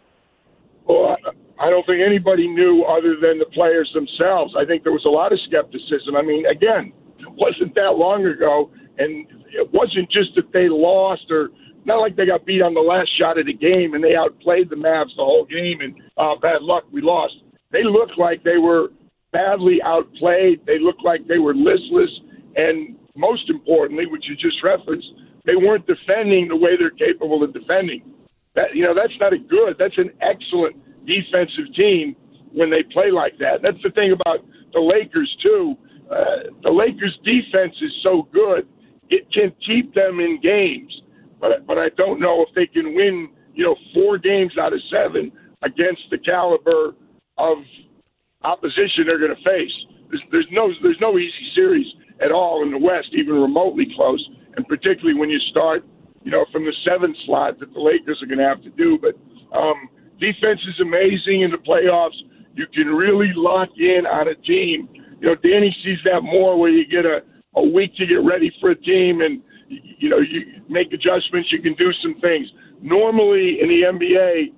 Well, 0.85 1.17
I 1.59 1.71
don't 1.71 1.87
think 1.87 2.01
anybody 2.05 2.49
knew 2.49 2.85
other 2.85 3.17
than 3.21 3.39
the 3.39 3.47
players 3.53 3.91
themselves. 3.95 4.55
I 4.59 4.65
think 4.65 4.83
there 4.83 4.93
was 4.93 5.05
a 5.07 5.11
lot 5.11 5.33
of 5.33 5.39
skepticism. 5.47 6.17
I 6.17 6.23
mean, 6.23 6.47
again, 6.47 6.93
it 6.93 6.98
wasn't 7.39 7.75
that 7.75 7.97
long 7.97 8.27
ago, 8.27 8.71
and 8.99 9.27
it 9.53 9.73
wasn't 9.73 10.11
just 10.11 10.35
that 10.37 10.53
they 10.53 10.69
lost 10.69 11.31
or 11.31 11.51
not 11.85 12.01
like 12.01 12.17
they 12.17 12.27
got 12.27 12.45
beat 12.45 12.61
on 12.61 12.75
the 12.75 12.81
last 12.81 13.11
shot 13.17 13.39
of 13.39 13.47
the 13.47 13.55
game 13.55 13.95
and 13.95 14.05
they 14.05 14.15
outplayed 14.15 14.69
the 14.69 14.77
Mavs 14.77 15.17
the 15.17 15.25
whole 15.25 15.47
game 15.47 15.81
and 15.81 15.95
uh, 16.19 16.37
bad 16.37 16.63
luck 16.63 16.85
we 16.93 17.01
lost. 17.01 17.35
They 17.73 17.83
looked 17.83 18.19
like 18.19 18.45
they 18.45 18.59
were 18.59 18.91
badly 19.33 19.81
outplayed. 19.83 20.65
They 20.67 20.79
looked 20.79 21.05
like 21.05 21.27
they 21.27 21.39
were 21.39 21.55
listless, 21.55 22.11
and 22.57 22.97
most 23.15 23.49
importantly, 23.49 24.07
which 24.07 24.25
you 24.29 24.37
just 24.37 24.63
referenced, 24.63 25.09
they 25.45 25.57
weren't 25.57 25.87
defending 25.87 26.49
the 26.49 26.57
way 26.57 26.77
they're 26.77 26.91
capable 26.91 27.43
of 27.43 27.53
defending. 27.53 28.03
That 28.55 28.75
you 28.75 28.83
know, 28.83 28.95
that's 28.95 29.13
not 29.21 29.33
a 29.33 29.39
good. 29.39 29.77
That's 29.79 29.97
an 29.99 30.11
excellent 30.21 30.77
defensive 31.07 31.75
team 31.75 32.17
when 32.53 32.71
they 32.71 32.83
play 32.83 33.11
like 33.11 33.39
that. 33.39 33.61
That's 33.63 33.81
the 33.83 33.91
thing 33.91 34.13
about 34.13 34.45
the 34.73 34.81
Lakers 34.81 35.35
too. 35.43 35.77
Uh, 36.11 36.51
the 36.63 36.73
Lakers' 36.73 37.19
defense 37.25 37.75
is 37.83 37.93
so 38.03 38.29
good, 38.33 38.67
it 39.11 39.31
can 39.33 39.53
keep 39.65 39.95
them 39.95 40.21
in 40.21 40.41
games. 40.41 41.03
But 41.41 41.67
but 41.67 41.79
I 41.79 41.91
don't 41.91 42.21
know 42.21 42.45
if 42.47 42.55
they 42.55 42.67
can 42.67 42.95
win. 42.95 43.31
You 43.55 43.65
know, 43.65 43.77
four 43.93 44.19
games 44.19 44.53
out 44.57 44.73
of 44.73 44.81
seven 44.91 45.33
against 45.63 46.03
the 46.11 46.19
caliber 46.19 46.95
of 47.39 47.59
opposition 48.43 49.07
they're 49.07 49.19
going 49.19 49.35
to 49.35 49.43
face. 49.43 49.73
There's, 50.11 50.23
there's 50.31 50.49
no 50.51 50.73
there's 50.83 51.01
no 51.01 51.19
easy 51.19 51.51
series 51.55 51.87
at 52.21 52.33
all 52.33 52.63
in 52.63 52.71
the 52.71 52.79
West, 52.79 53.09
even 53.13 53.35
remotely 53.35 53.87
close, 53.95 54.29
and 54.57 54.67
particularly 54.67 55.19
when 55.19 55.31
you 55.31 55.39
start, 55.39 55.85
you 56.25 56.31
know, 56.31 56.45
from 56.53 56.65
the 56.65 56.75
seventh 56.85 57.17
slot 57.27 57.59
that 57.61 57.73
the 57.73 57.81
Lakers 57.81 58.23
are 58.23 58.27
going 58.27 58.39
to 58.39 58.45
have 58.45 58.63
to 58.63 58.71
do. 58.71 58.99
But 58.99 59.15
um, 59.57 59.89
defense 60.19 60.61
is 60.69 60.81
amazing 60.81 61.43
in 61.43 61.51
the 61.51 61.59
playoffs. 61.59 62.17
You 62.55 62.67
can 62.75 62.89
really 62.89 63.33
lock 63.35 63.69
in 63.77 64.07
on 64.07 64.29
a 64.29 64.35
team. 64.35 64.89
You 65.21 65.29
know, 65.29 65.35
Danny 65.35 65.77
sees 65.83 65.99
that 66.05 66.23
more 66.23 66.59
where 66.59 66.71
you 66.71 66.87
get 66.87 67.05
a, 67.05 67.23
a 67.57 67.63
week 67.63 67.95
to 67.97 68.07
get 68.07 68.23
ready 68.25 68.53
for 68.61 68.71
a 68.71 68.77
team 68.77 69.21
and, 69.21 69.43
you 69.69 70.09
know, 70.09 70.19
you 70.19 70.63
make 70.69 70.93
adjustments, 70.93 71.53
you 71.53 71.61
can 71.61 71.75
do 71.75 71.93
some 71.93 72.15
things. 72.21 72.49
Normally 72.81 73.61
in 73.61 73.69
the 73.69 73.83
NBA, 73.83 74.53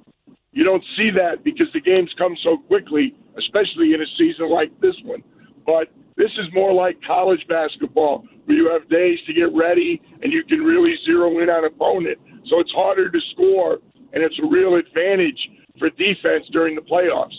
you 0.52 0.64
don't 0.64 0.84
see 0.96 1.10
that 1.10 1.44
because 1.44 1.68
the 1.72 1.80
games 1.80 2.12
come 2.18 2.36
so 2.42 2.58
quickly, 2.58 3.14
especially 3.38 3.94
in 3.94 4.02
a 4.02 4.06
season 4.18 4.50
like 4.50 4.70
this 4.80 4.96
one. 5.04 5.22
But 5.64 5.88
this 6.16 6.32
is 6.32 6.52
more 6.52 6.72
like 6.72 6.98
college 7.06 7.46
basketball, 7.48 8.24
where 8.44 8.56
you 8.56 8.70
have 8.70 8.88
days 8.88 9.18
to 9.26 9.32
get 9.32 9.52
ready 9.54 10.02
and 10.22 10.32
you 10.32 10.44
can 10.44 10.60
really 10.60 10.94
zero 11.06 11.38
in 11.38 11.48
on 11.48 11.64
opponent. 11.64 12.18
So 12.46 12.58
it's 12.60 12.72
harder 12.72 13.10
to 13.10 13.20
score, 13.32 13.78
and 14.12 14.22
it's 14.22 14.38
a 14.42 14.46
real 14.46 14.74
advantage 14.74 15.48
for 15.78 15.88
defense 15.90 16.46
during 16.52 16.74
the 16.74 16.82
playoffs. 16.82 17.36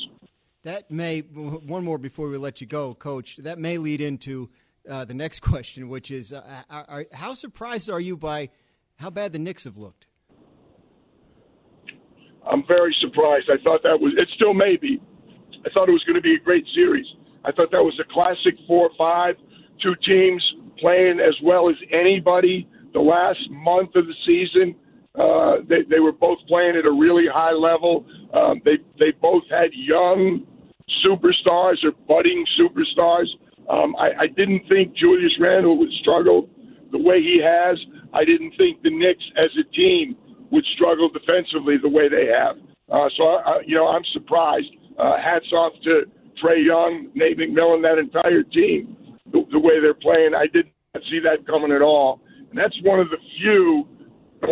That 0.63 0.91
may 0.91 1.21
one 1.21 1.83
more 1.83 1.97
before 1.97 2.29
we 2.29 2.37
let 2.37 2.61
you 2.61 2.67
go, 2.67 2.93
Coach. 2.93 3.37
That 3.37 3.57
may 3.57 3.77
lead 3.79 3.99
into 3.99 4.49
uh, 4.87 5.05
the 5.05 5.13
next 5.13 5.39
question, 5.41 5.89
which 5.89 6.11
is, 6.11 6.33
uh, 6.33 6.43
are, 6.69 6.85
are, 6.87 7.05
how 7.13 7.33
surprised 7.33 7.89
are 7.89 7.99
you 7.99 8.15
by 8.15 8.49
how 8.99 9.09
bad 9.09 9.33
the 9.33 9.39
Knicks 9.39 9.63
have 9.63 9.77
looked? 9.77 10.05
I'm 12.49 12.63
very 12.67 12.95
surprised. 12.99 13.49
I 13.51 13.61
thought 13.63 13.81
that 13.83 13.99
was 13.99 14.13
it. 14.17 14.27
Still 14.35 14.53
may 14.53 14.75
be. 14.77 15.01
I 15.65 15.69
thought 15.73 15.89
it 15.89 15.93
was 15.93 16.03
going 16.03 16.15
to 16.15 16.21
be 16.21 16.35
a 16.35 16.39
great 16.39 16.65
series. 16.73 17.05
I 17.45 17.51
thought 17.51 17.71
that 17.71 17.83
was 17.83 17.99
a 17.99 18.13
classic 18.13 18.55
four-five, 18.67 19.35
two 19.81 19.95
teams 20.05 20.43
playing 20.79 21.19
as 21.19 21.35
well 21.43 21.69
as 21.69 21.75
anybody. 21.91 22.67
The 22.93 22.99
last 22.99 23.39
month 23.49 23.95
of 23.95 24.05
the 24.05 24.13
season, 24.25 24.75
uh, 25.15 25.57
they 25.67 25.83
they 25.89 25.99
were 25.99 26.11
both 26.11 26.39
playing 26.47 26.75
at 26.75 26.85
a 26.85 26.91
really 26.91 27.25
high 27.31 27.53
level. 27.53 28.05
Um, 28.33 28.61
they 28.65 28.77
they 28.99 29.11
both 29.11 29.43
had 29.49 29.69
young 29.73 30.45
superstars 31.05 31.83
or 31.83 31.91
budding 32.07 32.45
superstars. 32.59 33.27
Um, 33.69 33.95
I, 33.97 34.11
I 34.19 34.27
didn't 34.27 34.67
think 34.67 34.93
Julius 34.93 35.39
Randle 35.39 35.77
would 35.77 35.91
struggle 35.93 36.49
the 36.91 36.97
way 36.97 37.21
he 37.21 37.41
has. 37.41 37.79
I 38.13 38.25
didn't 38.25 38.53
think 38.57 38.81
the 38.83 38.89
Knicks 38.89 39.23
as 39.37 39.51
a 39.57 39.63
team 39.73 40.17
would 40.51 40.65
struggle 40.65 41.09
defensively 41.09 41.77
the 41.77 41.89
way 41.89 42.09
they 42.09 42.27
have. 42.27 42.57
Uh, 42.91 43.09
so, 43.15 43.23
I, 43.23 43.61
you 43.65 43.75
know, 43.75 43.87
I'm 43.87 44.03
surprised. 44.11 44.67
Uh, 44.99 45.17
hats 45.17 45.51
off 45.53 45.73
to 45.83 46.03
Trae 46.41 46.65
Young, 46.65 47.09
Nate 47.15 47.37
McMillan, 47.37 47.81
that 47.83 47.97
entire 47.97 48.43
team, 48.43 48.97
the, 49.31 49.45
the 49.51 49.59
way 49.59 49.79
they're 49.79 49.93
playing. 49.93 50.35
I 50.35 50.47
did 50.47 50.67
not 50.93 51.03
see 51.09 51.19
that 51.19 51.47
coming 51.47 51.71
at 51.71 51.81
all. 51.81 52.21
And 52.49 52.59
that's 52.59 52.77
one 52.83 52.99
of 52.99 53.09
the 53.09 53.17
few 53.39 53.87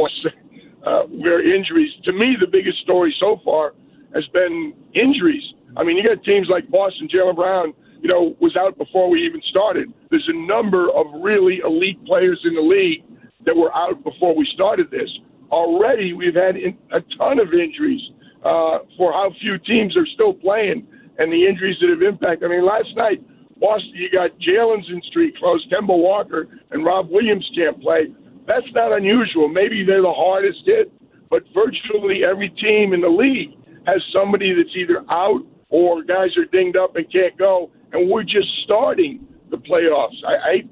uh, 0.86 1.04
where 1.04 1.44
injuries, 1.44 1.92
to 2.06 2.14
me, 2.14 2.38
the 2.40 2.48
biggest 2.48 2.80
story 2.80 3.14
so 3.20 3.40
far 3.44 3.74
has 4.14 4.26
been 4.28 4.74
injuries. 4.94 5.44
I 5.78 5.84
mean, 5.84 5.98
you 5.98 6.04
got 6.04 6.24
teams 6.24 6.48
like 6.50 6.70
Boston, 6.70 7.08
Jaylen 7.08 7.36
Brown, 7.36 7.74
you 8.02 8.10
know, 8.10 8.36
was 8.40 8.56
out 8.56 8.78
before 8.78 9.10
we 9.10 9.26
even 9.26 9.42
started. 9.42 9.92
There's 10.10 10.28
a 10.28 10.34
number 10.48 10.90
of 10.90 11.06
really 11.22 11.60
elite 11.60 12.04
players 12.06 12.42
in 12.44 12.56
the 12.56 12.62
league 12.62 13.04
that 13.46 13.56
were 13.56 13.76
out 13.76 14.04
before 14.04 14.36
we 14.36 14.46
started 14.46 14.90
this 14.92 15.10
already 15.52 16.14
we've 16.14 16.36
had 16.36 16.56
in, 16.56 16.78
a 16.92 17.02
ton 17.18 17.40
of 17.40 17.54
injuries 17.54 18.02
uh, 18.44 18.80
for 18.98 19.12
how 19.12 19.32
few 19.42 19.58
teams 19.58 19.98
are 19.98 20.06
still 20.06 20.34
playing 20.34 20.88
and 21.18 21.32
the 21.32 21.46
injuries 21.46 21.78
that 21.82 21.90
have 21.90 22.02
impacted. 22.02 22.44
I 22.50 22.56
mean, 22.56 22.66
last 22.66 22.96
night, 22.96 23.22
Boston, 23.60 23.92
you 23.94 24.10
got 24.10 24.32
Jaylen's 24.40 24.90
in 24.90 25.02
street 25.04 25.38
close, 25.38 25.66
Kemba 25.68 25.98
Walker, 25.98 26.48
and 26.72 26.86
Rob 26.86 27.10
Williams 27.10 27.50
can't 27.54 27.82
play. 27.82 28.14
That's 28.48 28.72
not 28.74 28.94
unusual. 28.94 29.50
Maybe 29.50 29.84
they're 29.84 30.02
the 30.02 30.14
hardest 30.14 30.62
hit, 30.66 30.92
but 31.30 31.44
virtually 31.54 32.24
every 32.24 32.50
team 32.50 32.94
in 32.94 33.02
the 33.02 33.10
league 33.10 33.52
has 33.86 34.02
somebody 34.14 34.54
that's 34.54 34.76
either 34.76 35.04
out 35.10 35.42
or 35.70 36.04
guys 36.04 36.36
are 36.38 36.46
dinged 36.46 36.78
up 36.78 36.96
and 36.96 37.12
can't 37.12 37.38
go, 37.38 37.72
and 37.92 38.10
we're 38.10 38.24
just 38.24 38.48
starting 38.64 39.26
the 39.50 39.58
playoffs. 39.58 40.16
I, 40.28 40.34
I 40.34 40.64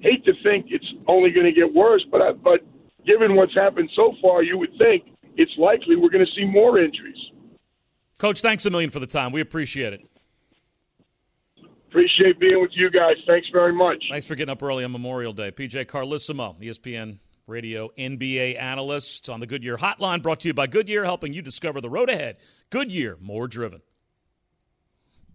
hate 0.00 0.24
to 0.24 0.32
think 0.42 0.66
it's 0.68 0.92
only 1.06 1.30
going 1.30 1.46
to 1.46 1.52
get 1.52 1.72
worse, 1.72 2.04
but 2.10 2.20
I, 2.22 2.32
but 2.32 2.60
given 3.06 3.36
what's 3.36 3.54
happened 3.54 3.90
so 3.94 4.14
far, 4.20 4.42
you 4.42 4.58
would 4.58 4.76
think 4.78 5.04
it's 5.36 5.52
likely 5.58 5.96
we're 5.96 6.10
going 6.10 6.24
to 6.24 6.32
see 6.32 6.44
more 6.44 6.78
injuries. 6.78 7.18
Coach, 8.18 8.40
thanks 8.40 8.66
a 8.66 8.70
million 8.70 8.90
for 8.90 9.00
the 9.00 9.06
time. 9.06 9.32
We 9.32 9.40
appreciate 9.40 9.92
it. 9.94 10.00
Appreciate 11.88 12.38
being 12.38 12.60
with 12.60 12.70
you 12.74 12.90
guys. 12.90 13.16
Thanks 13.26 13.48
very 13.52 13.72
much. 13.72 14.04
Thanks 14.10 14.26
for 14.26 14.36
getting 14.36 14.52
up 14.52 14.62
early 14.62 14.84
on 14.84 14.92
Memorial 14.92 15.32
Day. 15.32 15.50
PJ 15.50 15.86
Carlesimo, 15.86 16.60
ESPN 16.60 17.18
Radio 17.48 17.90
NBA 17.98 18.60
analyst 18.60 19.28
on 19.28 19.40
the 19.40 19.46
Goodyear 19.46 19.76
Hotline, 19.76 20.22
brought 20.22 20.40
to 20.40 20.48
you 20.48 20.54
by 20.54 20.68
Goodyear, 20.68 21.04
helping 21.04 21.32
you 21.32 21.42
discover 21.42 21.80
the 21.80 21.90
road 21.90 22.08
ahead. 22.08 22.36
Goodyear, 22.70 23.16
more 23.20 23.48
driven. 23.48 23.80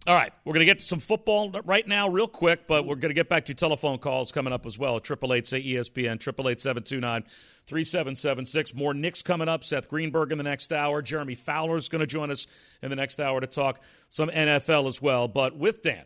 All 0.06 0.14
right, 0.14 0.32
we're 0.44 0.52
going 0.52 0.60
to 0.60 0.66
get 0.66 0.78
to 0.78 0.84
some 0.84 1.00
football 1.00 1.50
right 1.64 1.84
now, 1.84 2.08
real 2.08 2.28
quick, 2.28 2.68
but 2.68 2.86
we're 2.86 2.94
going 2.94 3.10
to 3.10 3.14
get 3.14 3.28
back 3.28 3.46
to 3.46 3.54
telephone 3.54 3.98
calls 3.98 4.30
coming 4.30 4.52
up 4.52 4.64
as 4.64 4.78
well. 4.78 5.00
Triple 5.00 5.34
eight 5.34 5.48
say 5.48 5.60
ESPN, 5.60 6.20
triple 6.20 6.48
eight 6.48 6.60
seven 6.60 6.84
two 6.84 7.00
nine 7.00 7.24
three 7.64 7.82
seven 7.82 8.14
seven 8.14 8.46
six. 8.46 8.72
More 8.72 8.94
Knicks 8.94 9.20
coming 9.22 9.48
up. 9.48 9.64
Seth 9.64 9.88
Greenberg 9.88 10.30
in 10.30 10.38
the 10.38 10.44
next 10.44 10.72
hour. 10.72 11.02
Jeremy 11.02 11.34
Fowler 11.34 11.76
is 11.76 11.88
going 11.88 12.02
to 12.02 12.06
join 12.06 12.30
us 12.30 12.46
in 12.82 12.90
the 12.90 12.94
next 12.94 13.18
hour 13.20 13.40
to 13.40 13.48
talk 13.48 13.82
some 14.08 14.28
NFL 14.28 14.86
as 14.86 15.02
well. 15.02 15.26
But 15.26 15.56
with 15.56 15.82
Dan, 15.82 16.04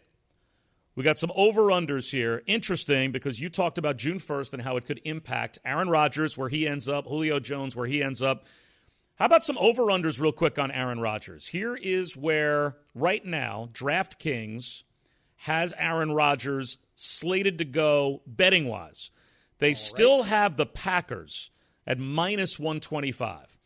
we 0.94 1.04
got 1.04 1.18
some 1.18 1.32
over 1.34 1.64
unders 1.64 2.10
here. 2.10 2.42
Interesting 2.46 3.12
because 3.12 3.38
you 3.38 3.50
talked 3.50 3.76
about 3.76 3.98
June 3.98 4.18
first 4.18 4.54
and 4.54 4.62
how 4.62 4.78
it 4.78 4.86
could 4.86 5.02
impact 5.04 5.58
Aaron 5.62 5.90
Rodgers 5.90 6.38
where 6.38 6.48
he 6.48 6.66
ends 6.66 6.88
up, 6.88 7.06
Julio 7.06 7.38
Jones 7.38 7.76
where 7.76 7.86
he 7.86 8.02
ends 8.02 8.22
up. 8.22 8.46
How 9.20 9.26
about 9.26 9.44
some 9.44 9.58
over 9.58 9.82
unders 9.88 10.18
real 10.18 10.32
quick 10.32 10.58
on 10.58 10.70
Aaron 10.70 10.98
Rodgers? 10.98 11.48
Here 11.48 11.76
is 11.76 12.16
where 12.16 12.78
right 12.94 13.22
now 13.22 13.68
DraftKings 13.74 14.82
has 15.36 15.74
Aaron 15.76 16.12
Rodgers 16.12 16.78
slated 16.94 17.58
to 17.58 17.66
go 17.66 18.22
betting 18.26 18.66
wise. 18.66 19.10
They 19.58 19.74
still 19.74 20.22
have 20.22 20.56
the 20.56 20.64
Packers 20.64 21.50
at 21.86 21.98
minus 21.98 22.58
125 22.58 23.58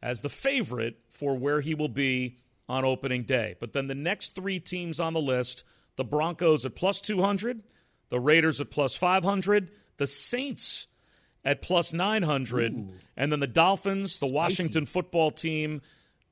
as 0.00 0.20
the 0.20 0.28
favorite 0.28 1.00
for 1.08 1.36
where 1.36 1.60
he 1.60 1.74
will 1.74 1.88
be 1.88 2.38
on 2.68 2.84
opening 2.84 3.24
day. 3.24 3.56
But 3.58 3.72
then 3.72 3.88
the 3.88 3.96
next 3.96 4.36
three 4.36 4.60
teams 4.60 5.00
on 5.00 5.12
the 5.12 5.20
list 5.20 5.64
the 5.96 6.04
Broncos 6.04 6.64
at 6.64 6.76
plus 6.76 7.00
200, 7.00 7.64
the 8.10 8.20
Raiders 8.20 8.60
at 8.60 8.70
plus 8.70 8.94
500, 8.94 9.72
the 9.96 10.06
Saints 10.06 10.86
at 11.44 11.62
plus 11.62 11.92
900, 11.92 12.72
Ooh. 12.72 12.88
and 13.16 13.32
then 13.32 13.40
the 13.40 13.46
Dolphins, 13.46 14.14
Spicy. 14.14 14.26
the 14.26 14.34
Washington 14.34 14.86
football 14.86 15.30
team 15.30 15.80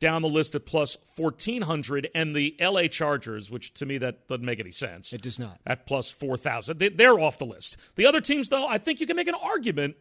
down 0.00 0.22
the 0.22 0.28
list 0.28 0.54
at 0.54 0.64
plus 0.64 0.96
1400 1.16 2.08
and 2.14 2.34
the 2.34 2.54
LA 2.60 2.86
Chargers 2.86 3.50
which 3.50 3.74
to 3.74 3.84
me 3.84 3.98
that 3.98 4.28
doesn't 4.28 4.44
make 4.44 4.60
any 4.60 4.70
sense. 4.70 5.12
It 5.12 5.22
does 5.22 5.38
not. 5.38 5.58
At 5.66 5.86
plus 5.86 6.10
4000. 6.10 6.78
They, 6.78 6.88
they're 6.90 7.18
off 7.18 7.38
the 7.38 7.46
list. 7.46 7.76
The 7.96 8.06
other 8.06 8.20
teams 8.20 8.48
though, 8.48 8.66
I 8.66 8.78
think 8.78 9.00
you 9.00 9.06
can 9.06 9.16
make 9.16 9.28
an 9.28 9.34
argument 9.34 9.96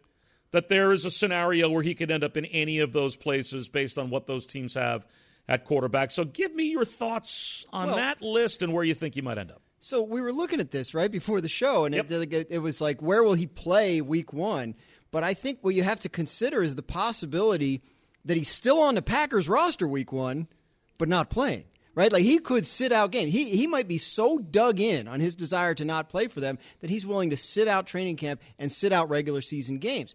that 0.52 0.70
there 0.70 0.92
is 0.92 1.06
a 1.06 1.12
scenario 1.12 1.70
where 1.70 1.84
he 1.84 1.96
could 1.96 2.12
end 2.12 2.24
up 2.24 2.38
in 2.38 2.46
any 2.46 2.80
of 2.80 2.94
those 2.94 3.18
places 3.18 3.70
based 3.70 3.98
on 3.98 4.10
what 4.10 4.28
those 4.28 4.46
teams 4.46 4.76
have 4.76 5.06
at 5.48 5.66
quarterback. 5.66 6.12
So 6.12 6.26
give 6.26 6.54
me 6.54 6.72
your 6.72 6.86
thoughts 6.86 7.66
on 7.72 7.88
well, 7.88 7.96
that 7.98 8.22
list 8.22 8.62
and 8.62 8.74
where 8.74 8.84
you 8.84 8.94
think 8.94 9.16
he 9.16 9.22
might 9.22 9.38
end 9.38 9.52
up. 9.52 9.62
So 9.80 10.02
we 10.02 10.22
were 10.22 10.34
looking 10.34 10.60
at 10.60 10.72
this 10.72 10.94
right 10.94 11.12
before 11.12 11.40
the 11.40 11.48
show, 11.48 11.86
and 11.86 11.94
yep. 11.94 12.10
it, 12.10 12.48
it 12.50 12.60
was 12.60 12.82
like, 12.82 13.02
where 13.02 13.24
will 13.24 13.36
he 13.36 13.46
play 13.46 14.02
week 14.02 14.34
one? 14.34 14.76
But 15.18 15.24
I 15.24 15.34
think 15.34 15.58
what 15.64 15.74
you 15.74 15.82
have 15.82 16.00
to 16.02 16.10
consider 16.10 16.62
is 16.62 16.76
the 16.76 16.84
possibility 16.84 17.82
that 18.26 18.38
he's 18.38 18.50
still 18.50 18.80
on 18.80 18.94
the 18.94 19.02
Packers 19.02 19.50
roster 19.50 19.88
week 19.88 20.14
one, 20.14 20.48
but 21.00 21.10
not 21.10 21.32
playing. 21.32 21.64
Right? 21.96 22.14
Like 22.14 22.22
he 22.22 22.38
could 22.38 22.68
sit 22.68 22.92
out 22.92 23.10
game. 23.10 23.28
He 23.28 23.58
he 23.58 23.66
might 23.66 23.88
be 23.88 23.98
so 23.98 24.38
dug 24.38 24.80
in 24.80 25.08
on 25.08 25.20
his 25.20 25.34
desire 25.34 25.74
to 25.74 25.86
not 25.86 26.10
play 26.10 26.28
for 26.28 26.40
them 26.40 26.60
that 26.82 26.92
he's 26.92 27.08
willing 27.08 27.32
to 27.32 27.36
sit 27.36 27.68
out 27.68 27.88
training 27.88 28.18
camp 28.18 28.42
and 28.60 28.72
sit 28.72 28.94
out 28.94 29.10
regular 29.10 29.42
season 29.42 29.80
games. 29.80 30.14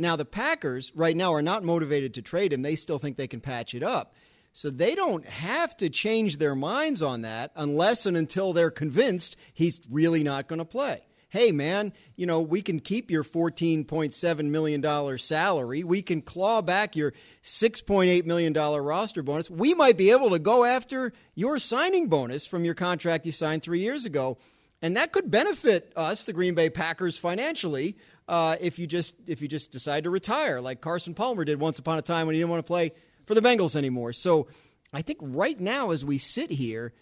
Now 0.00 0.16
the 0.16 0.24
Packers 0.24 0.90
right 0.96 1.14
now 1.14 1.32
are 1.32 1.42
not 1.42 1.62
motivated 1.62 2.14
to 2.14 2.20
trade 2.22 2.52
him. 2.52 2.62
They 2.62 2.74
still 2.74 2.98
think 2.98 3.18
they 3.18 3.28
can 3.28 3.40
patch 3.40 3.72
it 3.72 3.84
up. 3.84 4.16
So 4.52 4.68
they 4.68 4.96
don't 4.96 5.24
have 5.26 5.76
to 5.76 5.88
change 5.90 6.38
their 6.38 6.56
minds 6.56 7.02
on 7.02 7.22
that 7.22 7.52
unless 7.54 8.04
and 8.04 8.16
until 8.16 8.52
they're 8.52 8.72
convinced 8.72 9.36
he's 9.54 9.80
really 9.88 10.24
not 10.24 10.48
going 10.48 10.58
to 10.58 10.64
play 10.64 11.02
hey, 11.30 11.52
man, 11.52 11.92
you 12.16 12.26
know, 12.26 12.40
we 12.40 12.60
can 12.60 12.80
keep 12.80 13.10
your 13.10 13.24
$14.7 13.24 14.44
million 14.44 15.18
salary. 15.18 15.84
We 15.84 16.02
can 16.02 16.22
claw 16.22 16.60
back 16.60 16.96
your 16.96 17.14
$6.8 17.42 18.26
million 18.26 18.52
roster 18.52 19.22
bonus. 19.22 19.48
We 19.48 19.74
might 19.74 19.96
be 19.96 20.10
able 20.10 20.30
to 20.30 20.38
go 20.38 20.64
after 20.64 21.12
your 21.34 21.58
signing 21.58 22.08
bonus 22.08 22.46
from 22.46 22.64
your 22.64 22.74
contract 22.74 23.26
you 23.26 23.32
signed 23.32 23.62
three 23.62 23.80
years 23.80 24.04
ago. 24.04 24.38
And 24.82 24.96
that 24.96 25.12
could 25.12 25.30
benefit 25.30 25.92
us, 25.94 26.24
the 26.24 26.32
Green 26.32 26.54
Bay 26.54 26.68
Packers, 26.70 27.16
financially. 27.16 27.96
Uh, 28.26 28.56
if 28.60 28.78
you 28.78 28.86
just 28.86 29.14
if 29.26 29.42
you 29.42 29.48
just 29.48 29.72
decide 29.72 30.04
to 30.04 30.10
retire, 30.10 30.60
like 30.60 30.80
Carson 30.80 31.14
Palmer 31.14 31.44
did 31.44 31.60
once 31.60 31.78
upon 31.78 31.98
a 31.98 32.02
time 32.02 32.26
when 32.26 32.34
he 32.34 32.40
didn't 32.40 32.50
want 32.50 32.64
to 32.64 32.66
play 32.66 32.92
for 33.26 33.34
the 33.34 33.42
Bengals 33.42 33.76
anymore. 33.76 34.12
So 34.12 34.48
I 34.92 35.02
think 35.02 35.18
right 35.20 35.58
now, 35.58 35.90
as 35.90 36.04
we 36.04 36.16
sit 36.16 36.50
here, 36.50 36.92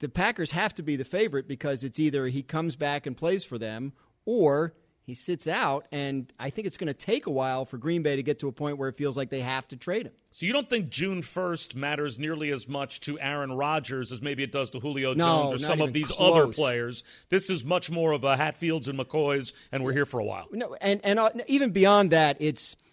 the 0.00 0.08
Packers 0.08 0.50
have 0.52 0.74
to 0.74 0.82
be 0.82 0.96
the 0.96 1.04
favorite 1.04 1.48
because 1.48 1.84
it's 1.84 1.98
either 1.98 2.26
he 2.26 2.42
comes 2.42 2.76
back 2.76 3.06
and 3.06 3.16
plays 3.16 3.44
for 3.44 3.58
them 3.58 3.92
or 4.24 4.74
he 5.02 5.14
sits 5.14 5.48
out. 5.48 5.86
And 5.90 6.30
I 6.38 6.50
think 6.50 6.66
it's 6.66 6.76
going 6.76 6.88
to 6.88 6.94
take 6.94 7.26
a 7.26 7.30
while 7.30 7.64
for 7.64 7.78
Green 7.78 8.02
Bay 8.02 8.16
to 8.16 8.22
get 8.22 8.40
to 8.40 8.48
a 8.48 8.52
point 8.52 8.76
where 8.76 8.90
it 8.90 8.96
feels 8.96 9.16
like 9.16 9.30
they 9.30 9.40
have 9.40 9.66
to 9.68 9.76
trade 9.76 10.06
him. 10.06 10.12
So 10.30 10.44
you 10.44 10.52
don't 10.52 10.68
think 10.68 10.90
June 10.90 11.22
1st 11.22 11.74
matters 11.74 12.18
nearly 12.18 12.50
as 12.50 12.68
much 12.68 13.00
to 13.00 13.18
Aaron 13.18 13.52
Rodgers 13.52 14.12
as 14.12 14.20
maybe 14.20 14.42
it 14.42 14.52
does 14.52 14.70
to 14.72 14.80
Julio 14.80 15.14
no, 15.14 15.24
Jones 15.24 15.62
or 15.62 15.64
some 15.64 15.80
of 15.80 15.92
these 15.92 16.10
close. 16.10 16.42
other 16.42 16.52
players? 16.52 17.04
This 17.30 17.48
is 17.48 17.64
much 17.64 17.90
more 17.90 18.12
of 18.12 18.22
a 18.22 18.36
Hatfields 18.36 18.86
and 18.86 18.98
McCoys, 18.98 19.52
and 19.72 19.82
we're 19.82 19.94
here 19.94 20.06
for 20.06 20.20
a 20.20 20.24
while. 20.24 20.46
No, 20.52 20.76
and, 20.80 21.00
and 21.02 21.18
uh, 21.18 21.30
even 21.46 21.70
beyond 21.70 22.10
that, 22.10 22.36
it's– 22.40 22.76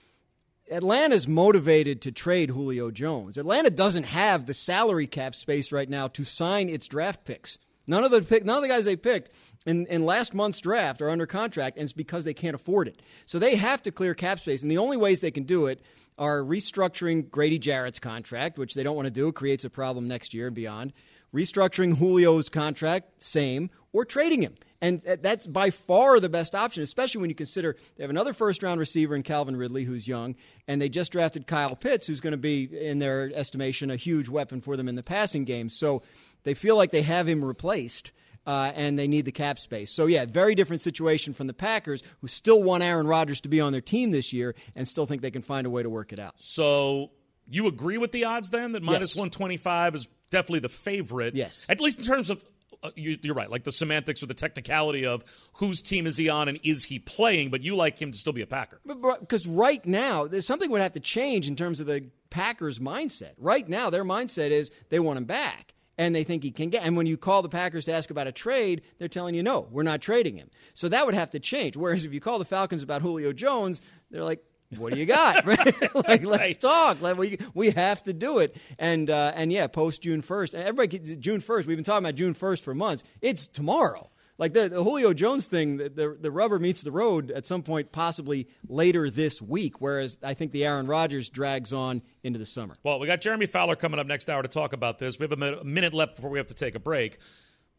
Atlanta's 0.72 1.28
motivated 1.28 2.01
to 2.01 2.11
trade 2.11 2.49
Julio 2.49 2.89
Jones. 2.89 3.38
Atlanta 3.38 3.70
doesn't 3.70 4.03
have 4.05 4.45
the 4.45 4.53
salary 4.53 5.05
cap 5.07 5.36
space 5.36 5.72
right 5.72 5.89
now 5.89 6.07
to 6.09 6.24
sign 6.24 6.70
its 6.70 6.88
draft 6.88 7.24
picks. 7.24 7.57
None 7.88 8.03
of 8.03 8.09
the 8.09 8.22
pick, 8.24 8.43
none 8.43 8.57
of 8.57 8.63
the 8.63 8.70
guys 8.70 8.86
they 8.86 8.95
picked 8.95 9.30
in, 9.66 9.86
in 9.88 10.05
last 10.05 10.34
month's 10.34 10.61
draft 10.61 11.01
are 11.01 11.09
under 11.09 11.28
contract, 11.28 11.78
and 11.78 11.84
it's 11.84 11.93
because 11.93 12.26
they 12.26 12.34
can't 12.34 12.55
afford 12.55 12.88
it. 12.88 13.01
So 13.26 13.38
they 13.38 13.55
have 13.55 13.82
to 13.84 13.91
clear 13.91 14.16
cap 14.16 14.39
space, 14.39 14.63
and 14.63 14.72
the 14.72 14.80
only 14.80 14.97
ways 14.97 15.22
they 15.22 15.32
can 15.32 15.43
do 15.43 15.68
it 15.68 15.82
are 16.18 16.41
restructuring 16.41 17.30
Grady 17.30 17.59
Jarrett's 17.59 17.99
contract, 17.99 18.57
which 18.57 18.74
they 18.74 18.84
don't 18.84 18.95
want 18.95 19.07
to 19.07 19.13
do. 19.13 19.28
It 19.28 19.36
creates 19.36 19.66
a 19.66 19.70
problem 19.70 20.07
next 20.07 20.34
year 20.34 20.47
and 20.47 20.55
beyond. 20.55 20.93
Restructuring 21.34 21.97
Julio's 21.97 22.49
contract, 22.49 23.22
same, 23.22 23.70
or 23.91 24.05
trading 24.05 24.41
him. 24.41 24.55
And 24.86 25.01
that's 25.01 25.47
by 25.47 25.71
far 25.71 26.19
the 26.19 26.29
best 26.29 26.53
option, 26.53 26.83
especially 26.83 27.19
when 27.19 27.31
you 27.31 27.36
consider 27.36 27.75
they 27.97 28.03
have 28.03 28.11
another 28.11 28.33
first 28.33 28.61
round 28.61 28.79
receiver 28.79 29.15
in 29.15 29.23
Calvin 29.23 29.57
Ridley, 29.57 29.83
who's 29.83 30.07
young, 30.07 30.36
and 30.67 30.79
they 30.79 30.89
just 30.89 31.11
drafted 31.11 31.47
Kyle 31.47 31.75
Pitts, 31.75 32.05
who's 32.05 32.19
going 32.19 32.33
to 32.33 32.38
be, 32.38 32.65
in 32.65 32.99
their 32.99 33.31
estimation, 33.33 33.89
a 33.89 33.95
huge 33.95 34.29
weapon 34.29 34.61
for 34.61 34.77
them 34.77 34.88
in 34.88 34.93
the 34.93 35.01
passing 35.01 35.43
game. 35.43 35.69
So 35.69 36.03
they 36.43 36.53
feel 36.53 36.75
like 36.75 36.91
they 36.91 37.01
have 37.01 37.27
him 37.27 37.43
replaced. 37.43 38.11
Uh, 38.47 38.71
and 38.75 38.99
they 38.99 39.07
need 39.07 39.25
the 39.25 39.31
cap 39.31 39.57
space. 39.57 39.89
So, 39.89 40.05
yeah, 40.05 40.23
very 40.25 40.53
different 40.53 40.79
situation 40.79 41.33
from 41.33 41.47
the 41.47 41.53
Packers, 41.55 42.03
who 42.21 42.27
still 42.27 42.61
want 42.61 42.83
Aaron 42.83 43.07
Rodgers 43.07 43.41
to 43.41 43.49
be 43.49 43.59
on 43.59 43.71
their 43.71 43.81
team 43.81 44.11
this 44.11 44.31
year 44.31 44.53
and 44.75 44.88
still 44.88 45.07
think 45.07 45.23
they 45.23 45.31
can 45.31 45.41
find 45.41 45.65
a 45.65 45.69
way 45.71 45.81
to 45.81 45.89
work 45.89 46.13
it 46.13 46.19
out. 46.19 46.36
So, 46.38 47.09
you 47.49 47.65
agree 47.65 47.97
with 47.97 48.11
the 48.11 48.25
odds 48.25 48.51
then 48.51 48.73
that 48.73 48.83
minus 48.83 49.15
yes. 49.15 49.15
125 49.15 49.95
is 49.95 50.07
definitely 50.29 50.59
the 50.59 50.69
favorite? 50.69 51.33
Yes. 51.33 51.65
At 51.67 51.81
least 51.81 51.97
in 51.97 52.05
terms 52.05 52.29
of 52.29 52.43
uh, 52.86 52.91
you, 52.95 53.17
are 53.31 53.33
right, 53.33 53.49
like 53.49 53.63
the 53.63 53.71
semantics 53.71 54.21
or 54.21 54.25
the 54.25 54.33
technicality 54.33 55.05
of 55.05 55.23
whose 55.53 55.81
team 55.81 56.07
is 56.07 56.17
he 56.17 56.29
on 56.29 56.47
and 56.47 56.59
is 56.63 56.86
he 56.86 56.99
playing, 56.99 57.49
but 57.49 57.61
you 57.61 57.75
like 57.75 58.01
him 58.01 58.11
to 58.11 58.17
still 58.17 58.33
be 58.33 58.41
a 58.41 58.47
Packer. 58.47 58.79
Because 59.19 59.47
right 59.47 59.86
now, 59.86 60.27
something 60.39 60.69
would 60.71 60.81
have 60.81 60.93
to 60.93 60.99
change 60.99 61.47
in 61.47 61.55
terms 61.55 61.79
of 61.79 61.86
the 61.86 62.09
Packers' 62.29 62.79
mindset. 62.79 63.31
Right 63.38 63.67
now, 63.67 63.89
their 63.89 64.03
mindset 64.03 64.51
is 64.51 64.71
they 64.89 64.99
want 64.99 65.17
him 65.17 65.25
back 65.25 65.73
and 65.97 66.13
they 66.13 66.23
think 66.23 66.43
he 66.43 66.51
can 66.51 66.69
get. 66.69 66.86
And 66.86 66.97
when 66.97 67.07
you 67.07 67.17
call 67.17 67.41
the 67.41 67.49
Packers 67.49 67.86
to 67.86 67.93
ask 67.93 68.09
about 68.09 68.27
a 68.27 68.31
trade, 68.31 68.81
they're 68.99 69.07
telling 69.07 69.36
you, 69.36 69.43
no, 69.43 69.67
we're 69.71 69.83
not 69.83 70.01
trading 70.01 70.36
him. 70.36 70.49
So 70.73 70.89
that 70.89 71.05
would 71.05 71.15
have 71.15 71.31
to 71.31 71.39
change. 71.39 71.77
Whereas 71.77 72.05
if 72.05 72.13
you 72.13 72.19
call 72.19 72.39
the 72.39 72.45
Falcons 72.45 72.83
about 72.83 73.01
Julio 73.01 73.33
Jones, 73.33 73.81
they're 74.11 74.23
like, 74.23 74.43
what 74.78 74.93
do 74.93 74.99
you 74.99 75.05
got? 75.05 75.45
right? 75.45 75.95
like, 76.07 76.24
let's 76.26 76.26
right. 76.26 76.59
talk. 76.59 77.01
Like, 77.01 77.18
we 77.18 77.38
we 77.53 77.72
have 77.72 78.03
to 78.03 78.13
do 78.13 78.39
it. 78.39 78.55
And 78.80 79.09
uh, 79.09 79.32
and 79.36 79.51
yeah, 79.51 79.68
post 79.68 80.01
June 80.01 80.22
first. 80.22 80.55
Everybody, 80.55 81.16
June 81.18 81.41
first. 81.41 81.68
We've 81.68 81.78
been 81.78 81.84
talking 81.84 82.05
about 82.05 82.16
June 82.16 82.34
first 82.34 82.63
for 82.63 82.74
months. 82.74 83.03
It's 83.22 83.47
tomorrow. 83.47 84.09
Like 84.38 84.53
the, 84.53 84.68
the 84.68 84.84
Julio 84.84 85.13
Jones 85.13 85.47
thing, 85.47 85.78
the, 85.78 85.89
the, 85.89 86.18
the 86.20 86.32
rubber 86.32 86.59
meets 86.59 86.82
the 86.82 86.91
road 86.91 87.32
at 87.32 87.45
some 87.45 87.63
point, 87.63 87.93
possibly 87.93 88.49
later 88.68 89.09
this 89.09 89.41
week. 89.41 89.80
Whereas 89.80 90.18
I 90.22 90.34
think 90.34 90.51
the 90.51 90.66
Aaron 90.66 90.88
Rodgers 90.88 91.30
drags 91.30 91.72
on 91.72 92.01
into 92.22 92.38
the 92.38 92.45
summer. 92.45 92.76
Well, 92.84 92.99
we 92.99 93.07
got 93.07 93.22
Jeremy 93.22 93.45
Fowler 93.45 93.78
coming 93.78 93.97
up 93.97 94.07
next 94.07 94.30
hour 94.30 94.41
to 94.41 94.49
talk 94.49 94.74
about 94.74 94.99
this. 94.99 95.18
We 95.18 95.24
have 95.24 95.32
a 95.32 95.38
minute, 95.38 95.59
a 95.61 95.63
minute 95.63 95.93
left 95.93 96.18
before 96.18 96.32
we 96.32 96.38
have 96.38 96.47
to 96.47 96.53
take 96.53 96.76
a 96.76 96.80
break. 96.80 97.18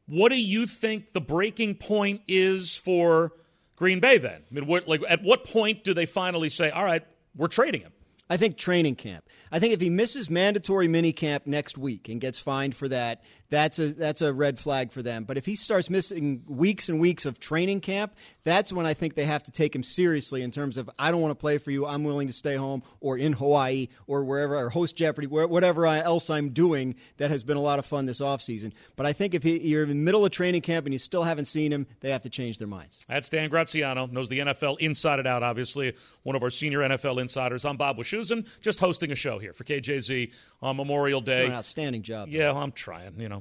What 0.06 0.32
do 0.32 0.40
you 0.40 0.66
think 0.66 1.12
the 1.12 1.20
breaking 1.20 1.74
point 1.74 2.22
is 2.26 2.74
for? 2.76 3.32
Green 3.76 4.00
Bay 4.00 4.18
then? 4.18 4.42
I 4.50 4.54
mean, 4.54 4.66
what, 4.66 4.88
like 4.88 5.02
at 5.08 5.22
what 5.22 5.44
point 5.44 5.84
do 5.84 5.94
they 5.94 6.06
finally 6.06 6.48
say, 6.48 6.70
"All 6.70 6.84
right, 6.84 7.02
we're 7.36 7.48
trading 7.48 7.82
him"? 7.82 7.92
I 8.28 8.36
think 8.36 8.56
training 8.56 8.96
camp. 8.96 9.24
I 9.52 9.60
think 9.60 9.72
if 9.72 9.80
he 9.80 9.88
misses 9.88 10.28
mandatory 10.28 10.88
mini 10.88 11.12
camp 11.12 11.46
next 11.46 11.78
week 11.78 12.08
and 12.08 12.20
gets 12.20 12.40
fined 12.40 12.74
for 12.74 12.88
that, 12.88 13.22
that's 13.48 13.78
a 13.78 13.94
that's 13.94 14.22
a 14.22 14.32
red 14.32 14.58
flag 14.58 14.92
for 14.92 15.02
them. 15.02 15.24
But 15.24 15.36
if 15.36 15.46
he 15.46 15.56
starts 15.56 15.88
missing 15.90 16.42
weeks 16.46 16.88
and 16.88 17.00
weeks 17.00 17.26
of 17.26 17.38
training 17.38 17.80
camp, 17.80 18.14
that's 18.44 18.72
when 18.72 18.86
I 18.86 18.94
think 18.94 19.14
they 19.14 19.24
have 19.24 19.42
to 19.44 19.50
take 19.50 19.74
him 19.74 19.82
seriously 19.82 20.42
in 20.42 20.50
terms 20.50 20.76
of 20.76 20.88
I 20.98 21.10
don't 21.10 21.20
want 21.20 21.32
to 21.32 21.40
play 21.40 21.58
for 21.58 21.70
you. 21.70 21.86
I'm 21.86 22.04
willing 22.04 22.28
to 22.28 22.32
stay 22.32 22.56
home 22.56 22.82
or 23.00 23.18
in 23.18 23.32
Hawaii 23.32 23.88
or 24.06 24.24
wherever 24.24 24.56
or 24.56 24.70
host 24.70 24.96
Jeopardy, 24.96 25.26
whatever 25.26 25.86
else 25.86 26.30
I'm 26.30 26.50
doing. 26.50 26.94
That 27.18 27.30
has 27.30 27.44
been 27.44 27.56
a 27.56 27.60
lot 27.60 27.78
of 27.78 27.86
fun 27.86 28.06
this 28.06 28.20
offseason. 28.20 28.72
But 28.94 29.06
I 29.06 29.12
think 29.12 29.34
if 29.34 29.42
he, 29.42 29.58
you're 29.58 29.82
in 29.82 29.88
the 29.88 29.94
middle 29.94 30.24
of 30.24 30.30
training 30.30 30.62
camp 30.62 30.86
and 30.86 30.92
you 30.92 30.98
still 30.98 31.24
haven't 31.24 31.46
seen 31.46 31.72
him, 31.72 31.86
they 32.00 32.10
have 32.10 32.22
to 32.22 32.30
change 32.30 32.58
their 32.58 32.68
minds. 32.68 33.00
That's 33.08 33.28
Dan 33.28 33.50
Graziano, 33.50 34.06
knows 34.06 34.28
the 34.28 34.40
NFL 34.40 34.78
inside 34.78 35.18
and 35.18 35.28
out. 35.28 35.42
Obviously, 35.42 35.94
one 36.22 36.36
of 36.36 36.42
our 36.42 36.50
senior 36.50 36.80
NFL 36.80 37.20
insiders. 37.20 37.64
I'm 37.64 37.76
Bob 37.76 37.96
Wischusen, 37.96 38.46
just 38.60 38.80
hosting 38.80 39.12
a 39.12 39.16
show 39.16 39.38
here 39.38 39.52
for 39.52 39.64
KJZ 39.64 40.32
on 40.62 40.76
Memorial 40.76 41.20
Day. 41.20 41.50
Outstanding 41.50 42.02
job. 42.02 42.28
Yeah, 42.28 42.52
well, 42.52 42.62
I'm 42.62 42.72
trying. 42.72 43.18
You 43.18 43.28
know, 43.28 43.35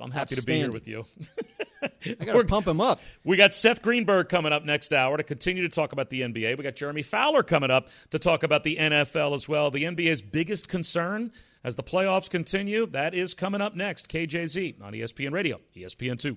I'm 0.00 0.10
happy 0.10 0.36
to 0.36 0.42
be 0.42 0.56
here 0.56 0.72
with 0.72 0.88
you. 0.88 1.04
I 2.20 2.24
got 2.24 2.34
to 2.34 2.44
pump 2.48 2.66
him 2.66 2.80
up. 2.80 3.00
We 3.24 3.36
got 3.36 3.54
Seth 3.54 3.82
Greenberg 3.82 4.28
coming 4.28 4.52
up 4.52 4.64
next 4.64 4.92
hour 4.92 5.16
to 5.16 5.22
continue 5.22 5.62
to 5.62 5.68
talk 5.68 5.92
about 5.92 6.10
the 6.10 6.22
NBA. 6.22 6.56
We 6.56 6.64
got 6.64 6.76
Jeremy 6.76 7.02
Fowler 7.02 7.42
coming 7.42 7.70
up 7.70 7.88
to 8.10 8.18
talk 8.18 8.42
about 8.42 8.62
the 8.64 8.76
NFL 8.76 9.34
as 9.34 9.48
well. 9.48 9.70
The 9.70 9.84
NBA's 9.84 10.22
biggest 10.22 10.68
concern 10.68 11.32
as 11.62 11.76
the 11.76 11.82
playoffs 11.82 12.28
continue, 12.28 12.86
that 12.86 13.14
is 13.14 13.34
coming 13.34 13.60
up 13.60 13.74
next. 13.74 14.08
KJZ 14.08 14.82
on 14.82 14.92
ESPN 14.92 15.32
Radio, 15.32 15.60
ESPN2. 15.76 16.36